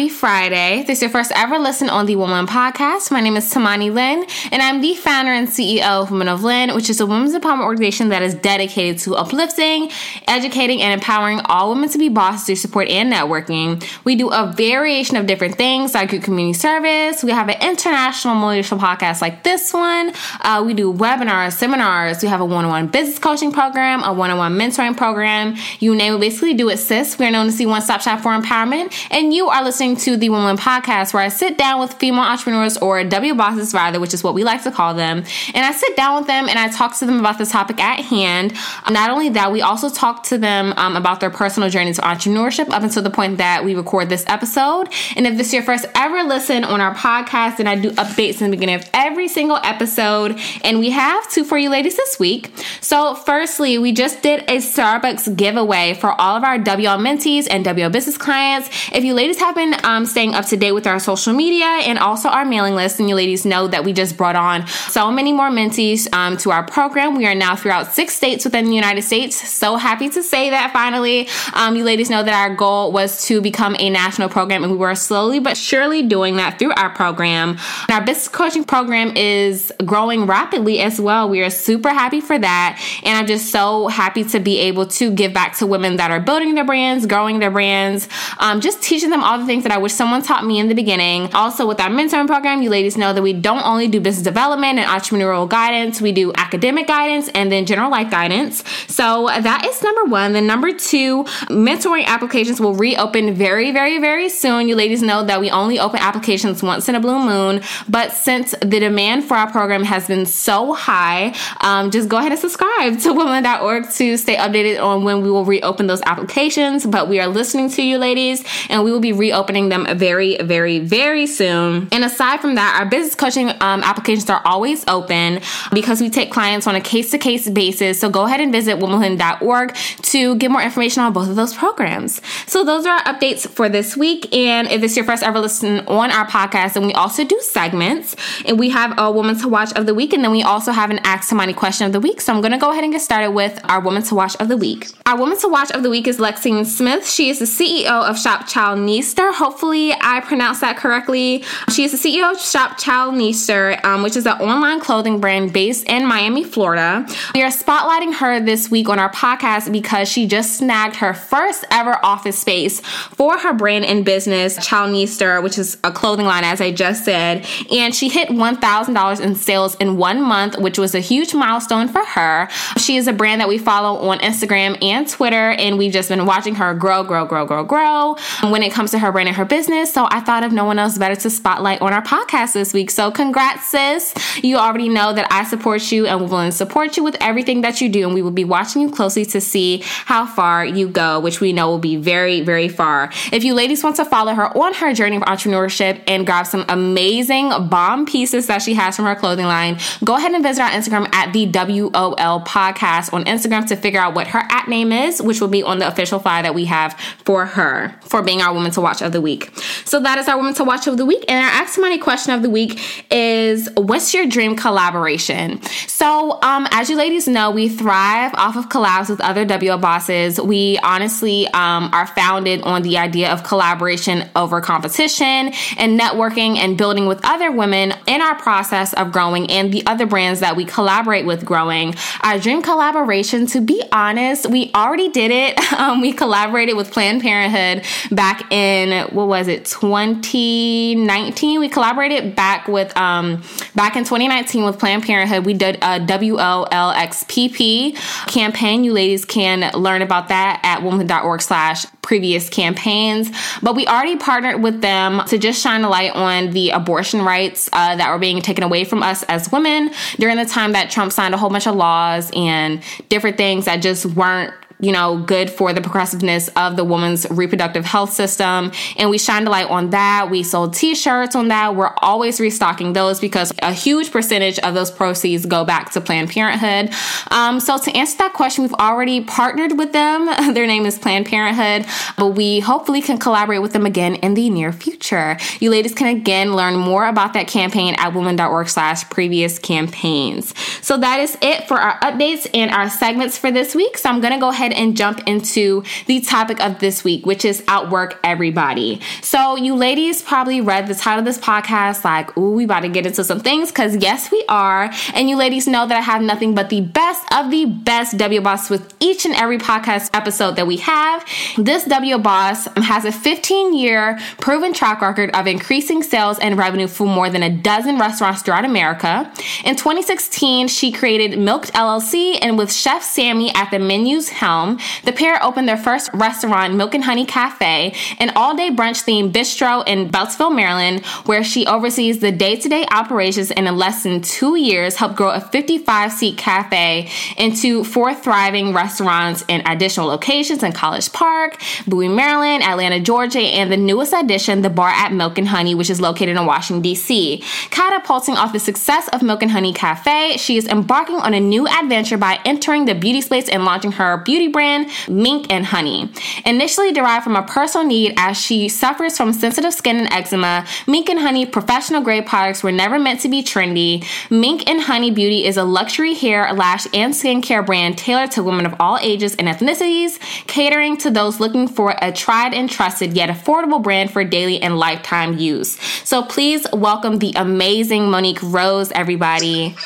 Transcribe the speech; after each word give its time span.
Happy 0.00 0.08
Friday. 0.08 0.82
This 0.86 1.00
is 1.00 1.02
your 1.02 1.10
first 1.10 1.30
ever 1.36 1.58
listen 1.58 1.90
on 1.90 2.06
the 2.06 2.16
Woman 2.16 2.46
Podcast. 2.46 3.10
My 3.10 3.20
name 3.20 3.36
is 3.36 3.52
Tamani 3.52 3.92
Lynn, 3.92 4.24
and 4.50 4.62
I'm 4.62 4.80
the 4.80 4.94
founder 4.94 5.30
and 5.30 5.46
CEO 5.46 6.00
of 6.00 6.10
Women 6.10 6.26
of 6.26 6.42
Lyn, 6.42 6.74
which 6.74 6.88
is 6.88 7.00
a 7.00 7.06
women's 7.06 7.34
empowerment 7.34 7.64
organization 7.64 8.08
that 8.08 8.22
is 8.22 8.32
dedicated 8.32 8.98
to 9.00 9.14
uplifting, 9.14 9.90
educating, 10.30 10.80
and 10.80 10.94
empowering 10.94 11.40
all 11.40 11.70
women 11.70 11.88
to 11.90 11.98
be 11.98 12.08
bosses 12.08 12.46
through 12.46 12.56
support 12.56 12.88
and 12.88 13.12
networking. 13.12 13.84
We 14.04 14.16
do 14.16 14.28
a 14.28 14.52
variation 14.56 15.16
of 15.16 15.26
different 15.26 15.56
things 15.56 15.94
like 15.94 16.10
group 16.10 16.22
community 16.22 16.58
service. 16.58 17.22
We 17.22 17.32
have 17.32 17.48
an 17.48 17.60
international 17.60 18.36
motivational 18.36 18.78
podcast 18.78 19.20
like 19.20 19.42
this 19.42 19.72
one. 19.72 20.12
Uh, 20.40 20.62
we 20.64 20.74
do 20.74 20.92
webinars, 20.92 21.52
seminars. 21.52 22.22
We 22.22 22.28
have 22.28 22.40
a 22.40 22.44
one 22.44 22.64
on 22.64 22.70
one 22.70 22.86
business 22.86 23.18
coaching 23.18 23.52
program, 23.52 24.02
a 24.02 24.12
one 24.12 24.30
on 24.30 24.38
one 24.38 24.56
mentoring 24.56 24.96
program. 24.96 25.56
You 25.80 25.94
name 25.94 26.14
it, 26.14 26.20
basically 26.20 26.54
do 26.54 26.68
it, 26.68 26.78
sis. 26.78 27.18
We 27.18 27.26
are 27.26 27.30
known 27.30 27.46
to 27.46 27.52
see 27.52 27.66
one 27.66 27.82
stop 27.82 28.00
shop 28.00 28.20
for 28.20 28.30
empowerment. 28.30 28.94
And 29.10 29.34
you 29.34 29.48
are 29.48 29.62
listening 29.64 29.96
to 29.96 30.16
the 30.16 30.30
Woman 30.30 30.56
Podcast, 30.56 31.12
where 31.12 31.22
I 31.22 31.28
sit 31.28 31.58
down 31.58 31.80
with 31.80 31.94
female 31.94 32.22
entrepreneurs 32.22 32.78
or 32.78 33.02
W 33.04 33.34
bosses, 33.34 33.74
rather, 33.74 33.98
which 33.98 34.14
is 34.14 34.22
what 34.22 34.34
we 34.34 34.44
like 34.44 34.62
to 34.62 34.70
call 34.70 34.94
them. 34.94 35.24
And 35.54 35.66
I 35.66 35.72
sit 35.72 35.96
down 35.96 36.18
with 36.18 36.26
them 36.26 36.48
and 36.48 36.58
I 36.58 36.68
talk 36.68 36.96
to 36.98 37.06
them 37.06 37.18
about 37.18 37.38
the 37.38 37.46
topic 37.46 37.80
at 37.80 38.00
hand. 38.04 38.54
Not 38.88 39.10
only 39.10 39.28
that, 39.30 39.52
we 39.52 39.62
also 39.62 39.90
talk 39.90 40.19
to 40.24 40.38
them 40.38 40.72
um, 40.76 40.96
about 40.96 41.20
their 41.20 41.30
personal 41.30 41.68
journey 41.68 41.92
to 41.92 42.00
entrepreneurship 42.02 42.70
up 42.70 42.82
until 42.82 43.02
the 43.02 43.10
point 43.10 43.38
that 43.38 43.64
we 43.64 43.74
record 43.74 44.08
this 44.08 44.24
episode. 44.26 44.88
And 45.16 45.26
if 45.26 45.36
this 45.36 45.48
is 45.48 45.54
your 45.54 45.62
first 45.62 45.86
ever 45.94 46.22
listen 46.22 46.64
on 46.64 46.80
our 46.80 46.94
podcast, 46.94 47.56
then 47.58 47.66
I 47.66 47.76
do 47.76 47.90
updates 47.92 48.40
in 48.40 48.50
the 48.50 48.56
beginning 48.56 48.76
of 48.76 48.88
every 48.92 49.28
single 49.28 49.56
episode. 49.56 50.38
And 50.62 50.78
we 50.78 50.90
have 50.90 51.30
two 51.30 51.44
for 51.44 51.58
you 51.58 51.70
ladies 51.70 51.96
this 51.96 52.18
week. 52.18 52.50
So, 52.80 53.14
firstly, 53.14 53.78
we 53.78 53.92
just 53.92 54.22
did 54.22 54.40
a 54.48 54.58
Starbucks 54.58 55.36
giveaway 55.36 55.94
for 55.94 56.18
all 56.20 56.36
of 56.36 56.44
our 56.44 56.58
WL 56.58 56.98
mentees 56.98 57.46
and 57.50 57.64
WL 57.64 57.92
business 57.92 58.18
clients. 58.18 58.68
If 58.92 59.04
you 59.04 59.14
ladies 59.14 59.38
have 59.38 59.54
been 59.54 59.74
um, 59.84 60.06
staying 60.06 60.34
up 60.34 60.46
to 60.46 60.56
date 60.56 60.72
with 60.72 60.86
our 60.86 60.98
social 60.98 61.32
media 61.32 61.66
and 61.66 61.98
also 61.98 62.28
our 62.28 62.44
mailing 62.44 62.74
list, 62.74 63.00
and 63.00 63.08
you 63.08 63.14
ladies 63.14 63.44
know 63.44 63.68
that 63.68 63.84
we 63.84 63.92
just 63.92 64.16
brought 64.16 64.36
on 64.36 64.66
so 64.66 65.10
many 65.10 65.32
more 65.32 65.50
mentees 65.50 66.12
um, 66.12 66.36
to 66.38 66.50
our 66.50 66.64
program. 66.64 67.16
We 67.16 67.26
are 67.26 67.34
now 67.34 67.56
throughout 67.56 67.92
six 67.92 68.14
states 68.14 68.44
within 68.44 68.66
the 68.66 68.74
United 68.74 69.02
States. 69.02 69.36
So 69.48 69.76
happy 69.76 70.09
to 70.12 70.22
say 70.22 70.50
that 70.50 70.72
finally. 70.72 71.28
Um, 71.54 71.76
you 71.76 71.84
ladies 71.84 72.10
know 72.10 72.22
that 72.22 72.34
our 72.34 72.54
goal 72.54 72.92
was 72.92 73.24
to 73.26 73.40
become 73.40 73.76
a 73.78 73.90
national 73.90 74.28
program, 74.28 74.62
and 74.62 74.72
we 74.72 74.78
were 74.78 74.94
slowly 74.94 75.38
but 75.40 75.56
surely 75.56 76.02
doing 76.02 76.36
that 76.36 76.58
through 76.58 76.72
our 76.74 76.90
program. 76.90 77.58
And 77.88 77.90
our 77.90 78.04
business 78.04 78.28
coaching 78.28 78.64
program 78.64 79.16
is 79.16 79.72
growing 79.84 80.26
rapidly 80.26 80.80
as 80.80 81.00
well. 81.00 81.28
We 81.28 81.42
are 81.42 81.50
super 81.50 81.90
happy 81.90 82.20
for 82.20 82.38
that. 82.38 82.80
And 83.02 83.16
I'm 83.16 83.26
just 83.26 83.50
so 83.50 83.88
happy 83.88 84.24
to 84.24 84.40
be 84.40 84.58
able 84.58 84.86
to 84.86 85.10
give 85.10 85.32
back 85.32 85.56
to 85.58 85.66
women 85.66 85.96
that 85.96 86.10
are 86.10 86.20
building 86.20 86.54
their 86.54 86.64
brands, 86.64 87.06
growing 87.06 87.38
their 87.38 87.50
brands, 87.50 88.08
um, 88.38 88.60
just 88.60 88.82
teaching 88.82 89.10
them 89.10 89.22
all 89.22 89.38
the 89.38 89.46
things 89.46 89.62
that 89.64 89.72
I 89.72 89.78
wish 89.78 89.92
someone 89.92 90.22
taught 90.22 90.44
me 90.44 90.58
in 90.58 90.68
the 90.68 90.74
beginning. 90.74 91.32
Also, 91.34 91.66
with 91.66 91.80
our 91.80 91.90
mentoring 91.90 92.26
program, 92.26 92.62
you 92.62 92.70
ladies 92.70 92.96
know 92.96 93.12
that 93.12 93.22
we 93.22 93.32
don't 93.32 93.64
only 93.64 93.88
do 93.88 94.00
business 94.00 94.24
development 94.24 94.78
and 94.78 94.88
entrepreneurial 94.88 95.48
guidance, 95.48 96.00
we 96.00 96.12
do 96.12 96.32
academic 96.36 96.86
guidance 96.86 97.28
and 97.28 97.50
then 97.50 97.66
general 97.66 97.90
life 97.90 98.10
guidance. 98.10 98.64
So 98.88 99.26
that 99.26 99.66
is 99.66 99.82
number 99.82 99.99
one. 100.06 100.32
Then 100.32 100.46
number 100.46 100.72
two, 100.72 101.24
mentoring 101.48 102.04
applications 102.04 102.60
will 102.60 102.74
reopen 102.74 103.34
very, 103.34 103.70
very, 103.72 103.98
very 103.98 104.28
soon. 104.28 104.68
You 104.68 104.76
ladies 104.76 105.02
know 105.02 105.24
that 105.24 105.40
we 105.40 105.50
only 105.50 105.78
open 105.78 106.00
applications 106.00 106.62
once 106.62 106.88
in 106.88 106.94
a 106.94 107.00
blue 107.00 107.18
moon, 107.18 107.62
but 107.88 108.12
since 108.12 108.54
the 108.60 108.80
demand 108.80 109.24
for 109.24 109.36
our 109.36 109.50
program 109.50 109.84
has 109.84 110.06
been 110.06 110.26
so 110.26 110.72
high, 110.72 111.34
um, 111.60 111.90
just 111.90 112.08
go 112.08 112.18
ahead 112.18 112.32
and 112.32 112.40
subscribe 112.40 112.98
to 113.00 113.12
women.org 113.12 113.90
to 113.90 114.16
stay 114.16 114.36
updated 114.36 114.82
on 114.82 115.04
when 115.04 115.22
we 115.22 115.30
will 115.30 115.44
reopen 115.44 115.86
those 115.86 116.02
applications. 116.02 116.86
But 116.86 117.08
we 117.08 117.20
are 117.20 117.28
listening 117.28 117.70
to 117.70 117.82
you 117.82 117.98
ladies 117.98 118.44
and 118.68 118.84
we 118.84 118.92
will 118.92 119.00
be 119.00 119.12
reopening 119.12 119.68
them 119.68 119.86
very, 119.98 120.36
very, 120.38 120.78
very 120.78 121.26
soon. 121.26 121.88
And 121.92 122.04
aside 122.04 122.40
from 122.40 122.54
that, 122.56 122.80
our 122.80 122.88
business 122.88 123.14
coaching 123.14 123.50
um, 123.60 123.82
applications 123.82 124.30
are 124.30 124.42
always 124.44 124.84
open 124.88 125.40
because 125.72 126.00
we 126.00 126.10
take 126.10 126.30
clients 126.30 126.66
on 126.66 126.74
a 126.74 126.80
case 126.80 127.10
to 127.10 127.18
case 127.18 127.48
basis. 127.48 128.00
So 128.00 128.10
go 128.10 128.24
ahead 128.24 128.40
and 128.40 128.52
visit 128.52 128.78
womanhood.org 128.78 129.76
to 130.02 130.36
get 130.36 130.50
more 130.50 130.62
information 130.62 131.02
on 131.02 131.12
both 131.12 131.28
of 131.28 131.36
those 131.36 131.54
programs. 131.54 132.20
So 132.46 132.64
those 132.64 132.86
are 132.86 132.98
our 132.98 133.02
updates 133.04 133.48
for 133.48 133.68
this 133.68 133.96
week. 133.96 134.34
And 134.34 134.68
if 134.68 134.80
this 134.80 134.92
is 134.92 134.96
your 134.96 135.06
first 135.06 135.22
ever 135.22 135.38
listen 135.38 135.80
on 135.86 136.10
our 136.10 136.26
podcast, 136.26 136.76
and 136.76 136.86
we 136.86 136.92
also 136.92 137.24
do 137.24 137.38
segments, 137.42 138.16
and 138.44 138.58
we 138.58 138.70
have 138.70 138.94
a 138.98 139.10
woman 139.10 139.38
to 139.38 139.48
watch 139.48 139.72
of 139.74 139.86
the 139.86 139.94
week, 139.94 140.12
and 140.12 140.24
then 140.24 140.30
we 140.30 140.42
also 140.42 140.72
have 140.72 140.90
an 140.90 140.98
Ask 141.04 141.28
Somebody 141.28 141.52
question 141.52 141.86
of 141.86 141.92
the 141.92 142.00
week. 142.00 142.20
So 142.20 142.32
I'm 142.32 142.40
going 142.40 142.52
to 142.52 142.58
go 142.58 142.70
ahead 142.70 142.84
and 142.84 142.92
get 142.92 143.02
started 143.02 143.30
with 143.30 143.60
our 143.64 143.80
woman 143.80 144.02
to 144.04 144.14
watch 144.14 144.36
of 144.36 144.48
the 144.48 144.56
week. 144.56 144.88
Our 145.06 145.16
woman 145.16 145.38
to 145.38 145.48
watch 145.48 145.70
of 145.72 145.82
the 145.82 145.90
week 145.90 146.06
is 146.06 146.18
Lexine 146.18 146.64
Smith. 146.66 147.08
She 147.08 147.30
is 147.30 147.38
the 147.38 147.44
CEO 147.44 147.86
of 147.88 148.18
Shop 148.18 148.46
Child 148.46 148.80
Neester. 148.80 149.32
Hopefully, 149.32 149.92
I 150.00 150.20
pronounced 150.20 150.60
that 150.60 150.76
correctly. 150.76 151.44
She 151.72 151.84
is 151.84 151.92
the 151.92 151.98
CEO 151.98 152.32
of 152.32 152.40
Shop 152.40 152.78
Child 152.78 153.14
Neester, 153.14 153.78
um, 153.84 154.02
which 154.02 154.16
is 154.16 154.26
an 154.26 154.38
online 154.40 154.80
clothing 154.80 155.20
brand 155.20 155.52
based 155.52 155.88
in 155.88 156.06
Miami, 156.06 156.44
Florida. 156.44 157.06
We 157.34 157.42
are 157.42 157.50
spotlighting 157.50 158.14
her 158.14 158.40
this 158.40 158.70
week 158.70 158.88
on 158.88 158.98
our 158.98 159.10
podcast 159.10 159.69
because 159.70 160.08
she 160.08 160.26
just 160.26 160.56
snagged 160.56 160.96
her 160.96 161.14
first 161.14 161.64
ever 161.70 161.98
office 162.04 162.38
space 162.38 162.80
for 162.80 163.38
her 163.38 163.52
brand 163.52 163.84
and 163.84 164.04
business, 164.04 164.56
Child 164.66 164.92
Neester, 164.92 165.40
which 165.40 165.58
is 165.58 165.78
a 165.84 165.92
clothing 165.92 166.26
line, 166.26 166.44
as 166.44 166.60
I 166.60 166.72
just 166.72 167.04
said. 167.04 167.46
And 167.72 167.94
she 167.94 168.08
hit 168.08 168.28
$1,000 168.28 169.20
in 169.20 169.34
sales 169.34 169.74
in 169.76 169.96
one 169.96 170.22
month, 170.22 170.58
which 170.58 170.78
was 170.78 170.94
a 170.94 171.00
huge 171.00 171.34
milestone 171.34 171.88
for 171.88 172.04
her. 172.04 172.48
She 172.78 172.96
is 172.96 173.06
a 173.06 173.12
brand 173.12 173.40
that 173.40 173.48
we 173.48 173.58
follow 173.58 174.08
on 174.08 174.18
Instagram 174.20 174.82
and 174.82 175.08
Twitter, 175.08 175.50
and 175.50 175.78
we've 175.78 175.92
just 175.92 176.08
been 176.08 176.26
watching 176.26 176.54
her 176.56 176.74
grow, 176.74 177.02
grow, 177.04 177.24
grow, 177.26 177.44
grow, 177.46 177.64
grow 177.64 178.16
when 178.50 178.62
it 178.62 178.72
comes 178.72 178.90
to 178.92 178.98
her 178.98 179.12
brand 179.12 179.28
and 179.28 179.36
her 179.36 179.44
business. 179.44 179.92
So 179.92 180.06
I 180.10 180.20
thought 180.20 180.44
of 180.44 180.52
no 180.52 180.64
one 180.64 180.78
else 180.78 180.98
better 180.98 181.16
to 181.16 181.30
spotlight 181.30 181.80
on 181.80 181.92
our 181.92 182.02
podcast 182.02 182.52
this 182.54 182.72
week. 182.72 182.90
So 182.90 183.10
congrats, 183.10 183.68
sis. 183.68 184.14
You 184.42 184.56
already 184.56 184.88
know 184.88 185.12
that 185.12 185.26
I 185.30 185.44
support 185.44 185.92
you 185.92 186.06
and 186.06 186.20
we 186.20 186.26
will 186.26 186.50
support 186.52 186.96
you 186.96 187.04
with 187.04 187.16
everything 187.20 187.60
that 187.60 187.80
you 187.80 187.88
do, 187.88 188.06
and 188.06 188.14
we 188.14 188.22
will 188.22 188.30
be 188.30 188.44
watching 188.44 188.82
you 188.82 188.90
closely 188.90 189.24
to 189.26 189.40
see 189.40 189.59
how 189.82 190.26
far 190.26 190.64
you 190.64 190.88
go, 190.88 191.20
which 191.20 191.40
we 191.40 191.52
know 191.52 191.68
will 191.68 191.78
be 191.78 191.96
very, 191.96 192.40
very 192.40 192.68
far. 192.68 193.10
If 193.32 193.44
you 193.44 193.54
ladies 193.54 193.82
want 193.82 193.96
to 193.96 194.04
follow 194.04 194.34
her 194.34 194.56
on 194.56 194.74
her 194.74 194.92
journey 194.92 195.16
of 195.16 195.22
entrepreneurship 195.22 196.02
and 196.06 196.26
grab 196.26 196.46
some 196.46 196.64
amazing 196.68 197.50
bomb 197.68 198.06
pieces 198.06 198.46
that 198.46 198.62
she 198.62 198.74
has 198.74 198.96
from 198.96 199.04
her 199.04 199.14
clothing 199.14 199.46
line, 199.46 199.78
go 200.04 200.16
ahead 200.16 200.32
and 200.32 200.42
visit 200.42 200.62
our 200.62 200.70
Instagram 200.70 201.12
at 201.14 201.32
the 201.32 201.46
WOL 201.46 202.40
podcast 202.44 203.12
on 203.12 203.24
Instagram 203.24 203.66
to 203.68 203.76
figure 203.76 204.00
out 204.00 204.14
what 204.14 204.28
her 204.28 204.42
at 204.50 204.68
name 204.68 204.92
is, 204.92 205.20
which 205.22 205.40
will 205.40 205.48
be 205.48 205.62
on 205.62 205.78
the 205.78 205.86
official 205.86 206.18
flyer 206.18 206.42
that 206.42 206.54
we 206.54 206.64
have 206.64 206.92
for 207.24 207.46
her 207.46 207.94
for 208.02 208.22
being 208.22 208.40
our 208.40 208.52
woman 208.52 208.70
to 208.72 208.80
watch 208.80 209.02
of 209.02 209.12
the 209.12 209.20
week. 209.20 209.50
So 209.84 210.00
that 210.00 210.18
is 210.18 210.28
our 210.28 210.36
woman 210.36 210.54
to 210.54 210.64
watch 210.64 210.86
of 210.86 210.96
the 210.96 211.06
week. 211.06 211.24
And 211.28 211.44
our 211.44 211.50
Ask 211.50 211.78
Money 211.78 211.98
question 211.98 212.32
of 212.32 212.42
the 212.42 212.50
week 212.50 212.80
is 213.10 213.68
what's 213.76 214.14
your 214.14 214.26
dream 214.26 214.56
collaboration? 214.56 215.62
So 215.86 216.40
um, 216.42 216.66
as 216.70 216.90
you 216.90 216.96
ladies 216.96 217.28
know, 217.28 217.50
we 217.50 217.68
thrive 217.68 218.32
off 218.34 218.56
of 218.56 218.68
collabs 218.68 219.08
with 219.08 219.20
other 219.20 219.44
WO 219.50 219.78
bosses. 219.78 220.40
We 220.40 220.78
honestly 220.82 221.46
um, 221.48 221.90
are 221.92 222.06
founded 222.06 222.62
on 222.62 222.82
the 222.82 222.98
idea 222.98 223.32
of 223.32 223.44
collaboration 223.44 224.28
over 224.36 224.60
competition 224.60 225.52
and 225.76 225.98
networking 225.98 226.56
and 226.56 226.78
building 226.78 227.06
with 227.06 227.20
other 227.24 227.50
women 227.50 227.92
in 228.06 228.22
our 228.22 228.36
process 228.36 228.92
of 228.94 229.12
growing 229.12 229.50
and 229.50 229.72
the 229.72 229.84
other 229.86 230.06
brands 230.06 230.40
that 230.40 230.56
we 230.56 230.64
collaborate 230.64 231.26
with 231.26 231.44
growing. 231.44 231.94
Our 232.22 232.38
dream 232.38 232.62
collaboration, 232.62 233.46
to 233.48 233.60
be 233.60 233.82
honest, 233.92 234.48
we 234.48 234.70
already 234.74 235.08
did 235.08 235.30
it. 235.30 235.58
Um, 235.80 236.02
we 236.02 236.12
collaborated 236.12 236.76
with 236.76 236.92
Planned 236.92 237.22
Parenthood 237.22 237.86
back 238.10 238.52
in 238.52 239.08
what 239.14 239.28
was 239.28 239.48
it 239.48 239.64
2019 239.64 241.60
we 241.60 241.68
collaborated 241.68 242.36
back 242.36 242.68
with 242.68 242.94
um 242.96 243.42
back 243.74 243.96
in 243.96 244.04
2019 244.04 244.64
with 244.64 244.78
planned 244.78 245.02
parenthood 245.02 245.46
we 245.46 245.54
did 245.54 245.76
a 245.76 246.00
wolxpp 246.00 247.94
campaign 248.26 248.84
you 248.84 248.92
ladies 248.92 249.24
can 249.24 249.39
learn 249.74 250.02
about 250.02 250.28
that 250.28 250.60
at 250.62 250.82
womanhood.org 250.82 251.42
slash 251.42 251.86
previous 252.02 252.48
campaigns. 252.48 253.30
But 253.62 253.76
we 253.76 253.86
already 253.86 254.16
partnered 254.16 254.62
with 254.62 254.80
them 254.80 255.22
to 255.28 255.38
just 255.38 255.62
shine 255.62 255.84
a 255.84 255.88
light 255.88 256.14
on 256.14 256.50
the 256.50 256.70
abortion 256.70 257.22
rights 257.22 257.68
uh, 257.72 257.96
that 257.96 258.10
were 258.10 258.18
being 258.18 258.42
taken 258.42 258.64
away 258.64 258.84
from 258.84 259.02
us 259.02 259.22
as 259.24 259.50
women 259.52 259.90
during 260.18 260.36
the 260.36 260.44
time 260.44 260.72
that 260.72 260.90
trump 260.90 261.12
signed 261.12 261.34
a 261.34 261.38
whole 261.38 261.50
bunch 261.50 261.66
of 261.66 261.74
laws 261.74 262.30
and 262.34 262.82
different 263.08 263.36
things 263.36 263.64
that 263.64 263.76
just 263.76 264.06
weren't 264.06 264.52
you 264.80 264.92
know, 264.92 265.18
good 265.18 265.50
for 265.50 265.72
the 265.72 265.80
progressiveness 265.80 266.48
of 266.56 266.76
the 266.76 266.84
woman's 266.84 267.28
reproductive 267.30 267.84
health 267.84 268.12
system. 268.12 268.72
And 268.96 269.10
we 269.10 269.18
shined 269.18 269.46
a 269.46 269.50
light 269.50 269.68
on 269.68 269.90
that. 269.90 270.28
We 270.30 270.42
sold 270.42 270.74
t 270.74 270.94
shirts 270.94 271.36
on 271.36 271.48
that. 271.48 271.76
We're 271.76 271.94
always 271.98 272.40
restocking 272.40 272.92
those 272.92 273.20
because 273.20 273.52
a 273.62 273.72
huge 273.72 274.10
percentage 274.10 274.58
of 274.60 274.74
those 274.74 274.90
proceeds 274.90 275.46
go 275.46 275.64
back 275.64 275.90
to 275.92 276.00
Planned 276.00 276.30
Parenthood. 276.30 276.94
Um, 277.30 277.60
so, 277.60 277.78
to 277.78 277.96
answer 277.96 278.18
that 278.18 278.32
question, 278.32 278.62
we've 278.64 278.74
already 278.74 279.22
partnered 279.22 279.78
with 279.78 279.92
them. 279.92 280.26
Their 280.54 280.66
name 280.66 280.86
is 280.86 280.98
Planned 280.98 281.26
Parenthood, 281.26 281.86
but 282.16 282.28
we 282.28 282.60
hopefully 282.60 283.02
can 283.02 283.18
collaborate 283.18 283.62
with 283.62 283.72
them 283.72 283.86
again 283.86 284.16
in 284.16 284.34
the 284.34 284.50
near 284.50 284.72
future. 284.72 285.36
You 285.60 285.70
ladies 285.70 285.94
can 285.94 286.14
again 286.16 286.54
learn 286.54 286.76
more 286.76 287.06
about 287.06 287.34
that 287.34 287.48
campaign 287.48 287.94
at 287.98 288.14
woman.org 288.14 288.68
slash 288.68 289.08
previous 289.10 289.58
campaigns. 289.58 290.54
So, 290.82 290.96
that 290.98 291.20
is 291.20 291.36
it 291.42 291.68
for 291.68 291.78
our 291.78 291.98
updates 292.00 292.48
and 292.54 292.70
our 292.70 292.88
segments 292.88 293.36
for 293.36 293.50
this 293.50 293.74
week. 293.74 293.98
So, 293.98 294.08
I'm 294.08 294.20
going 294.20 294.32
to 294.32 294.40
go 294.40 294.48
ahead 294.48 294.69
ahead 294.70 294.82
and 294.82 294.96
jump 294.96 295.20
into 295.26 295.82
the 296.06 296.20
topic 296.20 296.60
of 296.60 296.78
this 296.78 297.04
week, 297.04 297.26
which 297.26 297.44
is 297.44 297.62
outwork 297.68 298.18
everybody. 298.24 299.00
So, 299.22 299.56
you 299.56 299.74
ladies 299.74 300.22
probably 300.22 300.60
read 300.60 300.86
the 300.86 300.94
title 300.94 301.20
of 301.20 301.24
this 301.24 301.38
podcast 301.38 302.04
like, 302.04 302.36
ooh, 302.36 302.52
we 302.52 302.64
about 302.64 302.80
to 302.80 302.88
get 302.88 303.06
into 303.06 303.24
some 303.24 303.40
things 303.40 303.70
because 303.70 303.96
yes, 303.96 304.30
we 304.30 304.44
are. 304.48 304.90
And 305.14 305.28
you 305.28 305.36
ladies 305.36 305.66
know 305.66 305.86
that 305.86 305.96
I 305.96 306.00
have 306.00 306.22
nothing 306.22 306.54
but 306.54 306.70
the 306.70 306.80
best 306.80 307.22
of 307.32 307.50
the 307.50 307.66
best 307.66 308.16
W 308.16 308.40
Boss 308.40 308.70
with 308.70 308.94
each 309.00 309.24
and 309.24 309.34
every 309.34 309.58
podcast 309.58 310.10
episode 310.14 310.56
that 310.56 310.66
we 310.66 310.78
have. 310.78 311.24
This 311.56 311.84
W 311.84 312.18
Boss 312.18 312.66
has 312.76 313.04
a 313.04 313.12
15 313.12 313.74
year 313.74 314.18
proven 314.38 314.72
track 314.72 315.00
record 315.00 315.30
of 315.34 315.46
increasing 315.46 316.02
sales 316.02 316.38
and 316.38 316.56
revenue 316.56 316.86
for 316.86 317.06
more 317.06 317.30
than 317.30 317.42
a 317.42 317.50
dozen 317.50 317.98
restaurants 317.98 318.42
throughout 318.42 318.64
America. 318.64 319.30
In 319.64 319.76
2016, 319.76 320.68
she 320.68 320.92
created 320.92 321.38
Milked 321.38 321.72
LLC, 321.72 322.38
and 322.40 322.56
with 322.56 322.72
Chef 322.72 323.02
Sammy 323.02 323.52
at 323.54 323.70
the 323.70 323.78
menu's 323.78 324.28
helm, 324.28 324.59
the 325.04 325.12
pair 325.12 325.42
opened 325.42 325.68
their 325.68 325.76
first 325.76 326.10
restaurant, 326.14 326.74
Milk 326.74 326.94
and 326.94 327.04
Honey 327.04 327.24
Cafe, 327.24 327.94
an 328.18 328.30
all 328.36 328.56
day 328.56 328.70
brunch 328.70 329.04
themed 329.04 329.32
bistro 329.32 329.86
in 329.86 330.08
Beltsville, 330.08 330.54
Maryland, 330.54 331.04
where 331.26 331.44
she 331.44 331.66
oversees 331.66 332.20
the 332.20 332.32
day 332.32 332.56
to 332.56 332.68
day 332.68 332.86
operations 332.90 333.50
and 333.50 333.66
in 333.66 333.76
less 333.76 334.02
than 334.02 334.20
two 334.20 334.56
years 334.56 334.96
helped 334.96 335.16
grow 335.16 335.30
a 335.30 335.40
55 335.40 336.12
seat 336.12 336.36
cafe 336.36 337.08
into 337.36 337.84
four 337.84 338.14
thriving 338.14 338.72
restaurants 338.72 339.44
in 339.48 339.62
additional 339.66 340.06
locations 340.06 340.62
in 340.62 340.72
College 340.72 341.12
Park, 341.12 341.60
Bowie, 341.86 342.08
Maryland, 342.08 342.62
Atlanta, 342.62 343.00
Georgia, 343.00 343.40
and 343.40 343.70
the 343.70 343.76
newest 343.76 344.12
addition, 344.12 344.62
the 344.62 344.70
bar 344.70 344.90
at 344.90 345.12
Milk 345.12 345.38
and 345.38 345.48
Honey, 345.48 345.74
which 345.74 345.90
is 345.90 346.00
located 346.00 346.36
in 346.36 346.46
Washington, 346.46 346.82
D.C. 346.82 347.42
Catapulting 347.70 348.36
off 348.36 348.52
the 348.52 348.58
success 348.58 349.08
of 349.08 349.22
Milk 349.22 349.42
and 349.42 349.50
Honey 349.50 349.72
Cafe, 349.72 350.36
she 350.36 350.56
is 350.56 350.66
embarking 350.66 351.16
on 351.16 351.34
a 351.34 351.40
new 351.40 351.66
adventure 351.66 352.18
by 352.18 352.38
entering 352.44 352.84
the 352.84 352.94
beauty 352.94 353.20
space 353.20 353.48
and 353.48 353.64
launching 353.64 353.92
her 353.92 354.18
beauty 354.18 354.48
brand, 354.52 354.90
Mink 355.08 355.46
and 355.50 355.66
Honey. 355.66 356.10
Initially 356.44 356.92
derived 356.92 357.24
from 357.24 357.36
a 357.36 357.42
personal 357.42 357.86
need 357.86 358.14
as 358.16 358.40
she 358.40 358.68
suffers 358.68 359.16
from 359.16 359.32
sensitive 359.32 359.72
skin 359.72 359.96
and 359.96 360.12
eczema, 360.12 360.66
Mink 360.86 361.08
and 361.08 361.20
Honey 361.20 361.46
professional 361.46 362.02
grade 362.02 362.26
products 362.26 362.62
were 362.62 362.72
never 362.72 362.98
meant 362.98 363.20
to 363.20 363.28
be 363.28 363.42
trendy. 363.42 364.04
Mink 364.30 364.68
and 364.68 364.80
Honey 364.80 365.10
Beauty 365.10 365.44
is 365.44 365.56
a 365.56 365.64
luxury 365.64 366.14
hair, 366.14 366.52
lash, 366.52 366.86
and 366.94 367.14
skincare 367.14 367.64
brand 367.64 367.98
tailored 367.98 368.30
to 368.32 368.42
women 368.42 368.66
of 368.66 368.74
all 368.80 368.98
ages 369.00 369.34
and 369.36 369.48
ethnicities, 369.48 370.18
catering 370.46 370.96
to 370.98 371.10
those 371.10 371.40
looking 371.40 371.68
for 371.68 371.94
a 372.02 372.12
tried 372.12 372.54
and 372.54 372.70
trusted 372.70 373.14
yet 373.14 373.30
affordable 373.30 373.82
brand 373.82 374.10
for 374.10 374.24
daily 374.24 374.60
and 374.60 374.78
lifetime 374.78 375.38
use. 375.38 375.78
So 376.04 376.22
please 376.22 376.66
welcome 376.72 377.18
the 377.18 377.32
amazing 377.36 378.10
Monique 378.10 378.42
Rose, 378.42 378.90
everybody. 378.92 379.76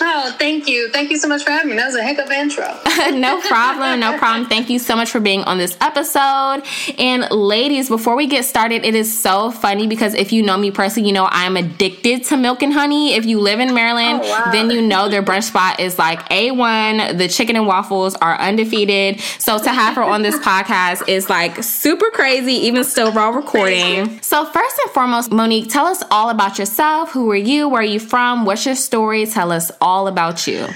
Oh, 0.00 0.34
thank 0.38 0.66
you. 0.68 0.90
Thank 0.90 1.10
you 1.10 1.18
so 1.18 1.28
much 1.28 1.44
for 1.44 1.50
having 1.50 1.70
me. 1.70 1.76
That 1.76 1.86
was 1.86 1.94
a 1.94 2.02
heck 2.02 2.18
of 2.18 2.30
an 2.30 2.40
intro. 2.40 2.64
no 3.12 3.40
problem. 3.42 4.00
No 4.00 4.18
problem. 4.18 4.48
Thank 4.48 4.70
you 4.70 4.78
so 4.78 4.96
much 4.96 5.10
for 5.10 5.20
being 5.20 5.42
on 5.44 5.58
this 5.58 5.76
episode. 5.80 6.62
And 6.98 7.30
ladies, 7.30 7.88
before 7.88 8.16
we 8.16 8.26
get 8.26 8.44
started, 8.44 8.84
it 8.84 8.94
is 8.94 9.16
so 9.16 9.50
funny 9.50 9.86
because 9.86 10.14
if 10.14 10.32
you 10.32 10.42
know 10.42 10.56
me 10.56 10.70
personally, 10.70 11.08
you 11.08 11.14
know 11.14 11.28
I'm 11.30 11.56
addicted 11.56 12.24
to 12.24 12.36
milk 12.36 12.62
and 12.62 12.72
honey. 12.72 13.14
If 13.14 13.24
you 13.24 13.40
live 13.40 13.60
in 13.60 13.74
Maryland, 13.74 14.20
oh, 14.22 14.30
wow. 14.30 14.52
then 14.52 14.70
you 14.70 14.82
know 14.82 15.08
their 15.08 15.22
brunch 15.22 15.44
spot 15.44 15.80
is 15.80 15.98
like 15.98 16.28
A1. 16.28 17.18
The 17.18 17.28
chicken 17.28 17.56
and 17.56 17.66
waffles 17.66 18.14
are 18.16 18.38
undefeated. 18.38 19.20
So 19.38 19.58
to 19.58 19.70
have 19.70 19.96
her 19.96 20.02
on 20.02 20.22
this 20.22 20.36
podcast 20.44 21.08
is 21.08 21.28
like 21.28 21.62
super 21.62 22.10
crazy, 22.10 22.54
even 22.54 22.84
still 22.84 23.12
while 23.12 23.32
recording. 23.32 24.20
So 24.22 24.44
first 24.44 24.78
and 24.84 24.92
foremost, 24.92 25.30
Monique, 25.30 25.70
tell 25.70 25.86
us 25.86 26.02
all 26.10 26.30
about 26.30 26.58
yourself. 26.58 27.12
Who 27.12 27.30
are 27.30 27.36
you? 27.36 27.68
Where 27.68 27.82
are 27.82 27.84
you 27.84 28.00
from? 28.00 28.44
What's 28.44 28.66
your 28.66 28.74
story? 28.74 29.26
Tell 29.26 29.52
us 29.52 29.70
all 29.80 30.08
about 30.08 30.46
you. 30.46 30.68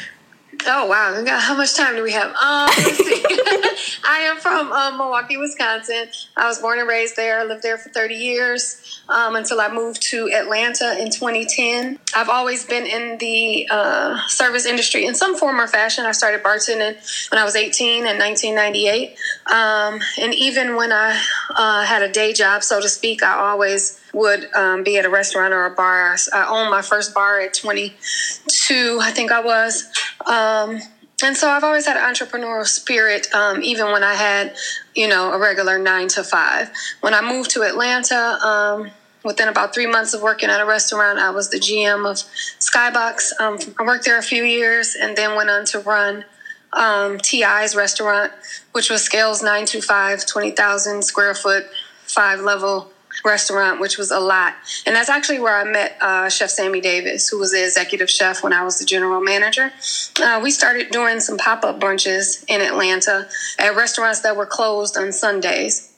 Oh 0.66 0.86
wow! 0.86 1.24
How 1.38 1.56
much 1.56 1.74
time 1.74 1.94
do 1.94 2.02
we 2.02 2.12
have? 2.12 2.28
Um, 2.30 2.34
I 4.04 4.28
am 4.28 4.38
from 4.38 4.72
um, 4.72 4.98
Milwaukee, 4.98 5.36
Wisconsin. 5.36 6.08
I 6.36 6.46
was 6.46 6.58
born 6.58 6.80
and 6.80 6.88
raised 6.88 7.16
there. 7.16 7.40
I 7.40 7.44
lived 7.44 7.62
there 7.62 7.78
for 7.78 7.90
thirty 7.90 8.16
years 8.16 9.00
um, 9.08 9.36
until 9.36 9.60
I 9.60 9.72
moved 9.72 10.02
to 10.10 10.30
Atlanta 10.30 10.98
in 11.00 11.10
2010. 11.10 11.98
I've 12.14 12.28
always 12.28 12.64
been 12.64 12.86
in 12.86 13.18
the 13.18 13.68
uh, 13.70 14.18
service 14.26 14.66
industry 14.66 15.06
in 15.06 15.14
some 15.14 15.36
form 15.36 15.60
or 15.60 15.66
fashion. 15.66 16.04
I 16.06 16.12
started 16.12 16.42
bartending 16.42 16.96
when 17.30 17.40
I 17.40 17.44
was 17.44 17.56
18 17.56 18.06
in 18.06 18.18
1998, 18.18 19.18
um, 19.46 20.00
and 20.20 20.34
even 20.34 20.76
when 20.76 20.92
I 20.92 21.22
uh, 21.54 21.84
had 21.84 22.02
a 22.02 22.10
day 22.10 22.32
job, 22.32 22.62
so 22.62 22.80
to 22.80 22.88
speak, 22.88 23.22
I 23.22 23.38
always 23.38 24.00
would 24.12 24.52
um, 24.54 24.82
be 24.82 24.98
at 24.98 25.04
a 25.04 25.10
restaurant 25.10 25.52
or 25.52 25.64
a 25.66 25.70
bar. 25.70 26.16
I 26.32 26.46
owned 26.48 26.70
my 26.70 26.82
first 26.82 27.14
bar 27.14 27.40
at 27.40 27.54
22, 27.54 28.98
I 29.00 29.10
think 29.10 29.32
I 29.32 29.40
was. 29.40 29.84
Um, 30.26 30.80
and 31.22 31.36
so 31.36 31.50
I've 31.50 31.64
always 31.64 31.86
had 31.86 31.96
an 31.96 32.14
entrepreneurial 32.14 32.66
spirit, 32.66 33.32
um, 33.34 33.62
even 33.62 33.86
when 33.86 34.04
I 34.04 34.14
had, 34.14 34.54
you 34.94 35.08
know, 35.08 35.32
a 35.32 35.38
regular 35.38 35.78
nine 35.78 36.08
to 36.08 36.22
five. 36.22 36.70
When 37.00 37.12
I 37.12 37.20
moved 37.20 37.50
to 37.50 37.62
Atlanta, 37.62 38.38
um, 38.44 38.90
within 39.24 39.48
about 39.48 39.74
three 39.74 39.86
months 39.86 40.14
of 40.14 40.22
working 40.22 40.48
at 40.48 40.60
a 40.60 40.64
restaurant, 40.64 41.18
I 41.18 41.30
was 41.30 41.50
the 41.50 41.58
GM 41.58 42.08
of 42.08 42.16
Skybox. 42.60 43.32
Um, 43.40 43.58
I 43.80 43.82
worked 43.84 44.04
there 44.04 44.18
a 44.18 44.22
few 44.22 44.44
years 44.44 44.96
and 45.00 45.16
then 45.16 45.34
went 45.34 45.50
on 45.50 45.64
to 45.66 45.80
run 45.80 46.24
um, 46.72 47.18
TI's 47.18 47.74
restaurant, 47.74 48.32
which 48.72 48.88
was 48.88 49.02
Scales 49.02 49.42
925, 49.42 50.24
20,000 50.24 51.02
square 51.02 51.34
foot, 51.34 51.66
five 52.06 52.40
level 52.40 52.92
restaurant, 53.24 53.80
which 53.80 53.98
was 53.98 54.10
a 54.10 54.20
lot. 54.20 54.54
And 54.86 54.94
that's 54.94 55.08
actually 55.08 55.40
where 55.40 55.56
I 55.56 55.64
met 55.64 55.96
uh, 56.00 56.28
Chef 56.28 56.50
Sammy 56.50 56.80
Davis, 56.80 57.28
who 57.28 57.38
was 57.38 57.52
the 57.52 57.64
executive 57.64 58.10
chef 58.10 58.42
when 58.42 58.52
I 58.52 58.64
was 58.64 58.78
the 58.78 58.84
general 58.84 59.20
manager. 59.20 59.72
Uh, 60.20 60.40
we 60.42 60.50
started 60.50 60.90
doing 60.90 61.20
some 61.20 61.36
pop 61.36 61.64
up 61.64 61.80
brunches 61.80 62.44
in 62.48 62.60
Atlanta 62.60 63.28
at 63.58 63.76
restaurants 63.76 64.20
that 64.20 64.36
were 64.36 64.46
closed 64.46 64.96
on 64.96 65.12
Sundays. 65.12 65.94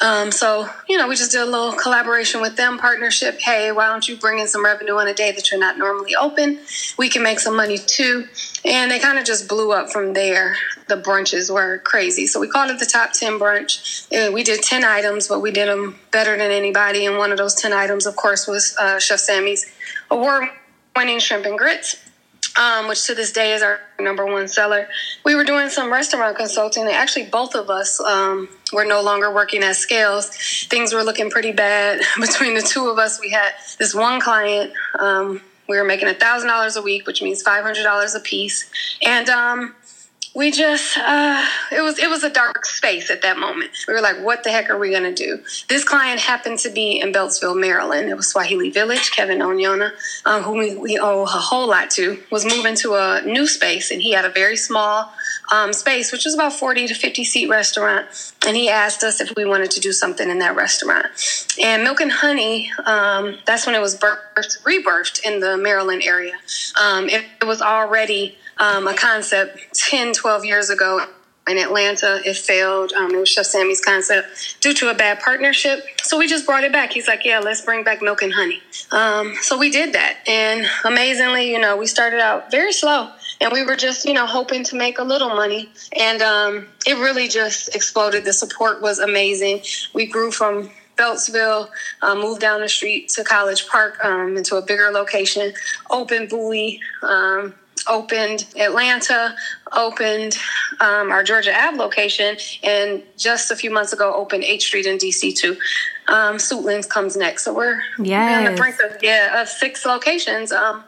Um, 0.00 0.32
so, 0.32 0.68
you 0.88 0.96
know, 0.96 1.06
we 1.06 1.16
just 1.16 1.32
did 1.32 1.42
a 1.42 1.44
little 1.44 1.72
collaboration 1.72 2.40
with 2.40 2.56
them, 2.56 2.78
partnership. 2.78 3.38
Hey, 3.38 3.72
why 3.72 3.86
don't 3.86 4.08
you 4.08 4.16
bring 4.16 4.38
in 4.38 4.48
some 4.48 4.64
revenue 4.64 4.94
on 4.94 5.06
a 5.06 5.14
day 5.14 5.32
that 5.32 5.50
you're 5.50 5.60
not 5.60 5.76
normally 5.76 6.16
open? 6.16 6.60
We 6.96 7.08
can 7.08 7.22
make 7.22 7.38
some 7.38 7.54
money 7.54 7.78
too. 7.78 8.26
And 8.64 8.90
they 8.90 8.98
kind 9.00 9.18
of 9.18 9.24
just 9.24 9.48
blew 9.48 9.72
up 9.72 9.90
from 9.90 10.12
there. 10.12 10.56
The 10.88 10.96
brunches 10.96 11.52
were 11.52 11.78
crazy. 11.78 12.26
So 12.26 12.38
we 12.38 12.48
called 12.48 12.70
it 12.70 12.78
the 12.78 12.86
top 12.86 13.12
10 13.12 13.38
brunch. 13.38 14.32
We 14.32 14.44
did 14.44 14.62
10 14.62 14.84
items, 14.84 15.26
but 15.26 15.40
we 15.40 15.50
did 15.50 15.68
them 15.68 15.98
better 16.12 16.36
than 16.36 16.50
anybody. 16.50 17.06
And 17.06 17.18
one 17.18 17.32
of 17.32 17.38
those 17.38 17.54
10 17.54 17.72
items, 17.72 18.06
of 18.06 18.14
course, 18.14 18.46
was 18.46 18.76
uh, 18.78 19.00
Chef 19.00 19.18
Sammy's 19.18 19.66
award 20.10 20.48
winning 20.94 21.18
shrimp 21.18 21.46
and 21.46 21.58
grits 21.58 21.96
um, 22.56 22.88
which 22.88 23.06
to 23.06 23.14
this 23.14 23.32
day 23.32 23.52
is 23.52 23.62
our 23.62 23.80
number 23.98 24.26
one 24.26 24.48
seller. 24.48 24.88
We 25.24 25.34
were 25.34 25.44
doing 25.44 25.68
some 25.68 25.90
restaurant 25.90 26.36
consulting, 26.36 26.84
and 26.84 26.92
actually, 26.92 27.26
both 27.26 27.54
of 27.54 27.70
us 27.70 28.00
um, 28.00 28.48
were 28.72 28.84
no 28.84 29.02
longer 29.02 29.32
working 29.32 29.62
at 29.62 29.76
Scales. 29.76 30.30
Things 30.68 30.92
were 30.92 31.02
looking 31.02 31.30
pretty 31.30 31.52
bad 31.52 32.00
between 32.20 32.54
the 32.54 32.62
two 32.62 32.88
of 32.88 32.98
us. 32.98 33.20
We 33.20 33.30
had 33.30 33.52
this 33.78 33.94
one 33.94 34.20
client. 34.20 34.72
Um, 34.98 35.40
we 35.72 35.78
were 35.78 35.84
making 35.84 36.06
a 36.06 36.14
thousand 36.14 36.48
dollars 36.48 36.76
a 36.76 36.82
week, 36.82 37.06
which 37.06 37.22
means 37.22 37.40
five 37.42 37.64
hundred 37.64 37.82
dollars 37.82 38.14
a 38.14 38.20
piece, 38.20 38.70
and 39.02 39.28
um, 39.30 39.74
we 40.34 40.50
just 40.50 40.96
uh, 40.96 41.44
it 41.70 41.82
was 41.82 41.98
it 41.98 42.08
was 42.08 42.24
a 42.24 42.30
dark 42.30 42.64
space 42.64 43.10
at 43.10 43.22
that 43.22 43.38
moment. 43.38 43.70
We 43.86 43.94
were 43.94 44.00
like, 44.00 44.22
what 44.22 44.44
the 44.44 44.50
heck 44.50 44.70
are 44.70 44.78
we 44.78 44.90
gonna 44.90 45.14
do? 45.14 45.42
This 45.68 45.84
client 45.84 46.20
happened 46.20 46.58
to 46.60 46.70
be 46.70 47.00
in 47.00 47.12
Beltsville, 47.12 47.58
Maryland. 47.58 48.08
It 48.08 48.16
was 48.16 48.28
Swahili 48.28 48.70
Village. 48.70 49.10
Kevin 49.10 49.40
Onyona, 49.40 49.90
um, 50.24 50.42
whom 50.42 50.58
we, 50.58 50.74
we, 50.74 50.98
owe 50.98 51.22
a 51.22 51.26
whole 51.26 51.68
lot 51.68 51.90
to, 51.92 52.22
was 52.30 52.44
moving 52.44 52.74
to 52.76 52.94
a 52.94 53.22
new 53.24 53.46
space, 53.46 53.90
and 53.90 54.00
he 54.00 54.12
had 54.12 54.24
a 54.24 54.30
very 54.30 54.56
small 54.56 55.12
um, 55.50 55.72
space, 55.72 56.12
which 56.12 56.24
was 56.24 56.34
about 56.34 56.54
forty 56.54 56.86
to 56.86 56.94
fifty 56.94 57.24
seat 57.24 57.50
restaurant. 57.50 58.06
And 58.46 58.56
he 58.56 58.70
asked 58.70 59.04
us 59.04 59.20
if 59.20 59.32
we 59.36 59.44
wanted 59.44 59.70
to 59.72 59.80
do 59.80 59.92
something 59.92 60.30
in 60.30 60.38
that 60.38 60.56
restaurant. 60.56 61.06
And 61.62 61.82
Milk 61.84 62.00
and 62.00 62.10
Honey, 62.10 62.70
um, 62.86 63.38
that's 63.44 63.66
when 63.66 63.74
it 63.74 63.80
was 63.80 63.98
birthed, 63.98 64.62
rebirthed 64.62 65.24
in 65.24 65.40
the 65.40 65.58
Maryland 65.58 66.02
area. 66.04 66.34
Um, 66.82 67.08
it, 67.08 67.24
it 67.40 67.44
was 67.44 67.60
already 67.60 68.38
um, 68.62 68.86
a 68.86 68.94
concept 68.94 69.58
10, 69.74 70.12
12 70.12 70.44
years 70.44 70.70
ago 70.70 71.04
in 71.48 71.58
Atlanta. 71.58 72.20
It 72.24 72.36
failed. 72.36 72.92
Um, 72.92 73.12
it 73.12 73.18
was 73.18 73.28
Chef 73.28 73.44
Sammy's 73.46 73.84
concept 73.84 74.58
due 74.60 74.72
to 74.74 74.90
a 74.90 74.94
bad 74.94 75.18
partnership. 75.18 75.84
So 76.02 76.16
we 76.16 76.28
just 76.28 76.46
brought 76.46 76.62
it 76.62 76.70
back. 76.70 76.92
He's 76.92 77.08
like, 77.08 77.24
yeah, 77.24 77.40
let's 77.40 77.60
bring 77.60 77.82
back 77.82 78.00
milk 78.00 78.22
and 78.22 78.32
honey. 78.32 78.62
Um, 78.92 79.34
so 79.40 79.58
we 79.58 79.70
did 79.70 79.94
that. 79.94 80.18
And 80.28 80.64
amazingly, 80.84 81.50
you 81.50 81.58
know, 81.58 81.76
we 81.76 81.86
started 81.86 82.20
out 82.20 82.52
very 82.52 82.72
slow 82.72 83.10
and 83.40 83.52
we 83.52 83.64
were 83.64 83.76
just, 83.76 84.04
you 84.04 84.12
know, 84.12 84.26
hoping 84.26 84.62
to 84.64 84.76
make 84.76 85.00
a 85.00 85.04
little 85.04 85.30
money. 85.30 85.68
And 85.98 86.22
um, 86.22 86.68
it 86.86 86.94
really 86.94 87.26
just 87.26 87.74
exploded. 87.74 88.24
The 88.24 88.32
support 88.32 88.80
was 88.80 89.00
amazing. 89.00 89.62
We 89.92 90.06
grew 90.06 90.30
from 90.30 90.70
Beltsville, 90.96 91.68
uh, 92.02 92.14
moved 92.14 92.40
down 92.40 92.60
the 92.60 92.68
street 92.68 93.08
to 93.10 93.24
College 93.24 93.66
Park 93.66 94.04
um, 94.04 94.36
into 94.36 94.56
a 94.56 94.62
bigger 94.62 94.90
location, 94.92 95.52
opened 95.90 96.28
Bowie, 96.28 96.80
um, 97.02 97.54
opened 97.88 98.46
Atlanta, 98.56 99.34
opened 99.72 100.38
um, 100.80 101.10
our 101.10 101.22
Georgia 101.22 101.52
Ave 101.54 101.76
location, 101.76 102.36
and 102.62 103.02
just 103.16 103.50
a 103.50 103.56
few 103.56 103.70
months 103.70 103.92
ago 103.92 104.14
opened 104.14 104.44
8th 104.44 104.62
Street 104.62 104.86
in 104.86 104.98
DC 104.98 105.36
too. 105.36 105.56
Um, 106.08 106.36
Suitlands 106.36 106.88
comes 106.88 107.16
next, 107.16 107.44
so 107.44 107.54
we're 107.54 107.82
yes. 107.98 108.38
on 108.38 108.52
the 108.52 108.58
brink 108.58 108.76
of 108.82 109.02
yeah 109.02 109.40
of 109.40 109.48
six 109.48 109.84
locations. 109.84 110.52
Um, 110.52 110.84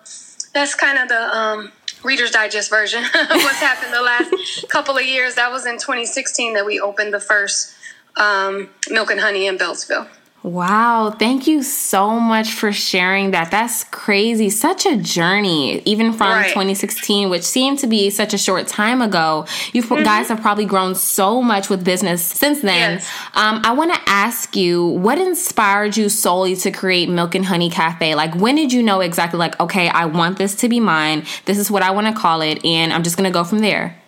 that's 0.53 0.75
kind 0.75 0.99
of 0.99 1.09
the 1.09 1.37
um, 1.37 1.73
Reader's 2.03 2.31
Digest 2.31 2.71
version 2.71 3.05
of 3.05 3.13
what's 3.13 3.61
happened 3.61 3.93
the 3.93 4.03
last 4.03 4.69
couple 4.69 4.97
of 4.97 5.05
years. 5.05 5.35
That 5.35 5.51
was 5.51 5.67
in 5.67 5.75
2016 5.75 6.55
that 6.55 6.67
we 6.67 6.81
opened 6.81 7.13
the 7.13 7.21
first 7.21 7.75
um, 8.17 8.71
Milk 8.91 9.11
and 9.11 9.21
Honey 9.21 9.47
in 9.47 9.59
Beltsville. 9.59 10.09
Wow, 10.45 11.11
thank 11.11 11.47
you 11.47 11.63
so 11.63 12.21
much 12.21 12.53
for 12.53 12.71
sharing 12.71 13.31
that. 13.31 13.51
That's 13.51 13.85
crazy. 13.85 14.51
Such 14.51 14.85
a 14.85 14.95
journey, 14.95 15.81
even 15.87 16.13
from 16.13 16.33
right. 16.33 16.49
2016, 16.49 17.31
which 17.31 17.45
seemed 17.45 17.79
to 17.79 17.87
be 17.87 18.11
such 18.11 18.35
a 18.35 18.39
short 18.39 18.67
time 18.67 19.01
ago. 19.01 19.47
You 19.73 19.83
mm-hmm. 19.83 20.05
guys 20.05 20.29
have 20.29 20.43
probably 20.43 20.67
grown 20.67 20.97
so 20.97 21.41
much 21.41 21.71
with 21.71 21.83
business 21.83 22.23
since 22.23 22.61
then. 22.61 22.99
Yes. 22.99 23.11
Um, 23.33 23.63
I 23.65 23.73
want 23.73 23.95
to 23.95 24.01
ask 24.05 24.55
you, 24.55 24.85
what 24.85 25.19
inspired 25.19 25.97
you 25.97 26.11
solely 26.11 26.57
to 26.57 26.71
create 26.71 27.09
Milk 27.09 27.35
and 27.35 27.47
Honey 27.47 27.71
Cafe? 27.71 28.15
Like, 28.15 28.35
when 28.37 28.57
did 28.57 28.71
you 28.71 28.83
know 28.83 29.01
exactly, 29.01 29.39
like, 29.39 29.59
okay, 29.61 29.89
I 29.89 30.05
want 30.05 30.37
this 30.37 30.55
to 30.57 30.69
be 30.69 30.79
mine. 30.79 31.25
This 31.47 31.57
is 31.57 31.71
what 31.71 31.83
I 31.83 31.91
want 31.93 32.07
to 32.09 32.13
call 32.13 32.43
it, 32.43 32.63
and 32.67 32.93
I'm 32.93 33.03
just 33.03 33.17
going 33.17 33.31
to 33.31 33.33
go 33.33 33.45
from 33.45 33.61
there? 33.61 33.99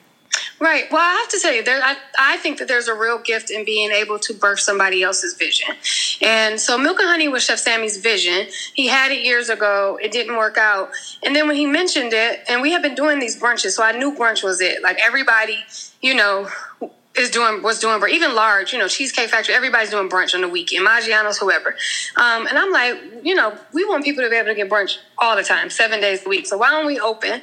Right. 0.58 0.84
Well, 0.90 1.02
I 1.02 1.14
have 1.20 1.28
to 1.28 1.38
tell 1.38 1.52
you, 1.52 1.62
there, 1.62 1.82
I, 1.82 1.96
I 2.18 2.36
think 2.38 2.58
that 2.58 2.68
there's 2.68 2.88
a 2.88 2.94
real 2.94 3.18
gift 3.18 3.50
in 3.50 3.64
being 3.64 3.90
able 3.90 4.18
to 4.20 4.32
birth 4.32 4.60
somebody 4.60 5.02
else's 5.02 5.34
vision. 5.34 5.74
And 6.22 6.58
so, 6.58 6.78
Milk 6.78 6.98
and 6.98 7.08
Honey 7.08 7.28
was 7.28 7.44
Chef 7.44 7.58
Sammy's 7.58 7.98
vision. 7.98 8.46
He 8.74 8.86
had 8.86 9.12
it 9.12 9.20
years 9.20 9.50
ago. 9.50 9.98
It 10.02 10.12
didn't 10.12 10.36
work 10.36 10.56
out. 10.56 10.90
And 11.22 11.36
then 11.36 11.46
when 11.46 11.56
he 11.56 11.66
mentioned 11.66 12.12
it, 12.14 12.40
and 12.48 12.62
we 12.62 12.72
have 12.72 12.82
been 12.82 12.94
doing 12.94 13.18
these 13.18 13.38
brunches, 13.38 13.72
so 13.72 13.82
I 13.82 13.92
knew 13.92 14.14
brunch 14.14 14.42
was 14.42 14.62
it. 14.62 14.82
Like 14.82 14.98
everybody, 15.04 15.58
you 16.00 16.14
know, 16.14 16.48
is 17.18 17.30
doing 17.30 17.62
was 17.62 17.78
doing 17.78 18.00
brunch. 18.00 18.10
even 18.10 18.34
large, 18.34 18.72
you 18.72 18.78
know, 18.78 18.88
Cheesecake 18.88 19.28
Factory. 19.28 19.54
Everybody's 19.54 19.90
doing 19.90 20.08
brunch 20.08 20.34
on 20.34 20.40
the 20.40 20.48
weekend, 20.48 20.86
Maggiano's, 20.86 21.38
whoever. 21.38 21.76
Um, 22.16 22.46
and 22.46 22.58
I'm 22.58 22.72
like, 22.72 22.98
you 23.22 23.34
know, 23.34 23.58
we 23.74 23.84
want 23.84 24.04
people 24.04 24.24
to 24.24 24.30
be 24.30 24.36
able 24.36 24.48
to 24.48 24.54
get 24.54 24.70
brunch 24.70 24.96
all 25.18 25.36
the 25.36 25.42
time, 25.42 25.68
seven 25.68 26.00
days 26.00 26.24
a 26.24 26.28
week. 26.28 26.46
So 26.46 26.56
why 26.56 26.70
don't 26.70 26.86
we 26.86 26.98
open 26.98 27.42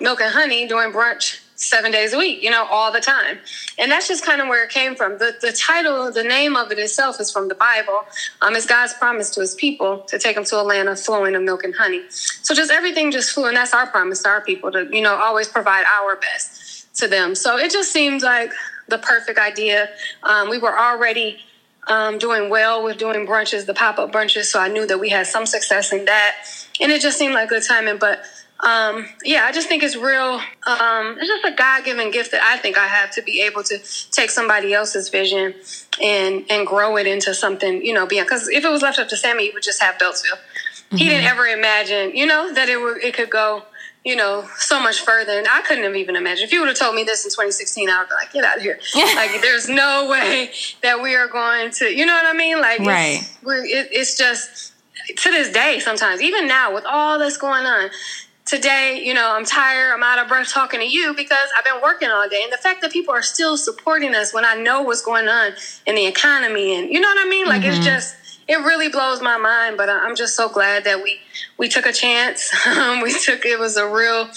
Milk 0.00 0.20
and 0.20 0.32
Honey 0.32 0.66
doing 0.66 0.92
brunch 0.92 1.43
seven 1.56 1.92
days 1.92 2.12
a 2.12 2.18
week, 2.18 2.42
you 2.42 2.50
know, 2.50 2.66
all 2.70 2.92
the 2.92 3.00
time. 3.00 3.38
And 3.78 3.90
that's 3.90 4.08
just 4.08 4.24
kind 4.24 4.40
of 4.40 4.48
where 4.48 4.64
it 4.64 4.70
came 4.70 4.96
from. 4.96 5.18
The, 5.18 5.36
the 5.40 5.52
title, 5.52 6.10
the 6.10 6.24
name 6.24 6.56
of 6.56 6.72
it 6.72 6.78
itself 6.78 7.20
is 7.20 7.30
from 7.30 7.48
the 7.48 7.54
Bible. 7.54 8.00
Um, 8.42 8.56
it's 8.56 8.66
God's 8.66 8.94
promise 8.94 9.30
to 9.30 9.40
his 9.40 9.54
people 9.54 10.00
to 10.08 10.18
take 10.18 10.34
them 10.34 10.44
to 10.44 10.60
a 10.60 10.62
land 10.62 10.88
of 10.88 11.00
flowing 11.00 11.34
of 11.34 11.42
milk 11.42 11.64
and 11.64 11.74
honey. 11.74 12.02
So 12.08 12.54
just 12.54 12.70
everything 12.70 13.10
just 13.10 13.30
flew. 13.30 13.46
And 13.46 13.56
that's 13.56 13.72
our 13.72 13.86
promise 13.86 14.22
to 14.22 14.28
our 14.28 14.40
people 14.40 14.72
to, 14.72 14.88
you 14.90 15.02
know, 15.02 15.14
always 15.14 15.48
provide 15.48 15.84
our 15.86 16.16
best 16.16 16.94
to 16.96 17.08
them. 17.08 17.34
So 17.34 17.56
it 17.56 17.70
just 17.70 17.92
seems 17.92 18.22
like 18.22 18.50
the 18.88 18.98
perfect 18.98 19.38
idea. 19.38 19.90
Um, 20.22 20.50
we 20.50 20.58
were 20.58 20.76
already 20.78 21.38
um, 21.86 22.18
doing 22.18 22.50
well 22.50 22.82
with 22.82 22.98
doing 22.98 23.26
brunches, 23.26 23.66
the 23.66 23.74
pop 23.74 23.98
up 23.98 24.12
brunches. 24.12 24.44
So 24.44 24.60
I 24.60 24.68
knew 24.68 24.86
that 24.86 24.98
we 24.98 25.10
had 25.10 25.26
some 25.26 25.46
success 25.46 25.92
in 25.92 26.04
that. 26.06 26.36
And 26.80 26.90
it 26.90 27.00
just 27.00 27.18
seemed 27.18 27.34
like 27.34 27.48
good 27.48 27.62
timing. 27.62 27.98
But 27.98 28.24
um, 28.64 29.06
yeah, 29.22 29.44
I 29.44 29.52
just 29.52 29.68
think 29.68 29.82
it's 29.82 29.94
real. 29.94 30.40
Um, 30.66 31.18
it's 31.18 31.28
just 31.28 31.44
a 31.44 31.54
God 31.54 31.84
given 31.84 32.10
gift 32.10 32.30
that 32.30 32.42
I 32.42 32.56
think 32.56 32.78
I 32.78 32.86
have 32.86 33.10
to 33.12 33.22
be 33.22 33.42
able 33.42 33.62
to 33.64 33.78
take 34.10 34.30
somebody 34.30 34.72
else's 34.72 35.10
vision 35.10 35.54
and 36.02 36.46
and 36.48 36.66
grow 36.66 36.96
it 36.96 37.06
into 37.06 37.34
something, 37.34 37.84
you 37.84 37.92
know, 37.92 38.06
beyond. 38.06 38.26
Because 38.26 38.48
if 38.48 38.64
it 38.64 38.70
was 38.70 38.80
left 38.80 38.98
up 38.98 39.08
to 39.08 39.18
Sammy, 39.18 39.46
he 39.46 39.50
would 39.50 39.62
just 39.62 39.82
have 39.82 39.96
Beltsville. 39.96 40.38
Mm-hmm. 40.38 40.96
He 40.96 41.08
didn't 41.10 41.26
ever 41.26 41.44
imagine, 41.44 42.16
you 42.16 42.24
know, 42.24 42.54
that 42.54 42.70
it 42.70 42.80
would 42.80 43.04
it 43.04 43.12
could 43.12 43.28
go, 43.28 43.64
you 44.02 44.16
know, 44.16 44.48
so 44.56 44.80
much 44.80 45.00
further. 45.00 45.32
And 45.32 45.46
I 45.46 45.60
couldn't 45.60 45.84
have 45.84 45.96
even 45.96 46.16
imagined. 46.16 46.46
If 46.46 46.52
you 46.52 46.60
would 46.60 46.68
have 46.68 46.78
told 46.78 46.94
me 46.94 47.04
this 47.04 47.22
in 47.22 47.30
2016, 47.30 47.90
I 47.90 47.98
would 47.98 48.08
be 48.08 48.14
like, 48.14 48.32
get 48.32 48.44
out 48.44 48.56
of 48.56 48.62
here. 48.62 48.80
like, 48.96 49.42
there's 49.42 49.68
no 49.68 50.08
way 50.10 50.52
that 50.82 51.02
we 51.02 51.14
are 51.14 51.28
going 51.28 51.70
to, 51.72 51.94
you 51.94 52.06
know 52.06 52.14
what 52.14 52.26
I 52.26 52.32
mean? 52.32 52.62
Like, 52.62 52.80
right. 52.80 53.18
it's, 53.20 53.38
we're, 53.42 53.64
it, 53.64 53.88
it's 53.92 54.16
just 54.16 54.72
to 55.16 55.30
this 55.30 55.52
day 55.52 55.80
sometimes, 55.80 56.22
even 56.22 56.46
now 56.46 56.72
with 56.72 56.84
all 56.86 57.18
that's 57.18 57.36
going 57.36 57.66
on 57.66 57.90
today, 58.44 59.00
you 59.02 59.14
know, 59.14 59.34
I'm 59.34 59.44
tired, 59.44 59.92
I'm 59.92 60.02
out 60.02 60.18
of 60.18 60.28
breath 60.28 60.50
talking 60.50 60.80
to 60.80 60.86
you 60.86 61.14
because 61.14 61.48
I've 61.56 61.64
been 61.64 61.82
working 61.82 62.08
all 62.10 62.28
day. 62.28 62.40
And 62.42 62.52
the 62.52 62.58
fact 62.58 62.82
that 62.82 62.92
people 62.92 63.14
are 63.14 63.22
still 63.22 63.56
supporting 63.56 64.14
us 64.14 64.34
when 64.34 64.44
I 64.44 64.54
know 64.54 64.82
what's 64.82 65.02
going 65.02 65.28
on 65.28 65.52
in 65.86 65.94
the 65.94 66.06
economy 66.06 66.76
and 66.76 66.90
you 66.90 67.00
know 67.00 67.08
what 67.08 67.26
I 67.26 67.28
mean? 67.28 67.46
Like 67.46 67.62
mm-hmm. 67.62 67.76
it's 67.76 67.84
just 67.84 68.16
it 68.46 68.56
really 68.56 68.88
blows 68.88 69.22
my 69.22 69.38
mind, 69.38 69.76
but 69.78 69.88
I'm 69.88 70.14
just 70.14 70.36
so 70.36 70.48
glad 70.48 70.84
that 70.84 71.02
we 71.02 71.18
we 71.56 71.68
took 71.68 71.86
a 71.86 71.92
chance. 71.92 72.52
we 73.02 73.12
took 73.18 73.46
it 73.46 73.58
was 73.58 73.76
a 73.76 73.88
real 73.88 74.28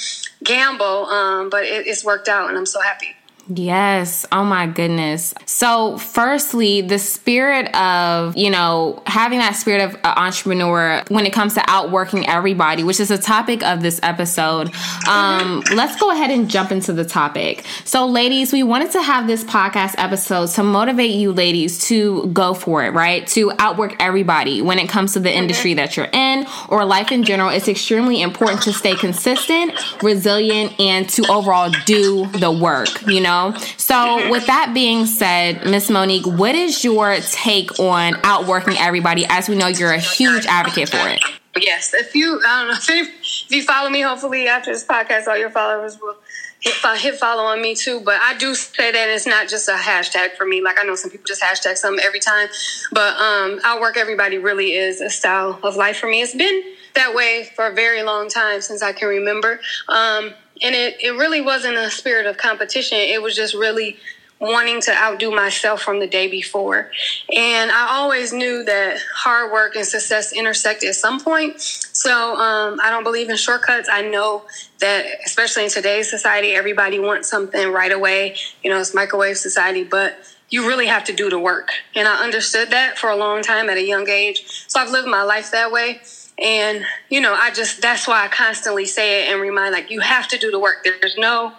gamble, 0.43 1.07
um, 1.07 1.49
but 1.49 1.63
it, 1.63 1.87
it's 1.87 2.05
worked 2.05 2.29
out, 2.29 2.49
and 2.49 2.57
I'm 2.57 2.65
so 2.65 2.79
happy. 2.79 3.16
Yes. 3.49 4.25
Oh 4.31 4.43
my 4.43 4.67
goodness. 4.67 5.33
So, 5.45 5.97
firstly, 5.97 6.81
the 6.81 6.99
spirit 6.99 7.73
of, 7.75 8.35
you 8.35 8.49
know, 8.49 9.01
having 9.05 9.39
that 9.39 9.55
spirit 9.55 9.81
of 9.81 9.95
uh, 10.03 10.13
entrepreneur 10.17 11.01
when 11.07 11.25
it 11.25 11.31
comes 11.31 11.53
to 11.53 11.63
outworking 11.67 12.27
everybody, 12.27 12.83
which 12.83 12.99
is 12.99 13.07
the 13.07 13.17
topic 13.17 13.63
of 13.63 13.81
this 13.81 14.01
episode. 14.03 14.73
Um, 15.07 15.63
let's 15.73 15.97
go 15.99 16.11
ahead 16.11 16.29
and 16.29 16.49
jump 16.49 16.71
into 16.71 16.91
the 16.91 17.05
topic. 17.05 17.65
So, 17.85 18.05
ladies, 18.05 18.51
we 18.51 18.63
wanted 18.63 18.91
to 18.91 19.01
have 19.01 19.27
this 19.27 19.45
podcast 19.45 19.95
episode 19.97 20.49
to 20.49 20.63
motivate 20.63 21.11
you 21.11 21.31
ladies 21.31 21.79
to 21.87 22.27
go 22.27 22.53
for 22.53 22.83
it, 22.83 22.89
right? 22.89 23.25
To 23.27 23.53
outwork 23.59 23.95
everybody 23.99 24.61
when 24.61 24.77
it 24.77 24.89
comes 24.89 25.13
to 25.13 25.21
the 25.21 25.33
industry 25.33 25.73
that 25.75 25.95
you're 25.95 26.09
in 26.11 26.45
or 26.67 26.83
life 26.83 27.13
in 27.13 27.23
general. 27.23 27.49
It's 27.49 27.69
extremely 27.69 28.21
important 28.21 28.63
to 28.63 28.73
stay 28.73 28.95
consistent, 28.95 29.71
resilient, 30.03 30.77
and 30.81 31.07
to 31.09 31.25
overall 31.31 31.71
do 31.85 32.25
the 32.27 32.51
work, 32.51 32.89
you 33.07 33.21
know? 33.21 33.36
Know? 33.37 33.57
So, 33.77 34.29
with 34.29 34.45
that 34.47 34.71
being 34.73 35.05
said, 35.05 35.65
Miss 35.65 35.89
Monique, 35.89 36.25
what 36.25 36.55
is 36.55 36.83
your 36.83 37.17
take 37.17 37.79
on 37.79 38.15
outworking 38.23 38.75
everybody? 38.77 39.25
As 39.29 39.49
we 39.49 39.55
know, 39.55 39.67
you're 39.67 39.91
a 39.91 39.99
huge 39.99 40.45
advocate 40.45 40.89
for 40.89 41.07
it. 41.07 41.21
Yes. 41.59 41.93
If 41.93 42.15
you, 42.15 42.41
I 42.45 42.59
don't 42.59 42.67
know, 42.67 43.01
if, 43.01 43.07
if 43.45 43.51
you 43.51 43.63
follow 43.63 43.89
me, 43.89 44.01
hopefully 44.01 44.47
after 44.47 44.71
this 44.71 44.85
podcast, 44.85 45.27
all 45.27 45.37
your 45.37 45.49
followers 45.49 45.99
will 45.99 46.15
hit, 46.59 46.73
hit 46.99 47.15
follow 47.15 47.43
on 47.43 47.61
me 47.61 47.75
too. 47.75 47.99
But 48.01 48.19
I 48.21 48.37
do 48.37 48.55
say 48.55 48.91
that 48.91 49.09
it's 49.09 49.27
not 49.27 49.47
just 49.47 49.69
a 49.69 49.73
hashtag 49.73 50.35
for 50.37 50.45
me. 50.45 50.61
Like 50.61 50.79
I 50.79 50.83
know 50.83 50.95
some 50.95 51.11
people 51.11 51.25
just 51.25 51.41
hashtag 51.41 51.77
something 51.77 52.03
every 52.05 52.19
time, 52.19 52.47
but 52.91 53.15
um, 53.17 53.59
outwork 53.63 53.97
everybody 53.97 54.37
really 54.37 54.73
is 54.73 55.01
a 55.01 55.09
style 55.09 55.59
of 55.63 55.75
life 55.75 55.97
for 55.97 56.07
me. 56.07 56.21
It's 56.21 56.35
been 56.35 56.63
that 56.95 57.13
way 57.13 57.49
for 57.55 57.67
a 57.67 57.73
very 57.73 58.03
long 58.03 58.27
time 58.27 58.61
since 58.61 58.81
I 58.81 58.91
can 58.91 59.07
remember. 59.07 59.59
Um, 59.87 60.33
and 60.61 60.75
it, 60.75 60.97
it 61.01 61.11
really 61.11 61.41
wasn't 61.41 61.75
a 61.75 61.89
spirit 61.89 62.25
of 62.25 62.37
competition. 62.37 62.97
It 62.97 63.21
was 63.21 63.35
just 63.35 63.53
really 63.53 63.97
wanting 64.39 64.79
to 64.81 64.91
outdo 64.91 65.31
myself 65.31 65.81
from 65.81 65.99
the 65.99 66.07
day 66.07 66.27
before. 66.27 66.91
And 67.35 67.71
I 67.71 67.87
always 67.89 68.31
knew 68.33 68.63
that 68.65 68.99
hard 69.13 69.51
work 69.51 69.75
and 69.75 69.85
success 69.85 70.31
intersect 70.31 70.83
at 70.83 70.95
some 70.95 71.19
point. 71.19 71.59
So 71.59 72.35
um, 72.35 72.79
I 72.81 72.89
don't 72.89 73.03
believe 73.03 73.29
in 73.29 73.35
shortcuts. 73.35 73.89
I 73.91 74.03
know 74.03 74.43
that, 74.79 75.05
especially 75.25 75.63
in 75.63 75.71
today's 75.71 76.09
society, 76.09 76.51
everybody 76.51 76.99
wants 76.99 77.29
something 77.29 77.71
right 77.71 77.91
away. 77.91 78.35
You 78.63 78.69
know, 78.69 78.79
it's 78.79 78.93
microwave 78.93 79.37
society, 79.37 79.83
but 79.83 80.17
you 80.49 80.67
really 80.67 80.87
have 80.87 81.03
to 81.05 81.13
do 81.13 81.29
the 81.29 81.39
work. 81.39 81.69
And 81.95 82.07
I 82.07 82.23
understood 82.23 82.69
that 82.69 82.97
for 82.97 83.09
a 83.09 83.15
long 83.15 83.41
time 83.41 83.69
at 83.69 83.77
a 83.77 83.85
young 83.85 84.07
age. 84.07 84.65
So 84.67 84.79
I've 84.79 84.91
lived 84.91 85.07
my 85.07 85.23
life 85.23 85.51
that 85.51 85.71
way. 85.71 86.01
And, 86.41 86.85
you 87.09 87.19
know, 87.19 87.33
I 87.33 87.51
just, 87.51 87.81
that's 87.81 88.07
why 88.07 88.23
I 88.23 88.27
constantly 88.27 88.85
say 88.85 89.23
it 89.23 89.31
and 89.31 89.41
remind 89.41 89.73
like, 89.73 89.89
you 89.89 90.01
have 90.01 90.27
to 90.29 90.37
do 90.37 90.51
the 90.51 90.59
work. 90.59 90.83
There's 90.83 91.17
no 91.17 91.53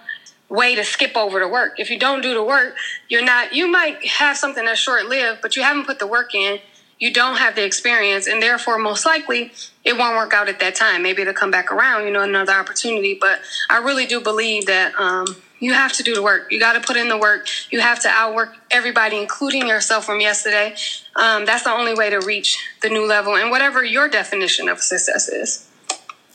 way 0.49 0.75
to 0.77 0.85
skip 0.85 1.17
over 1.17 1.41
the 1.41 1.49
work. 1.49 1.81
If 1.81 1.91
you 1.91 1.99
don't 1.99 2.23
do 2.23 2.33
the 2.33 2.43
work, 2.43 2.77
you're 3.09 3.25
not, 3.25 3.53
you 3.53 3.71
might 3.71 4.07
have 4.07 4.37
something 4.37 4.65
that's 4.65 4.81
short 4.81 5.07
lived, 5.07 5.41
but 5.43 5.57
you 5.57 5.63
haven't 5.63 5.87
put 5.87 5.99
the 5.99 6.07
work 6.07 6.35
in. 6.35 6.61
You 6.99 7.13
don't 7.13 7.37
have 7.37 7.55
the 7.55 7.65
experience, 7.65 8.27
and 8.27 8.43
therefore, 8.43 8.77
most 8.77 9.07
likely, 9.07 9.53
it 9.85 9.97
won't 9.97 10.17
work 10.17 10.35
out 10.35 10.49
at 10.49 10.59
that 10.59 10.75
time. 10.75 11.03
Maybe 11.05 11.23
it'll 11.23 11.33
come 11.33 11.53
back 11.53 11.71
around, 11.71 12.05
you 12.05 12.11
know, 12.11 12.23
another 12.23 12.53
opportunity. 12.53 13.17
But 13.21 13.41
I 13.71 13.79
really 13.79 14.05
do 14.05 14.21
believe 14.21 14.67
that, 14.67 14.99
um, 14.99 15.27
you 15.61 15.73
have 15.73 15.93
to 15.95 16.03
do 16.03 16.15
the 16.15 16.23
work. 16.23 16.51
You 16.51 16.61
got 16.61 16.75
to 16.75 16.81
put 16.81 16.97
in 16.97 17.09
the 17.09 17.19
work. 17.19 17.49
You 17.71 17.81
have 17.81 18.01
to 18.01 18.09
outwork 18.09 18.57
everybody, 18.71 19.17
including 19.17 19.67
yourself 19.67 20.05
from 20.05 20.21
yesterday. 20.21 20.75
Um, 21.17 21.45
that's 21.45 21.65
the 21.65 21.73
only 21.73 21.95
way 21.95 22.11
to 22.11 22.21
reach 22.21 22.59
the 22.83 22.89
new 22.89 23.07
level 23.07 23.37
and 23.37 23.51
whatever 23.51 23.85
your 23.85 24.09
definition 24.09 24.69
of 24.69 24.81
success 24.81 25.29
is. 25.29 25.69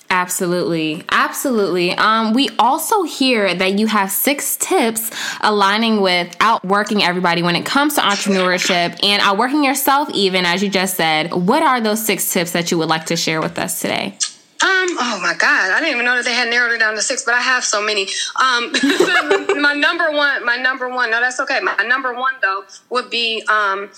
Absolutely. 0.09 1.03
Absolutely. 1.09 1.91
Um, 1.93 2.33
we 2.33 2.49
also 2.59 3.01
hear 3.01 3.55
that 3.55 3.79
you 3.79 3.87
have 3.87 4.11
six 4.11 4.57
tips 4.57 5.09
aligning 5.41 6.01
with 6.01 6.35
outworking 6.39 7.01
everybody 7.01 7.41
when 7.41 7.55
it 7.55 7.65
comes 7.65 7.95
to 7.95 8.01
entrepreneurship 8.01 9.03
and 9.03 9.21
outworking 9.23 9.63
yourself, 9.63 10.11
even 10.13 10.45
as 10.45 10.61
you 10.61 10.69
just 10.69 10.97
said. 10.97 11.33
What 11.33 11.63
are 11.63 11.81
those 11.81 12.05
six 12.05 12.31
tips 12.31 12.51
that 12.51 12.69
you 12.69 12.77
would 12.77 12.89
like 12.89 13.07
to 13.07 13.15
share 13.15 13.41
with 13.41 13.57
us 13.57 13.81
today? 13.81 14.15
Um, 14.63 14.95
oh 14.97 15.19
my 15.21 15.33
God, 15.37 15.71
I 15.71 15.79
didn't 15.81 15.95
even 15.95 16.05
know 16.05 16.15
that 16.15 16.23
they 16.23 16.33
had 16.33 16.49
narrowed 16.49 16.71
it 16.71 16.79
down 16.79 16.95
to 16.95 17.01
six, 17.01 17.25
but 17.25 17.33
I 17.33 17.41
have 17.41 17.65
so 17.65 17.81
many. 17.81 18.03
Um, 18.41 18.71
my 19.61 19.73
number 19.75 20.09
one, 20.09 20.45
my 20.45 20.55
number 20.55 20.87
one, 20.87 21.11
no, 21.11 21.19
that's 21.19 21.37
okay. 21.41 21.59
My 21.59 21.75
number 21.85 22.13
one 22.13 22.35
though 22.41 22.63
would 22.89 23.09
be 23.09 23.43
um, 23.49 23.89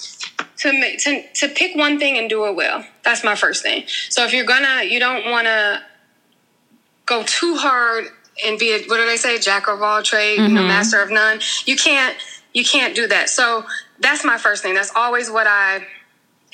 to 0.58 0.74
make 0.74 0.98
to 1.04 1.22
to 1.36 1.50
pick 1.50 1.76
one 1.76 2.00
thing 2.00 2.18
and 2.18 2.28
do 2.28 2.46
it 2.46 2.56
well. 2.56 2.84
That's 3.04 3.24
my 3.24 3.36
first 3.36 3.62
thing. 3.62 3.84
So 4.10 4.26
if 4.26 4.34
you're 4.34 4.46
gonna, 4.46 4.84
you 4.86 5.00
don't 5.00 5.30
want 5.30 5.46
to 5.46 5.84
go 7.06 7.22
too 7.24 7.56
hard 7.58 8.06
and 8.44 8.58
be 8.58 8.72
a, 8.72 8.80
what 8.88 8.98
do 8.98 9.06
they 9.06 9.18
say, 9.18 9.38
jack 9.38 9.68
of 9.68 9.84
all 9.84 10.02
trade, 10.02 10.40
mm-hmm. 10.40 10.50
you 10.50 10.54
know, 10.56 10.62
mm-hmm. 10.62 10.70
master 10.70 11.00
of 11.00 11.12
none. 11.12 11.42
You 11.66 11.76
can't 11.76 12.18
you 12.54 12.66
can't 12.66 12.96
do 12.96 13.08
that. 13.08 13.30
So 13.30 13.66
that's 14.00 14.26
my 14.26 14.40
first 14.40 14.64
thing. 14.64 14.74
That's 14.74 14.92
always 14.96 15.30
what 15.30 15.46
I 15.48 15.86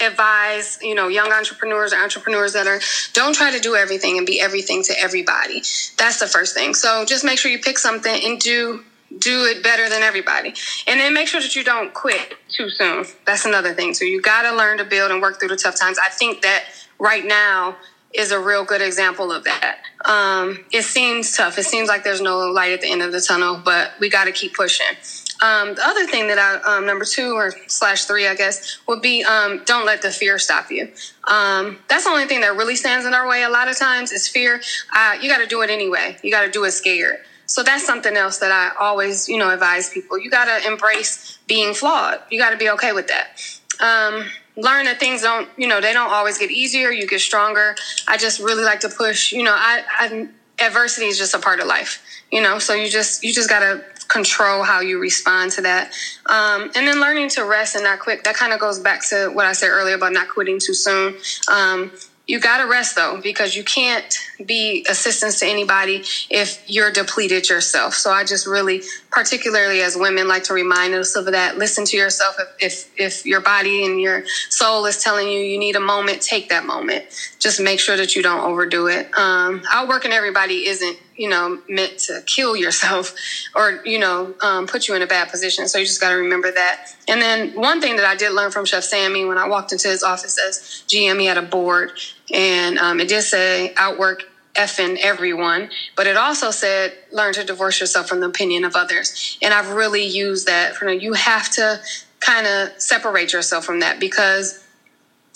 advise, 0.01 0.79
you 0.81 0.95
know, 0.95 1.07
young 1.07 1.31
entrepreneurs 1.31 1.93
or 1.93 1.97
entrepreneurs 1.97 2.53
that 2.53 2.67
are 2.67 2.79
don't 3.13 3.33
try 3.33 3.51
to 3.51 3.59
do 3.59 3.75
everything 3.75 4.17
and 4.17 4.25
be 4.25 4.39
everything 4.41 4.83
to 4.83 4.99
everybody. 4.99 5.61
That's 5.97 6.19
the 6.19 6.27
first 6.27 6.55
thing. 6.55 6.73
So 6.73 7.05
just 7.05 7.23
make 7.23 7.37
sure 7.37 7.51
you 7.51 7.59
pick 7.59 7.77
something 7.77 8.21
and 8.25 8.39
do 8.39 8.83
do 9.17 9.43
it 9.45 9.61
better 9.61 9.89
than 9.89 10.03
everybody. 10.03 10.53
And 10.87 10.99
then 10.99 11.13
make 11.13 11.27
sure 11.27 11.41
that 11.41 11.55
you 11.55 11.63
don't 11.63 11.93
quit 11.93 12.35
too 12.49 12.69
soon. 12.69 13.05
That's 13.25 13.45
another 13.45 13.73
thing. 13.73 13.93
So 13.93 14.05
you 14.05 14.21
got 14.21 14.43
to 14.43 14.55
learn 14.55 14.77
to 14.77 14.85
build 14.85 15.11
and 15.11 15.21
work 15.21 15.39
through 15.39 15.49
the 15.49 15.57
tough 15.57 15.77
times. 15.77 15.97
I 15.99 16.09
think 16.09 16.41
that 16.43 16.65
right 16.97 17.25
now 17.25 17.75
is 18.13 18.31
a 18.31 18.39
real 18.39 18.63
good 18.63 18.81
example 18.81 19.31
of 19.31 19.45
that. 19.45 19.79
Um, 20.05 20.65
it 20.71 20.83
seems 20.83 21.35
tough. 21.35 21.57
It 21.57 21.63
seems 21.63 21.87
like 21.87 22.03
there's 22.03 22.21
no 22.21 22.39
light 22.39 22.73
at 22.73 22.81
the 22.81 22.91
end 22.91 23.01
of 23.01 23.11
the 23.11 23.21
tunnel, 23.21 23.61
but 23.63 23.91
we 23.99 24.09
got 24.09 24.25
to 24.25 24.31
keep 24.31 24.53
pushing. 24.53 24.97
Um, 25.41 25.73
the 25.73 25.85
other 25.85 26.05
thing 26.05 26.27
that 26.27 26.37
I, 26.37 26.77
um, 26.77 26.85
number 26.85 27.03
two 27.03 27.33
or 27.33 27.51
slash 27.67 28.05
three, 28.05 28.27
I 28.27 28.35
guess, 28.35 28.79
would 28.87 29.01
be 29.01 29.23
um, 29.23 29.63
don't 29.65 29.85
let 29.85 30.01
the 30.01 30.11
fear 30.11 30.37
stop 30.37 30.69
you. 30.69 30.91
Um, 31.27 31.79
that's 31.87 32.03
the 32.03 32.11
only 32.11 32.25
thing 32.25 32.41
that 32.41 32.55
really 32.55 32.75
stands 32.75 33.05
in 33.05 33.13
our 33.13 33.27
way 33.27 33.43
a 33.43 33.49
lot 33.49 33.67
of 33.67 33.77
times 33.77 34.11
is 34.11 34.27
fear. 34.27 34.61
Uh, 34.95 35.17
you 35.19 35.29
got 35.29 35.39
to 35.39 35.47
do 35.47 35.61
it 35.61 35.69
anyway. 35.69 36.17
You 36.23 36.31
got 36.31 36.45
to 36.45 36.51
do 36.51 36.63
it 36.65 36.71
scared. 36.71 37.17
So 37.47 37.63
that's 37.63 37.85
something 37.85 38.15
else 38.15 38.37
that 38.37 38.51
I 38.51 38.71
always, 38.79 39.27
you 39.27 39.37
know, 39.37 39.49
advise 39.49 39.89
people. 39.89 40.17
You 40.17 40.29
got 40.29 40.45
to 40.45 40.67
embrace 40.67 41.37
being 41.47 41.73
flawed. 41.73 42.19
You 42.29 42.39
got 42.39 42.51
to 42.51 42.57
be 42.57 42.69
okay 42.69 42.93
with 42.93 43.07
that. 43.07 43.41
Um, 43.81 44.25
learn 44.55 44.85
that 44.85 44.99
things 44.99 45.21
don't, 45.21 45.49
you 45.57 45.67
know, 45.67 45.81
they 45.81 45.91
don't 45.91 46.11
always 46.11 46.37
get 46.37 46.51
easier. 46.51 46.91
You 46.91 47.07
get 47.07 47.19
stronger. 47.19 47.75
I 48.07 48.17
just 48.17 48.39
really 48.39 48.63
like 48.63 48.79
to 48.81 48.89
push. 48.89 49.33
You 49.33 49.43
know, 49.43 49.53
I, 49.53 49.83
I 49.99 50.29
adversity 50.65 51.07
is 51.07 51.17
just 51.17 51.33
a 51.33 51.39
part 51.39 51.59
of 51.59 51.67
life. 51.67 52.01
You 52.31 52.41
know, 52.41 52.59
so 52.59 52.73
you 52.73 52.89
just 52.89 53.23
you 53.23 53.33
just 53.33 53.49
got 53.49 53.59
to 53.59 53.83
control 54.11 54.63
how 54.63 54.81
you 54.81 54.99
respond 54.99 55.51
to 55.53 55.61
that. 55.61 55.93
Um, 56.25 56.71
and 56.75 56.87
then 56.87 56.99
learning 56.99 57.29
to 57.29 57.45
rest 57.45 57.75
and 57.75 57.83
not 57.83 57.99
quit. 57.99 58.23
That 58.23 58.35
kind 58.35 58.53
of 58.53 58.59
goes 58.59 58.79
back 58.79 59.07
to 59.09 59.29
what 59.29 59.45
I 59.45 59.53
said 59.53 59.69
earlier 59.69 59.95
about 59.95 60.13
not 60.13 60.29
quitting 60.29 60.59
too 60.59 60.73
soon. 60.73 61.15
Um, 61.51 61.91
you 62.27 62.39
got 62.39 62.63
to 62.63 62.69
rest 62.69 62.95
though, 62.95 63.19
because 63.21 63.55
you 63.55 63.63
can't 63.63 64.17
be 64.45 64.85
assistance 64.89 65.39
to 65.39 65.45
anybody 65.45 66.03
if 66.29 66.63
you're 66.67 66.91
depleted 66.91 67.49
yourself. 67.49 67.93
So 67.93 68.11
I 68.11 68.23
just 68.23 68.47
really, 68.47 68.83
particularly 69.09 69.81
as 69.81 69.97
women, 69.97 70.27
like 70.27 70.43
to 70.43 70.53
remind 70.53 70.93
us 70.93 71.15
of 71.15 71.25
that. 71.25 71.57
Listen 71.57 71.83
to 71.85 71.97
yourself. 71.97 72.37
If, 72.39 72.47
if, 72.59 72.91
if 72.97 73.25
your 73.25 73.41
body 73.41 73.85
and 73.85 73.99
your 73.99 74.23
soul 74.49 74.85
is 74.85 75.03
telling 75.03 75.27
you 75.27 75.39
you 75.39 75.57
need 75.57 75.75
a 75.75 75.81
moment, 75.81 76.21
take 76.21 76.49
that 76.49 76.65
moment. 76.65 77.05
Just 77.39 77.59
make 77.59 77.79
sure 77.79 77.97
that 77.97 78.15
you 78.15 78.23
don't 78.23 78.45
overdo 78.45 78.87
it. 78.87 79.13
Um, 79.17 79.63
outworking 79.71 80.11
everybody 80.11 80.67
isn't 80.67 80.97
you 81.21 81.29
know, 81.29 81.61
meant 81.69 81.99
to 81.99 82.23
kill 82.25 82.55
yourself 82.55 83.13
or, 83.55 83.79
you 83.85 83.99
know, 83.99 84.33
um, 84.41 84.65
put 84.65 84.87
you 84.87 84.95
in 84.95 85.03
a 85.03 85.07
bad 85.07 85.29
position. 85.29 85.67
So 85.67 85.77
you 85.77 85.85
just 85.85 86.01
got 86.01 86.09
to 86.09 86.15
remember 86.15 86.51
that. 86.51 86.95
And 87.07 87.21
then 87.21 87.51
one 87.51 87.79
thing 87.79 87.97
that 87.97 88.05
I 88.05 88.15
did 88.15 88.31
learn 88.31 88.49
from 88.49 88.65
Chef 88.65 88.83
Sammy 88.83 89.23
when 89.23 89.37
I 89.37 89.47
walked 89.47 89.71
into 89.71 89.87
his 89.87 90.01
office 90.01 90.39
as 90.39 90.83
GM, 90.87 91.19
he 91.19 91.27
had 91.27 91.37
a 91.37 91.43
board 91.43 91.91
and 92.33 92.79
um, 92.79 92.99
it 92.99 93.07
did 93.07 93.21
say 93.21 93.71
outwork 93.77 94.23
effing 94.55 94.97
everyone, 94.99 95.69
but 95.95 96.07
it 96.07 96.17
also 96.17 96.49
said 96.49 96.93
learn 97.11 97.33
to 97.33 97.43
divorce 97.43 97.79
yourself 97.79 98.09
from 98.09 98.19
the 98.19 98.25
opinion 98.25 98.65
of 98.65 98.75
others. 98.75 99.37
And 99.43 99.53
I've 99.53 99.69
really 99.69 100.03
used 100.03 100.47
that. 100.47 100.75
For 100.75 100.89
you 100.89 101.13
have 101.13 101.51
to 101.51 101.81
kind 102.19 102.47
of 102.47 102.81
separate 102.81 103.31
yourself 103.31 103.63
from 103.63 103.79
that 103.81 103.99
because 103.99 104.60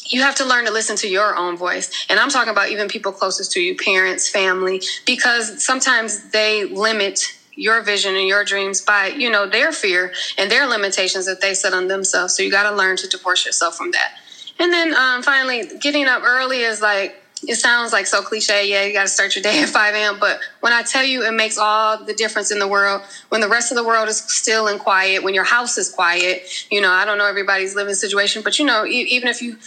you 0.07 0.21
have 0.21 0.35
to 0.35 0.45
learn 0.45 0.65
to 0.65 0.71
listen 0.71 0.95
to 0.97 1.07
your 1.07 1.35
own 1.35 1.57
voice. 1.57 2.05
And 2.09 2.19
I'm 2.19 2.29
talking 2.29 2.51
about 2.51 2.69
even 2.69 2.87
people 2.87 3.11
closest 3.11 3.51
to 3.53 3.59
you, 3.59 3.75
parents, 3.75 4.29
family, 4.29 4.81
because 5.05 5.63
sometimes 5.63 6.29
they 6.29 6.65
limit 6.65 7.21
your 7.55 7.81
vision 7.81 8.15
and 8.15 8.27
your 8.27 8.43
dreams 8.43 8.81
by, 8.81 9.07
you 9.07 9.29
know, 9.29 9.47
their 9.47 9.71
fear 9.71 10.13
and 10.37 10.51
their 10.51 10.67
limitations 10.67 11.25
that 11.25 11.41
they 11.41 11.53
set 11.53 11.73
on 11.73 11.87
themselves. 11.87 12.35
So 12.35 12.43
you 12.43 12.51
got 12.51 12.69
to 12.69 12.75
learn 12.75 12.97
to 12.97 13.07
divorce 13.07 13.45
yourself 13.45 13.75
from 13.75 13.91
that. 13.91 14.11
And 14.59 14.71
then 14.71 14.93
um, 14.93 15.23
finally, 15.23 15.63
getting 15.79 16.05
up 16.05 16.23
early 16.23 16.61
is 16.61 16.81
like, 16.81 17.21
it 17.47 17.55
sounds 17.55 17.93
like 17.93 18.07
so 18.07 18.21
cliche. 18.21 18.67
Yeah, 18.67 18.85
you 18.85 18.93
got 18.93 19.03
to 19.03 19.07
start 19.07 19.35
your 19.35 19.43
day 19.43 19.59
at 19.63 19.69
5 19.69 19.93
a.m. 19.93 20.17
But 20.19 20.39
when 20.61 20.73
I 20.73 20.83
tell 20.83 21.03
you 21.03 21.23
it 21.25 21.33
makes 21.33 21.57
all 21.57 22.03
the 22.03 22.13
difference 22.13 22.51
in 22.51 22.59
the 22.59 22.67
world, 22.67 23.01
when 23.29 23.41
the 23.41 23.47
rest 23.47 23.71
of 23.71 23.77
the 23.77 23.83
world 23.83 24.07
is 24.07 24.17
still 24.17 24.67
and 24.67 24.79
quiet, 24.79 25.23
when 25.23 25.33
your 25.33 25.43
house 25.43 25.77
is 25.77 25.89
quiet, 25.89 26.43
you 26.71 26.81
know, 26.81 26.91
I 26.91 27.05
don't 27.05 27.17
know 27.17 27.27
everybody's 27.27 27.75
living 27.75 27.95
situation, 27.95 28.41
but 28.41 28.57
you 28.59 28.65
know, 28.65 28.85
even 28.85 29.27
if 29.27 29.41
you 29.41 29.57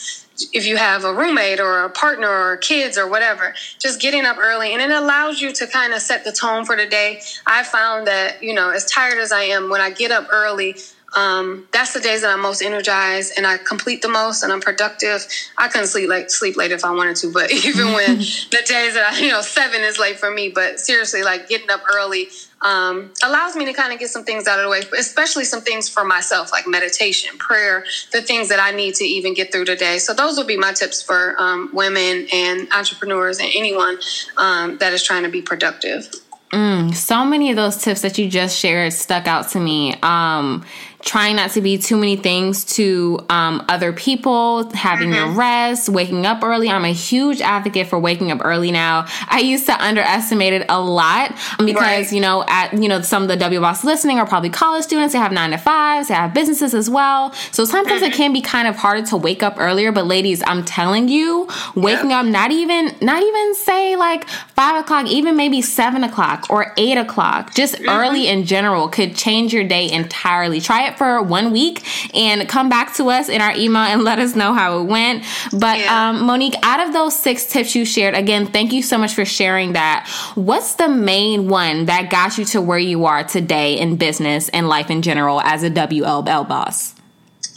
if 0.52 0.66
you 0.66 0.76
have 0.76 1.04
a 1.04 1.12
roommate 1.12 1.60
or 1.60 1.84
a 1.84 1.90
partner 1.90 2.28
or 2.28 2.56
kids 2.56 2.96
or 2.96 3.08
whatever, 3.08 3.54
just 3.78 4.00
getting 4.00 4.24
up 4.24 4.38
early 4.38 4.72
and 4.72 4.82
it 4.82 4.90
allows 4.90 5.40
you 5.40 5.52
to 5.52 5.66
kind 5.66 5.92
of 5.92 6.00
set 6.00 6.24
the 6.24 6.32
tone 6.32 6.64
for 6.64 6.76
the 6.76 6.86
day. 6.86 7.20
I 7.46 7.62
found 7.64 8.06
that, 8.06 8.42
you 8.42 8.54
know, 8.54 8.70
as 8.70 8.84
tired 8.84 9.18
as 9.18 9.32
I 9.32 9.42
am, 9.42 9.70
when 9.70 9.80
I 9.80 9.90
get 9.90 10.10
up 10.10 10.28
early, 10.30 10.76
um, 11.16 11.66
that's 11.72 11.94
the 11.94 12.00
days 12.00 12.20
that 12.20 12.30
I'm 12.30 12.40
most 12.40 12.60
energized 12.60 13.32
and 13.36 13.46
I 13.46 13.56
complete 13.56 14.02
the 14.02 14.08
most 14.08 14.42
and 14.42 14.52
I'm 14.52 14.60
productive. 14.60 15.26
I 15.56 15.68
couldn't 15.68 15.86
sleep 15.86 16.08
like 16.08 16.30
sleep 16.30 16.56
late 16.56 16.70
if 16.70 16.84
I 16.84 16.90
wanted 16.90 17.16
to, 17.16 17.32
but 17.32 17.50
even 17.64 17.92
when 17.92 18.18
the 18.18 18.62
days 18.66 18.94
that 18.94 19.12
I, 19.12 19.18
you 19.18 19.30
know, 19.30 19.40
seven 19.40 19.80
is 19.82 19.98
late 19.98 20.18
for 20.18 20.30
me, 20.30 20.50
but 20.50 20.78
seriously, 20.78 21.22
like 21.22 21.48
getting 21.48 21.70
up 21.70 21.82
early 21.94 22.28
um, 22.62 23.12
allows 23.24 23.56
me 23.56 23.64
to 23.66 23.72
kind 23.72 23.92
of 23.92 23.98
get 23.98 24.10
some 24.10 24.24
things 24.24 24.46
out 24.46 24.58
of 24.58 24.64
the 24.64 24.70
way, 24.70 24.80
especially 24.98 25.44
some 25.44 25.60
things 25.60 25.88
for 25.88 26.04
myself, 26.04 26.50
like 26.52 26.66
meditation, 26.66 27.38
prayer, 27.38 27.84
the 28.12 28.22
things 28.22 28.48
that 28.48 28.60
I 28.60 28.72
need 28.72 28.94
to 28.96 29.04
even 29.04 29.34
get 29.34 29.52
through 29.52 29.66
today. 29.66 29.98
So 29.98 30.14
those 30.14 30.36
would 30.38 30.46
be 30.46 30.56
my 30.56 30.72
tips 30.72 31.02
for 31.02 31.36
um, 31.38 31.70
women 31.72 32.26
and 32.32 32.68
entrepreneurs 32.72 33.38
and 33.38 33.50
anyone 33.54 33.98
um, 34.36 34.78
that 34.78 34.92
is 34.92 35.02
trying 35.02 35.22
to 35.22 35.28
be 35.28 35.42
productive. 35.42 36.08
Mm, 36.50 36.94
so 36.94 37.26
many 37.26 37.50
of 37.50 37.56
those 37.56 37.76
tips 37.76 38.00
that 38.00 38.16
you 38.16 38.28
just 38.28 38.58
shared 38.58 38.92
stuck 38.94 39.26
out 39.26 39.50
to 39.50 39.60
me. 39.60 39.94
Um, 40.02 40.64
trying 41.00 41.36
not 41.36 41.52
to 41.52 41.60
be 41.60 41.78
too 41.78 41.96
many 41.96 42.16
things 42.16 42.64
to 42.64 43.24
um, 43.28 43.64
other 43.68 43.92
people, 43.92 44.68
having 44.70 45.10
mm-hmm. 45.10 45.28
your 45.28 45.38
rest, 45.38 45.88
waking 45.88 46.26
up 46.26 46.42
early. 46.42 46.68
I'm 46.68 46.84
a 46.84 46.92
huge 46.92 47.40
advocate 47.40 47.86
for 47.86 47.98
waking 47.98 48.32
up 48.32 48.40
early 48.44 48.72
now. 48.72 49.06
I 49.28 49.38
used 49.38 49.66
to 49.66 49.80
underestimate 49.80 50.54
it 50.54 50.66
a 50.68 50.80
lot 50.80 51.30
because, 51.58 51.76
right. 51.76 52.12
you 52.12 52.20
know, 52.20 52.44
at, 52.48 52.74
you 52.74 52.88
know, 52.88 53.00
some 53.02 53.22
of 53.22 53.28
the 53.28 53.36
W 53.36 53.60
Boss 53.60 53.84
listening 53.84 54.18
are 54.18 54.26
probably 54.26 54.50
college 54.50 54.84
students. 54.84 55.12
They 55.12 55.20
have 55.20 55.32
nine 55.32 55.50
to 55.50 55.58
fives, 55.58 56.08
they 56.08 56.14
have 56.14 56.34
businesses 56.34 56.74
as 56.74 56.90
well. 56.90 57.32
So 57.52 57.64
sometimes 57.64 58.02
mm-hmm. 58.02 58.12
it 58.12 58.16
can 58.16 58.32
be 58.32 58.40
kind 58.40 58.66
of 58.66 58.76
harder 58.76 59.06
to 59.06 59.16
wake 59.16 59.42
up 59.42 59.54
earlier. 59.58 59.92
But 59.92 60.06
ladies, 60.06 60.42
I'm 60.46 60.64
telling 60.64 61.08
you, 61.08 61.48
waking 61.76 62.12
up, 62.12 62.26
not 62.26 62.50
even, 62.50 62.94
not 63.00 63.22
even 63.22 63.54
say 63.54 63.94
like 63.94 64.28
five 64.28 64.82
o'clock, 64.82 65.06
even 65.06 65.36
maybe 65.36 65.62
seven 65.62 66.02
o'clock 66.02 66.46
or 66.50 66.74
eight 66.76 66.98
o'clock, 66.98 67.54
just 67.54 67.76
mm-hmm. 67.76 67.88
early 67.88 68.26
in 68.26 68.44
general 68.44 68.88
could 68.88 69.14
change 69.14 69.54
your 69.54 69.64
day 69.64 69.90
entirely. 69.90 70.60
Try 70.60 70.87
it 70.87 70.87
for 70.96 71.20
one 71.22 71.52
week 71.52 71.84
and 72.14 72.48
come 72.48 72.68
back 72.68 72.94
to 72.94 73.10
us 73.10 73.28
in 73.28 73.40
our 73.40 73.54
email 73.56 73.82
and 73.82 74.04
let 74.04 74.18
us 74.18 74.34
know 74.34 74.54
how 74.54 74.78
it 74.80 74.84
went. 74.84 75.24
But 75.52 75.80
yeah. 75.80 76.10
um, 76.10 76.24
Monique, 76.24 76.54
out 76.62 76.86
of 76.86 76.92
those 76.92 77.18
six 77.18 77.46
tips 77.46 77.74
you 77.74 77.84
shared, 77.84 78.14
again, 78.14 78.46
thank 78.46 78.72
you 78.72 78.82
so 78.82 78.96
much 78.96 79.14
for 79.14 79.24
sharing 79.24 79.72
that. 79.72 80.08
What's 80.34 80.76
the 80.76 80.88
main 80.88 81.48
one 81.48 81.86
that 81.86 82.10
got 82.10 82.38
you 82.38 82.44
to 82.46 82.60
where 82.60 82.78
you 82.78 83.04
are 83.06 83.24
today 83.24 83.78
in 83.78 83.96
business 83.96 84.48
and 84.50 84.68
life 84.68 84.90
in 84.90 85.02
general 85.02 85.40
as 85.40 85.62
a 85.62 85.70
WLBL 85.70 86.48
boss? 86.48 86.94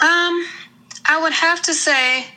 Um, 0.01 0.45
I 1.05 1.19
would 1.21 1.33
have 1.33 1.61
to 1.63 1.73
say. 1.73 2.25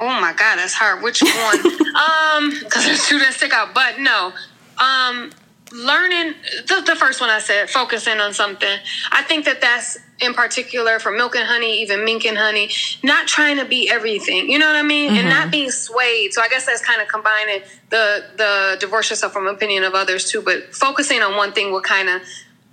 Oh 0.00 0.20
my 0.20 0.32
God, 0.32 0.56
that's 0.56 0.74
hard. 0.74 1.00
Which 1.00 1.22
one? 1.22 1.30
um, 1.60 2.58
because 2.58 2.84
there's 2.84 3.06
two 3.06 3.20
that 3.20 3.34
stick 3.34 3.52
out. 3.52 3.72
But 3.72 4.00
no, 4.00 4.32
um, 4.78 5.30
learning 5.72 6.34
the, 6.66 6.82
the 6.86 6.96
first 6.96 7.20
one 7.20 7.30
I 7.30 7.38
said, 7.38 7.70
focusing 7.70 8.20
on 8.20 8.34
something. 8.34 8.78
I 9.10 9.22
think 9.22 9.44
that 9.46 9.60
that's 9.60 9.98
in 10.20 10.34
particular 10.34 10.98
for 10.98 11.10
milk 11.10 11.34
and 11.34 11.46
honey, 11.46 11.82
even 11.82 12.04
mink 12.04 12.24
and 12.24 12.38
honey, 12.38 12.70
not 13.02 13.26
trying 13.26 13.56
to 13.56 13.64
be 13.64 13.90
everything. 13.90 14.50
You 14.50 14.58
know 14.58 14.66
what 14.66 14.76
I 14.76 14.82
mean? 14.82 15.10
Mm-hmm. 15.10 15.18
And 15.18 15.28
not 15.28 15.42
mm-hmm. 15.42 15.50
being 15.50 15.70
swayed. 15.70 16.32
So 16.32 16.42
I 16.42 16.48
guess 16.48 16.66
that's 16.66 16.84
kind 16.84 17.00
of 17.00 17.08
combining 17.08 17.62
the 17.90 18.24
the 18.36 18.76
divorce 18.78 19.10
yourself 19.10 19.32
from 19.32 19.46
opinion 19.46 19.84
of 19.84 19.94
others 19.94 20.30
too. 20.30 20.42
But 20.42 20.74
focusing 20.74 21.22
on 21.22 21.36
one 21.36 21.52
thing 21.52 21.72
will 21.72 21.80
kind 21.80 22.08
of 22.08 22.22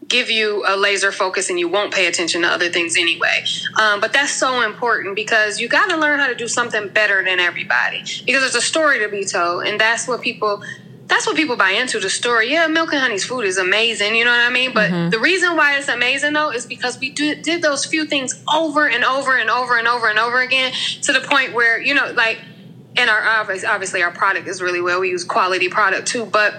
give 0.08 0.30
you 0.30 0.66
a 0.68 0.76
laser 0.76 1.12
focus 1.12 1.50
and 1.50 1.60
you 1.60 1.70
won't 1.70 1.94
pay 1.94 2.08
attention 2.08 2.42
to 2.42 2.48
other 2.48 2.70
things 2.70 2.98
anyway. 2.98 3.44
Um, 3.80 4.02
but 4.02 4.12
that's 4.12 4.32
so 4.32 4.62
important 4.62 5.16
because 5.16 5.62
you 5.62 5.70
got 5.70 5.90
to 5.90 5.98
learn 5.98 6.20
how 6.20 6.28
to 6.28 6.36
do 6.36 6.48
something 6.48 6.90
better 6.90 7.24
than 7.24 7.40
everybody 7.40 8.00
because 8.26 8.42
there's 8.42 8.56
a 8.56 8.62
story 8.62 9.00
to 9.00 9.08
be 9.08 9.24
told. 9.24 9.66
And 9.66 9.80
that's 9.80 10.08
what 10.08 10.22
people 10.22 10.64
that's 11.10 11.26
what 11.26 11.36
people 11.36 11.58
buy 11.58 11.72
into 11.72 12.00
the 12.00 12.10
story. 12.10 12.52
Yeah, 12.52 12.68
Milk 12.68 12.94
and 12.94 13.02
Honey's 13.02 13.26
food 13.26 13.42
is 13.42 13.58
amazing. 13.58 14.16
You 14.16 14.26
know 14.26 14.32
what 14.32 14.40
I 14.40 14.50
mean? 14.50 14.74
But 14.74 14.92
mm-hmm. 14.92 15.10
the 15.10 15.20
reason 15.20 15.58
why 15.58 15.78
it's 15.78 15.88
amazing 15.88 16.34
though 16.34 16.52
is 16.52 16.66
because 16.66 17.00
we 17.00 17.10
do, 17.10 17.36
did 17.36 17.62
those 17.62 17.86
few 17.86 18.06
things 18.06 18.42
over 18.54 18.88
and 18.88 19.04
over 19.04 19.36
and 19.36 19.50
over 19.50 19.78
and 19.78 19.88
over 19.88 20.08
and 20.08 20.20
over 20.20 20.40
again 20.40 20.72
to 21.02 21.12
the 21.12 21.22
point 21.22 21.54
where 21.54 21.82
you 21.82 21.96
know, 21.96 22.12
like, 22.16 22.40
and 22.96 23.10
our 23.10 23.22
obviously 23.22 24.04
our 24.04 24.12
product 24.12 24.48
is 24.48 24.62
really 24.62 24.82
well. 24.82 25.02
We 25.02 25.10
use 25.10 25.24
quality 25.24 25.68
product 25.68 26.08
too, 26.08 26.26
but 26.26 26.54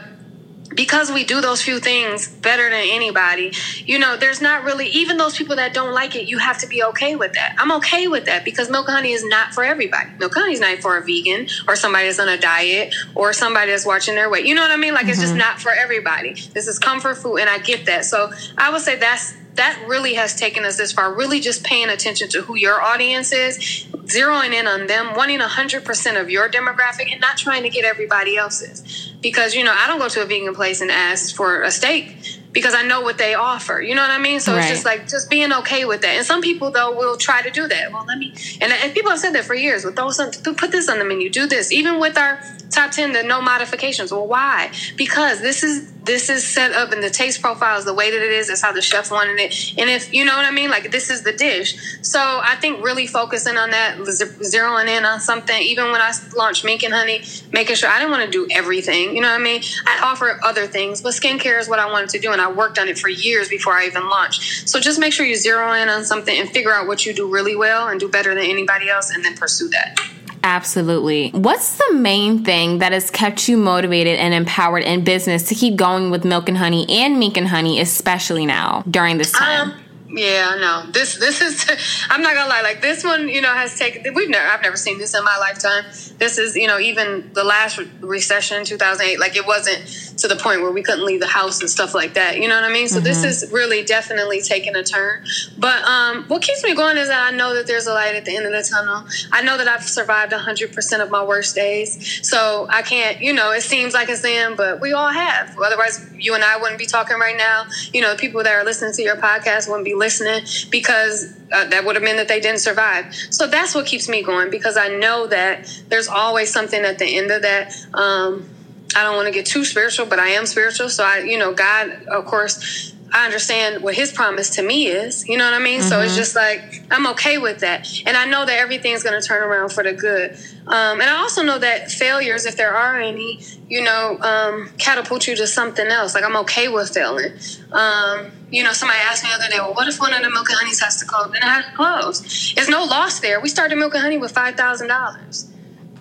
because 0.81 1.13
we 1.13 1.25
do 1.25 1.43
those 1.43 1.61
few 1.61 1.79
things 1.79 2.27
better 2.27 2.71
than 2.71 2.83
anybody, 2.87 3.53
you 3.85 3.99
know, 3.99 4.17
there's 4.17 4.41
not 4.41 4.65
really, 4.65 4.87
even 4.87 5.19
those 5.19 5.37
people 5.37 5.57
that 5.57 5.75
don't 5.75 5.93
like 5.93 6.17
it, 6.17 6.27
you 6.27 6.39
have 6.39 6.57
to 6.57 6.67
be 6.67 6.83
okay 6.83 7.17
with 7.17 7.35
that. 7.35 7.55
I'm 7.59 7.71
okay 7.73 8.09
with 8.09 8.25
that 8.25 8.47
because 8.47 8.71
milk 8.71 8.89
and 8.89 8.97
honey 8.97 9.13
is 9.13 9.23
not 9.23 9.53
for 9.53 9.63
everybody. 9.63 10.09
Milk 10.19 10.35
and 10.37 10.45
honey 10.45 10.55
is 10.55 10.61
not 10.61 10.79
for 10.79 10.97
a 10.97 11.05
vegan 11.05 11.49
or 11.69 11.77
somebody 11.77 12.07
that's 12.07 12.19
on 12.19 12.31
a 12.31 12.39
diet 12.39 12.95
or 13.15 13.35
somebody 13.35 13.71
that's 13.73 13.85
watching 13.85 14.15
their 14.15 14.31
weight. 14.31 14.47
You 14.47 14.55
know 14.55 14.63
what 14.63 14.71
I 14.71 14.77
mean? 14.77 14.95
Like, 14.95 15.03
mm-hmm. 15.03 15.11
it's 15.11 15.21
just 15.21 15.33
mm-hmm. 15.33 15.41
not 15.41 15.61
for 15.61 15.71
everybody. 15.71 16.33
This 16.55 16.67
is 16.67 16.79
comfort 16.79 17.17
food, 17.17 17.41
and 17.41 17.51
I 17.51 17.59
get 17.59 17.85
that. 17.85 18.07
So 18.07 18.33
I 18.57 18.73
would 18.73 18.81
say 18.81 18.97
that's 18.97 19.35
that 19.55 19.83
really 19.87 20.15
has 20.15 20.35
taken 20.35 20.65
us 20.65 20.77
this 20.77 20.93
far 20.93 21.15
really 21.15 21.41
just 21.41 21.65
paying 21.65 21.89
attention 21.89 22.29
to 22.29 22.43
who 22.43 22.57
your 22.57 22.81
audience 22.81 23.33
is 23.33 23.87
zeroing 24.05 24.53
in 24.53 24.67
on 24.67 24.87
them, 24.87 25.15
wanting 25.15 25.41
100% 25.41 26.21
of 26.21 26.31
your 26.31 26.49
demographic 26.49 27.11
and 27.11 27.21
not 27.21 27.37
trying 27.37 27.63
to 27.63 27.69
get 27.69 27.85
everybody 27.85 28.37
else's. 28.37 29.13
Because, 29.21 29.55
you 29.55 29.65
know, 29.65 29.75
I 29.77 29.87
don't 29.87 29.99
go 29.99 30.09
to 30.09 30.23
a 30.23 30.25
vegan 30.25 30.55
place 30.55 30.81
and 30.81 30.91
ask 30.91 31.35
for 31.35 31.63
a 31.63 31.71
steak 31.71 32.17
because 32.53 32.75
I 32.75 32.83
know 32.83 33.01
what 33.01 33.19
they 33.19 33.35
offer. 33.35 33.81
You 33.81 33.95
know 33.95 34.03
what 34.03 34.11
I 34.11 34.19
mean? 34.19 34.41
So 34.41 34.53
right. 34.53 34.61
it's 34.61 34.69
just 34.69 34.85
like 34.85 35.09
just 35.09 35.31
being 35.31 35.53
okay 35.53 35.85
with 35.85 36.03
that. 36.03 36.17
And 36.17 36.27
some 36.27 36.41
people 36.41 36.71
though 36.71 36.97
will 36.97 37.17
try 37.17 37.43
to 37.43 37.51
do 37.51 37.69
that. 37.69 37.93
Well, 37.93 38.05
let 38.07 38.19
me 38.19 38.35
and, 38.61 38.73
and 38.73 38.93
people 38.93 39.11
have 39.11 39.21
said 39.21 39.35
that 39.35 39.45
for 39.45 39.55
years. 39.55 39.85
Well, 39.85 39.93
throw 39.93 40.11
some 40.11 40.31
put 40.31 40.73
this 40.73 40.89
on 40.89 40.99
the 40.99 41.05
menu. 41.05 41.31
Do 41.31 41.47
this. 41.47 41.71
Even 41.71 42.01
with 42.01 42.19
our 42.19 42.43
top 42.71 42.93
10 42.93 43.13
the 43.13 43.23
no 43.23 43.41
modifications. 43.41 44.13
Well 44.13 44.27
why? 44.27 44.73
Because 44.97 45.41
this 45.41 45.63
is 45.63 45.93
this 46.05 46.29
is 46.29 46.47
set 46.47 46.73
up 46.73 46.93
and 46.93 47.03
the 47.03 47.11
taste 47.11 47.43
profile 47.43 47.79
is 47.79 47.85
the 47.85 47.95
way 47.95 48.11
that 48.11 48.23
it 48.23 48.33
is. 48.33 48.49
That's 48.49 48.63
how 48.63 48.73
the 48.73 48.83
chef 48.83 49.11
wanted 49.11 49.39
it. 49.39 49.75
And 49.79 49.91
if 49.91 50.13
you 50.13 50.25
know 50.25 50.37
what 50.37 50.45
i 50.45 50.51
mean? 50.51 50.71
Like 50.71 50.91
this 50.91 51.11
is 51.11 51.23
the 51.23 51.33
dish. 51.33 51.75
So 52.03 52.19
i 52.21 52.57
think 52.57 52.83
really 52.85 53.07
focusing 53.07 53.57
on 53.57 53.71
that 53.71 53.99
zeroing 53.99 54.89
in 54.89 55.05
on 55.05 55.21
something 55.21 55.61
even 55.63 55.91
when 55.91 56.01
i 56.01 56.13
launched 56.37 56.65
mink 56.65 56.83
and 56.83 56.93
honey 56.93 57.23
making 57.53 57.77
sure 57.77 57.89
i 57.89 57.99
didn't 57.99 58.11
want 58.11 58.25
to 58.25 58.31
do 58.31 58.47
everything 58.51 59.15
you 59.15 59.21
know 59.21 59.29
what 59.29 59.41
i 59.41 59.43
mean? 59.43 59.63
I 59.87 60.01
offer 60.03 60.41
other 60.43 60.67
things 60.67 61.01
but 61.03 61.13
skincare 61.13 61.59
is 61.59 61.69
what 61.69 61.79
i 61.79 61.91
wanted 61.91 62.11
to 62.11 62.19
do 62.19 62.33
and 62.33 62.41
i 62.41 62.51
worked 62.51 62.79
on 62.79 62.89
it 62.89 62.99
for 62.99 63.09
years 63.09 63.49
before 63.49 63.75
i 63.75 63.87
even 63.87 64.09
launched. 64.09 64.69
So 64.69 64.81
just 64.81 64.99
make 64.99 65.13
sure 65.13 65.27
you 65.27 65.37
zero 65.37 65.73
in 65.73 65.89
on 65.89 66.05
something 66.05 66.39
and 66.39 66.49
figure 66.49 66.73
out 66.73 66.87
what 66.87 67.05
you 67.05 67.13
do 67.13 67.31
really 67.31 67.57
well 67.57 67.89
and 67.89 68.01
do 68.01 68.09
better 68.09 68.35
than 68.35 68.45
anybody 68.45 68.89
else 68.89 69.11
and 69.11 69.25
then 69.25 69.37
pursue 69.37 69.69
that 69.71 69.99
Absolutely. 70.43 71.31
What's 71.31 71.77
the 71.77 71.95
main 71.95 72.45
thing 72.45 72.79
that 72.79 72.93
has 72.93 73.11
kept 73.11 73.49
you 73.49 73.57
motivated 73.57 74.19
and 74.19 74.33
empowered 74.33 74.83
in 74.85 75.05
business 75.05 75.43
to 75.49 75.55
keep 75.55 75.77
going 75.77 76.11
with 76.11 76.25
Milk 76.25 76.49
and 76.49 76.57
Honey 76.57 76.87
and 76.89 77.19
Mink 77.19 77.37
and 77.37 77.49
Honey, 77.49 77.81
especially 77.81 78.47
now 78.47 78.83
during 78.91 79.19
this 79.19 79.33
time? 79.33 79.73
Um, 79.73 79.81
yeah, 80.13 80.57
no. 80.59 80.91
This 80.91 81.19
this 81.19 81.41
is 81.41 81.71
I'm 82.11 82.23
not 82.23 82.35
gonna 82.35 82.49
lie, 82.49 82.63
like 82.63 82.81
this 82.81 83.05
one, 83.05 83.29
you 83.29 83.41
know, 83.41 83.53
has 83.53 83.79
taken 83.79 84.15
we've 84.15 84.29
never 84.29 84.47
I've 84.47 84.63
never 84.63 84.77
seen 84.77 84.99
this 84.99 85.15
in 85.15 85.25
my 85.25 85.37
lifetime. 85.39 85.85
This 86.19 86.39
is, 86.39 86.57
you 86.57 86.67
know, 86.67 86.79
even 86.79 87.31
the 87.33 87.45
last 87.45 87.79
recession, 88.01 88.59
in 88.59 88.65
two 88.65 88.77
thousand 88.77 89.07
eight, 89.07 89.21
like 89.21 89.37
it 89.37 89.47
wasn't 89.47 89.87
to 90.19 90.29
the 90.29 90.37
point 90.37 90.63
where 90.63 90.71
we 90.71 90.83
couldn't 90.83 91.05
leave 91.05 91.21
the 91.21 91.27
house 91.27 91.61
and 91.61 91.71
stuff 91.71 91.95
like 91.95 92.15
that. 92.15 92.39
You 92.39 92.49
know 92.49 92.55
what 92.55 92.65
I 92.65 92.73
mean? 92.73 92.89
So 92.89 92.97
mm-hmm. 92.97 93.05
this 93.05 93.25
is 93.25 93.51
really 93.53 93.85
definitely 93.85 94.41
taking 94.43 94.77
a 94.77 94.83
turn. 94.83 95.25
But 95.59 95.83
um, 95.85 96.25
what 96.25 96.43
keeps 96.43 96.63
me 96.63 96.75
going 96.75 96.97
is 96.97 97.09
that 97.09 97.33
I 97.33 97.37
know 97.37 97.55
that 97.55 97.67
there's 97.67 97.87
a 97.87 97.93
light 97.93 98.15
at 98.15 98.25
the 98.25 98.37
end 98.37 98.47
of 98.47 98.53
the 98.53 98.63
tunnel. 98.63 99.05
I 99.33 99.43
know 99.43 99.57
that 99.57 99.69
I've 99.69 99.85
survived 99.85 100.33
100% 100.33 101.03
of 101.03 101.11
my 101.11 101.23
worst 101.23 101.55
days. 101.55 102.27
So 102.29 102.67
I 102.71 102.83
can't, 102.83 103.21
you 103.21 103.33
know, 103.33 103.53
it 103.53 103.63
seems 103.63 103.95
like 103.95 104.09
it's 104.09 104.23
them, 104.23 104.57
but 104.57 104.81
we 104.81 104.93
all 104.93 105.09
have. 105.09 105.57
Otherwise, 105.59 106.07
you 106.15 106.35
and 106.35 106.45
I 106.45 106.57
wouldn't 106.59 106.79
be 106.79 106.87
talking 106.87 107.19
right 107.19 107.37
now. 107.37 107.67
You 107.93 108.03
know, 108.03 108.17
people 108.17 108.43
that 108.43 108.53
are 108.53 108.65
listening 108.65 108.93
to 108.95 109.03
your 109.03 109.17
podcast 109.17 109.69
wouldn't 109.69 109.85
be 109.85 109.95
listening 110.01 110.43
because 110.71 111.33
uh, 111.53 111.67
that 111.67 111.85
would 111.85 111.95
have 111.95 112.03
meant 112.03 112.17
that 112.17 112.27
they 112.27 112.41
didn't 112.41 112.59
survive. 112.59 113.15
So 113.31 113.47
that's 113.47 113.75
what 113.75 113.87
keeps 113.87 114.09
me 114.09 114.25
going 114.25 114.51
because 114.51 114.77
I 114.77 114.89
know 114.89 115.29
that 115.29 115.71
there's 115.89 116.09
always 116.09 116.53
something 116.53 116.83
at 116.85 116.99
the 116.99 117.17
end 117.17 117.31
of 117.31 117.43
that. 117.43 117.77
Um, 117.95 118.51
I 118.97 119.05
don't 119.05 119.15
want 119.15 119.27
to 119.27 119.33
get 119.33 119.47
too 119.47 119.65
spiritual, 119.65 120.07
but 120.07 120.19
I 120.19 120.31
am 120.31 120.47
spiritual. 120.47 120.89
So 120.89 121.05
I, 121.05 121.19
you 121.19 121.39
know, 121.39 121.55
God, 121.55 121.91
of 122.09 122.25
course, 122.25 122.93
I 123.13 123.25
understand 123.25 123.83
what 123.83 123.95
his 123.95 124.13
promise 124.13 124.51
to 124.57 124.63
me 124.63 124.87
is. 124.87 125.29
You 125.29 125.37
know 125.37 125.45
what 125.45 125.55
I 125.55 125.59
mean? 125.59 125.81
Mm-hmm. 125.81 125.89
So 125.89 126.01
it's 126.01 126.13
mm-hmm. 126.13 126.19
just 126.19 126.37
like 126.37 126.83
I'm 126.91 127.07
okay 127.09 127.39
with 127.39 127.61
that, 127.61 127.89
and 128.07 128.17
I 128.17 128.27
know 128.27 128.47
that 128.47 128.59
everything's 128.59 129.03
going 129.03 129.21
to 129.21 129.27
turn 129.27 129.43
around 129.43 129.71
for 129.71 129.83
the 129.83 129.93
good. 129.93 130.33
Um, 130.67 131.01
and 131.01 131.11
I 131.11 131.17
also 131.17 131.43
know 131.43 131.59
that 131.59 131.91
failures, 131.91 132.47
if 132.47 132.57
there 132.57 132.75
are 132.75 133.01
any, 133.01 133.41
you 133.69 133.83
know, 133.83 134.19
um, 134.21 134.71
catapult 134.79 135.27
you 135.27 135.35
to 135.37 135.47
something 135.47 135.87
else. 135.87 136.15
Like 136.15 136.25
I'm 136.25 136.37
okay 136.37 136.69
with 136.69 136.95
failing. 136.95 137.33
Um, 137.73 138.31
you 138.51 138.63
know, 138.63 138.73
somebody 138.73 139.01
asked 139.01 139.25
me 139.25 139.31
the 139.31 139.37
other 139.37 139.51
day, 139.51 139.59
well, 139.59 139.75
what 139.75 139.89
if 139.89 139.99
one 139.99 140.13
of 140.13 140.23
the 140.23 140.31
milk 140.31 140.49
and 140.49 140.59
honeys 140.59 140.81
has 140.81 140.97
to 141.01 141.07
close? 141.07 141.33
Then 141.33 141.43
it 141.43 141.45
has 141.45 141.65
to 141.65 141.73
close. 141.73 142.55
There's 142.55 142.69
no 142.69 142.85
loss 142.85 143.21
there. 143.21 143.41
We 143.41 143.49
started 143.49 143.77
milk 143.77 143.95
and 143.95 144.03
honey 144.03 144.19
with 144.19 144.33
five 144.33 144.55
thousand 144.55 144.89
dollars 144.89 145.51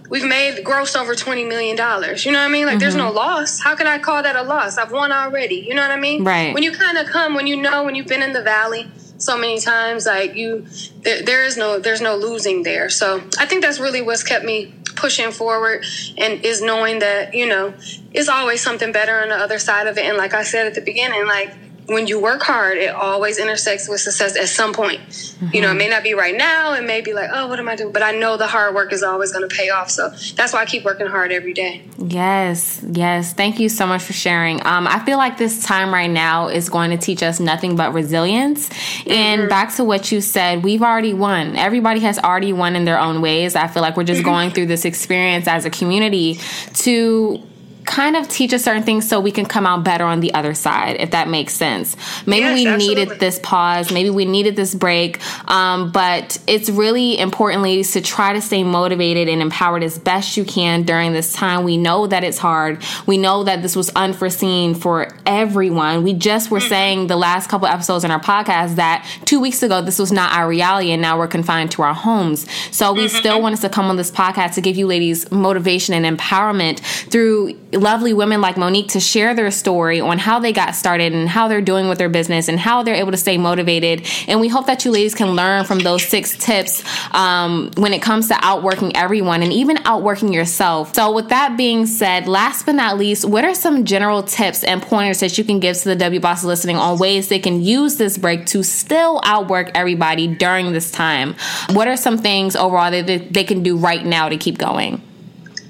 we've 0.09 0.25
made 0.25 0.63
gross 0.63 0.95
over 0.95 1.15
$20 1.15 1.47
million. 1.47 1.77
You 1.77 2.31
know 2.31 2.39
what 2.39 2.45
I 2.45 2.47
mean? 2.47 2.65
Like, 2.65 2.73
mm-hmm. 2.73 2.79
there's 2.79 2.95
no 2.95 3.07
mm-hmm. 3.07 3.15
loss. 3.15 3.59
How 3.59 3.75
can 3.75 3.87
I 3.87 3.99
call 3.99 4.23
that 4.23 4.35
a 4.35 4.43
loss? 4.43 4.77
I've 4.77 4.91
won 4.91 5.11
already. 5.11 5.55
You 5.55 5.75
know 5.75 5.81
what 5.81 5.91
I 5.91 5.99
mean? 5.99 6.23
Right. 6.23 6.53
When 6.53 6.63
you 6.63 6.71
kind 6.71 6.97
of 6.97 7.07
come, 7.07 7.35
when 7.35 7.47
you 7.47 7.55
know, 7.55 7.83
when 7.83 7.95
you've 7.95 8.07
been 8.07 8.23
in 8.23 8.33
the 8.33 8.41
valley 8.41 8.89
so 9.17 9.37
many 9.37 9.59
times, 9.59 10.05
like, 10.05 10.35
you, 10.35 10.65
there, 11.01 11.23
there 11.23 11.43
is 11.45 11.57
no, 11.57 11.79
there's 11.79 12.01
no 12.01 12.15
losing 12.15 12.63
there. 12.63 12.89
So 12.89 13.23
I 13.37 13.45
think 13.45 13.61
that's 13.61 13.79
really 13.79 14.01
what's 14.01 14.23
kept 14.23 14.43
me 14.43 14.73
pushing 14.95 15.31
forward 15.31 15.85
and 16.17 16.43
is 16.43 16.61
knowing 16.61 16.99
that, 16.99 17.33
you 17.33 17.47
know, 17.47 17.73
it's 18.11 18.29
always 18.29 18.61
something 18.61 18.91
better 18.91 19.21
on 19.21 19.29
the 19.29 19.35
other 19.35 19.59
side 19.59 19.87
of 19.87 19.97
it. 19.97 20.05
And 20.05 20.17
like 20.17 20.33
I 20.33 20.43
said 20.43 20.67
at 20.67 20.75
the 20.75 20.81
beginning, 20.81 21.25
like, 21.25 21.53
when 21.89 22.07
you 22.07 22.19
work 22.19 22.43
hard, 22.43 22.77
it 22.77 22.93
always 22.93 23.39
intersects 23.39 23.89
with 23.89 23.99
success 23.99 24.37
at 24.37 24.47
some 24.47 24.73
point. 24.73 24.99
Mm-hmm. 25.01 25.47
You 25.53 25.61
know, 25.61 25.71
it 25.71 25.75
may 25.75 25.89
not 25.89 26.03
be 26.03 26.13
right 26.13 26.35
now. 26.35 26.73
It 26.73 26.83
may 26.83 27.01
be 27.01 27.13
like, 27.13 27.29
oh, 27.33 27.47
what 27.47 27.59
am 27.59 27.67
I 27.67 27.75
doing? 27.75 27.91
But 27.91 28.03
I 28.03 28.11
know 28.11 28.37
the 28.37 28.47
hard 28.47 28.75
work 28.75 28.93
is 28.93 29.01
always 29.01 29.31
going 29.31 29.47
to 29.47 29.53
pay 29.53 29.69
off. 29.69 29.89
So 29.89 30.09
that's 30.35 30.53
why 30.53 30.61
I 30.61 30.65
keep 30.65 30.85
working 30.85 31.07
hard 31.07 31.31
every 31.31 31.53
day. 31.53 31.83
Yes, 31.97 32.83
yes. 32.87 33.33
Thank 33.33 33.59
you 33.59 33.69
so 33.69 33.87
much 33.87 34.03
for 34.03 34.13
sharing. 34.13 34.65
Um, 34.65 34.87
I 34.87 35.03
feel 35.03 35.17
like 35.17 35.37
this 35.37 35.63
time 35.63 35.91
right 35.91 36.09
now 36.09 36.47
is 36.47 36.69
going 36.69 36.91
to 36.91 36.97
teach 36.97 37.23
us 37.23 37.39
nothing 37.39 37.75
but 37.75 37.93
resilience. 37.93 38.69
Mm-hmm. 38.69 39.11
And 39.11 39.49
back 39.49 39.75
to 39.75 39.83
what 39.83 40.11
you 40.11 40.21
said, 40.21 40.63
we've 40.63 40.83
already 40.83 41.13
won. 41.13 41.55
Everybody 41.55 42.01
has 42.01 42.19
already 42.19 42.53
won 42.53 42.75
in 42.75 42.85
their 42.85 42.99
own 42.99 43.21
ways. 43.21 43.55
I 43.55 43.67
feel 43.67 43.81
like 43.81 43.97
we're 43.97 44.03
just 44.03 44.21
mm-hmm. 44.21 44.29
going 44.29 44.51
through 44.51 44.67
this 44.67 44.85
experience 44.85 45.47
as 45.47 45.65
a 45.65 45.69
community 45.69 46.39
to 46.75 47.43
kind 47.85 48.15
of 48.15 48.27
teach 48.27 48.53
us 48.53 48.63
certain 48.63 48.83
things 48.83 49.07
so 49.07 49.19
we 49.19 49.31
can 49.31 49.45
come 49.45 49.65
out 49.65 49.83
better 49.83 50.03
on 50.03 50.19
the 50.19 50.33
other 50.33 50.53
side, 50.53 50.97
if 50.99 51.11
that 51.11 51.27
makes 51.27 51.53
sense. 51.53 51.95
Maybe 52.25 52.41
yes, 52.41 52.55
we 52.55 52.67
absolutely. 52.67 53.03
needed 53.03 53.19
this 53.19 53.39
pause, 53.39 53.91
maybe 53.91 54.09
we 54.09 54.25
needed 54.25 54.55
this 54.55 54.75
break, 54.75 55.19
um, 55.49 55.91
but 55.91 56.39
it's 56.47 56.69
really 56.69 57.17
important, 57.17 57.63
ladies, 57.63 57.91
to 57.93 58.01
try 58.01 58.33
to 58.33 58.41
stay 58.41 58.63
motivated 58.63 59.27
and 59.27 59.41
empowered 59.41 59.83
as 59.83 59.97
best 59.97 60.37
you 60.37 60.45
can 60.45 60.83
during 60.83 61.13
this 61.13 61.33
time. 61.33 61.63
We 61.63 61.77
know 61.77 62.07
that 62.07 62.23
it's 62.23 62.37
hard. 62.37 62.83
We 63.05 63.17
know 63.17 63.43
that 63.43 63.61
this 63.61 63.75
was 63.75 63.89
unforeseen 63.91 64.75
for 64.75 65.09
everyone. 65.25 66.03
We 66.03 66.13
just 66.13 66.51
were 66.51 66.59
mm-hmm. 66.59 66.69
saying 66.69 67.07
the 67.07 67.17
last 67.17 67.49
couple 67.49 67.67
episodes 67.67 68.03
in 68.03 68.11
our 68.11 68.19
podcast 68.19 68.75
that 68.75 69.07
two 69.25 69.39
weeks 69.39 69.63
ago 69.63 69.81
this 69.81 69.99
was 69.99 70.11
not 70.11 70.33
our 70.33 70.47
reality, 70.47 70.91
and 70.91 71.01
now 71.01 71.17
we're 71.17 71.27
confined 71.27 71.71
to 71.71 71.81
our 71.81 71.93
homes. 71.93 72.45
So 72.71 72.93
we 72.93 73.05
mm-hmm. 73.05 73.17
still 73.17 73.41
want 73.41 73.53
us 73.53 73.61
to 73.61 73.69
come 73.69 73.85
on 73.85 73.97
this 73.97 74.11
podcast 74.11 74.53
to 74.55 74.61
give 74.61 74.77
you 74.77 74.87
ladies 74.87 75.29
motivation 75.31 75.93
and 75.93 76.17
empowerment 76.17 76.79
through 77.09 77.57
lovely 77.71 78.13
women 78.13 78.41
like 78.41 78.57
Monique 78.57 78.89
to 78.89 78.99
share 78.99 79.33
their 79.33 79.51
story 79.51 79.99
on 80.01 80.17
how 80.17 80.39
they 80.39 80.51
got 80.51 80.75
started 80.75 81.13
and 81.13 81.29
how 81.29 81.47
they're 81.47 81.61
doing 81.61 81.87
with 81.87 81.97
their 81.97 82.09
business 82.09 82.47
and 82.47 82.59
how 82.59 82.83
they're 82.83 82.95
able 82.95 83.11
to 83.11 83.17
stay 83.17 83.37
motivated. 83.37 84.07
And 84.27 84.39
we 84.39 84.47
hope 84.47 84.67
that 84.67 84.85
you 84.85 84.91
ladies 84.91 85.13
can 85.15 85.35
learn 85.35 85.65
from 85.65 85.79
those 85.79 86.03
six 86.03 86.37
tips 86.37 86.83
um, 87.13 87.71
when 87.77 87.93
it 87.93 88.01
comes 88.01 88.27
to 88.29 88.35
outworking 88.39 88.95
everyone 88.95 89.43
and 89.43 89.53
even 89.53 89.77
outworking 89.85 90.33
yourself. 90.33 90.95
So, 90.95 91.11
with 91.13 91.29
that 91.29 91.57
being 91.57 91.85
said, 91.85 92.27
last 92.27 92.65
but 92.65 92.75
not 92.75 92.97
least, 92.97 93.25
what 93.25 93.43
are 93.43 93.53
some 93.53 93.85
general 93.85 94.23
tips 94.23 94.63
and 94.63 94.81
pointers 94.81 95.19
that 95.19 95.37
you 95.37 95.43
can 95.43 95.59
give 95.59 95.77
to 95.77 95.89
the 95.89 95.95
W 95.95 96.19
Boss 96.19 96.43
listening 96.43 96.77
on 96.77 96.97
ways 96.97 97.27
they 97.27 97.39
can 97.39 97.61
use 97.61 97.97
this 97.97 98.17
break 98.17 98.45
to 98.47 98.63
still 98.63 99.21
outwork 99.23 99.71
everybody 99.75 100.27
during 100.27 100.73
this 100.73 100.91
time? 100.91 101.35
What 101.71 101.87
are 101.87 101.97
some 101.97 102.17
things 102.17 102.55
overall 102.55 102.91
that 102.91 103.33
they 103.33 103.43
can 103.43 103.63
do 103.63 103.77
right 103.77 104.03
now 104.03 104.29
to 104.29 104.37
keep 104.37 104.57
going? 104.57 105.01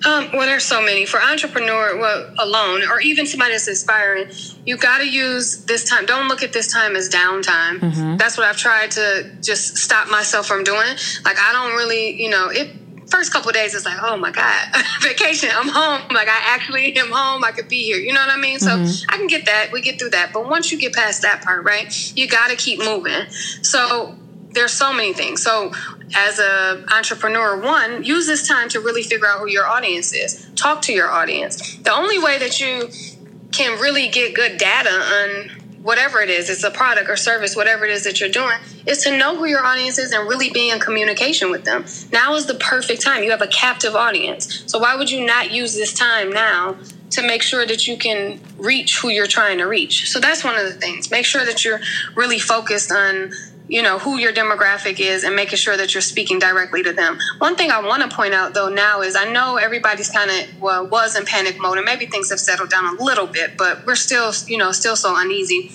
Um, 0.05 0.29
well, 0.31 0.47
there's 0.47 0.63
so 0.63 0.81
many 0.81 1.05
for 1.05 1.21
entrepreneur 1.21 1.97
well, 1.97 2.33
alone, 2.39 2.83
or 2.89 3.01
even 3.01 3.25
somebody 3.25 3.51
that's 3.51 3.67
aspiring. 3.67 4.29
You 4.65 4.77
got 4.77 4.99
to 4.99 5.09
use 5.09 5.65
this 5.65 5.89
time. 5.89 6.05
Don't 6.05 6.27
look 6.27 6.41
at 6.41 6.53
this 6.53 6.71
time 6.71 6.95
as 6.95 7.09
downtime. 7.09 7.79
Mm-hmm. 7.79 8.17
That's 8.17 8.38
what 8.38 8.47
I've 8.47 8.57
tried 8.57 8.91
to 8.91 9.29
just 9.41 9.77
stop 9.77 10.09
myself 10.09 10.47
from 10.47 10.63
doing. 10.63 10.95
Like 11.25 11.38
I 11.39 11.51
don't 11.51 11.75
really, 11.75 12.21
you 12.21 12.29
know, 12.29 12.49
it. 12.49 12.75
First 13.09 13.33
couple 13.33 13.51
days, 13.51 13.73
it's 13.73 13.85
like, 13.85 13.97
oh 14.03 14.17
my 14.17 14.29
god, 14.29 14.67
vacation. 15.01 15.49
I'm 15.51 15.67
home. 15.67 16.07
Like 16.12 16.27
I 16.27 16.53
actually 16.53 16.95
am 16.95 17.09
home. 17.12 17.43
I 17.43 17.51
could 17.51 17.67
be 17.67 17.81
here. 17.81 17.97
You 17.97 18.13
know 18.13 18.21
what 18.21 18.29
I 18.29 18.39
mean? 18.39 18.59
So 18.59 18.69
mm-hmm. 18.69 19.09
I 19.09 19.17
can 19.17 19.25
get 19.25 19.47
that. 19.47 19.71
We 19.71 19.81
get 19.81 19.97
through 19.97 20.12
that. 20.12 20.31
But 20.31 20.47
once 20.47 20.71
you 20.71 20.77
get 20.77 20.93
past 20.93 21.23
that 21.23 21.43
part, 21.43 21.65
right, 21.65 21.91
you 22.15 22.27
got 22.27 22.51
to 22.51 22.55
keep 22.55 22.77
moving. 22.77 23.27
So 23.63 24.15
there's 24.51 24.73
so 24.73 24.91
many 24.93 25.13
things. 25.13 25.41
So 25.41 25.71
as 26.15 26.39
a 26.39 26.83
entrepreneur, 26.91 27.59
one, 27.62 28.03
use 28.03 28.25
this 28.27 28.47
time 28.47 28.69
to 28.69 28.79
really 28.79 29.03
figure 29.03 29.27
out 29.27 29.39
who 29.39 29.47
your 29.47 29.67
audience 29.67 30.13
is. 30.13 30.49
Talk 30.55 30.81
to 30.83 30.93
your 30.93 31.09
audience. 31.09 31.77
The 31.77 31.93
only 31.93 32.19
way 32.19 32.39
that 32.39 32.59
you 32.59 32.89
can 33.51 33.79
really 33.79 34.07
get 34.07 34.35
good 34.35 34.57
data 34.57 34.89
on 34.89 35.59
whatever 35.81 36.19
it 36.19 36.29
is, 36.29 36.49
it's 36.49 36.63
a 36.63 36.71
product 36.71 37.09
or 37.09 37.15
service, 37.15 37.55
whatever 37.55 37.85
it 37.85 37.91
is 37.91 38.03
that 38.03 38.19
you're 38.19 38.29
doing, 38.29 38.57
is 38.85 39.03
to 39.03 39.17
know 39.17 39.35
who 39.35 39.45
your 39.45 39.65
audience 39.65 39.97
is 39.97 40.12
and 40.12 40.27
really 40.27 40.49
be 40.49 40.69
in 40.69 40.79
communication 40.79 41.49
with 41.49 41.63
them. 41.63 41.85
Now 42.12 42.35
is 42.35 42.47
the 42.47 42.55
perfect 42.55 43.01
time. 43.01 43.23
You 43.23 43.31
have 43.31 43.41
a 43.41 43.47
captive 43.47 43.95
audience. 43.95 44.63
So 44.67 44.79
why 44.79 44.95
would 44.95 45.09
you 45.09 45.25
not 45.25 45.51
use 45.51 45.75
this 45.75 45.93
time 45.93 46.31
now 46.31 46.77
to 47.12 47.21
make 47.25 47.41
sure 47.41 47.65
that 47.65 47.88
you 47.88 47.97
can 47.97 48.39
reach 48.57 48.99
who 48.99 49.09
you're 49.09 49.27
trying 49.27 49.57
to 49.59 49.65
reach? 49.65 50.09
So 50.09 50.19
that's 50.19 50.43
one 50.43 50.55
of 50.57 50.63
the 50.63 50.73
things. 50.73 51.09
Make 51.09 51.25
sure 51.25 51.45
that 51.45 51.63
you're 51.63 51.79
really 52.13 52.39
focused 52.39 52.91
on 52.91 53.31
you 53.69 53.84
know 53.84 53.99
who 53.99 54.17
your 54.17 54.34
demographic 54.34 54.99
is 54.99 55.23
and 55.23 55.36
making 55.36 55.58
sure 55.58 55.77
that 55.77 55.93
you're 55.93 56.01
speaking 56.01 56.39
directly 56.39 56.84
to 56.84 56.91
them. 56.91 57.17
One 57.38 57.55
thing 57.55 57.71
i 57.71 57.79
want 57.79 58.10
to 58.10 58.15
point 58.15 58.34
out 58.34 58.53
though 58.53 58.69
now 58.69 59.01
is 59.01 59.15
i 59.15 59.32
know 59.32 59.58
everybody's 59.58 60.10
kind 60.10 60.29
of 60.32 60.62
well 60.62 60.88
was 60.88 61.15
in 61.15 61.25
panic 61.25 61.60
mode 61.60 61.77
and 61.77 61.86
maybe 61.86 62.05
things 62.08 62.29
have 62.29 62.39
settled 62.39 62.69
down 62.69 62.97
a 62.97 63.03
little 63.03 63.27
bit 63.27 63.58
but 63.58 63.86
we're 63.86 63.95
still 63.95 64.32
you 64.47 64.58
know 64.58 64.71
still 64.71 64.95
so 64.95 65.13
uneasy 65.15 65.71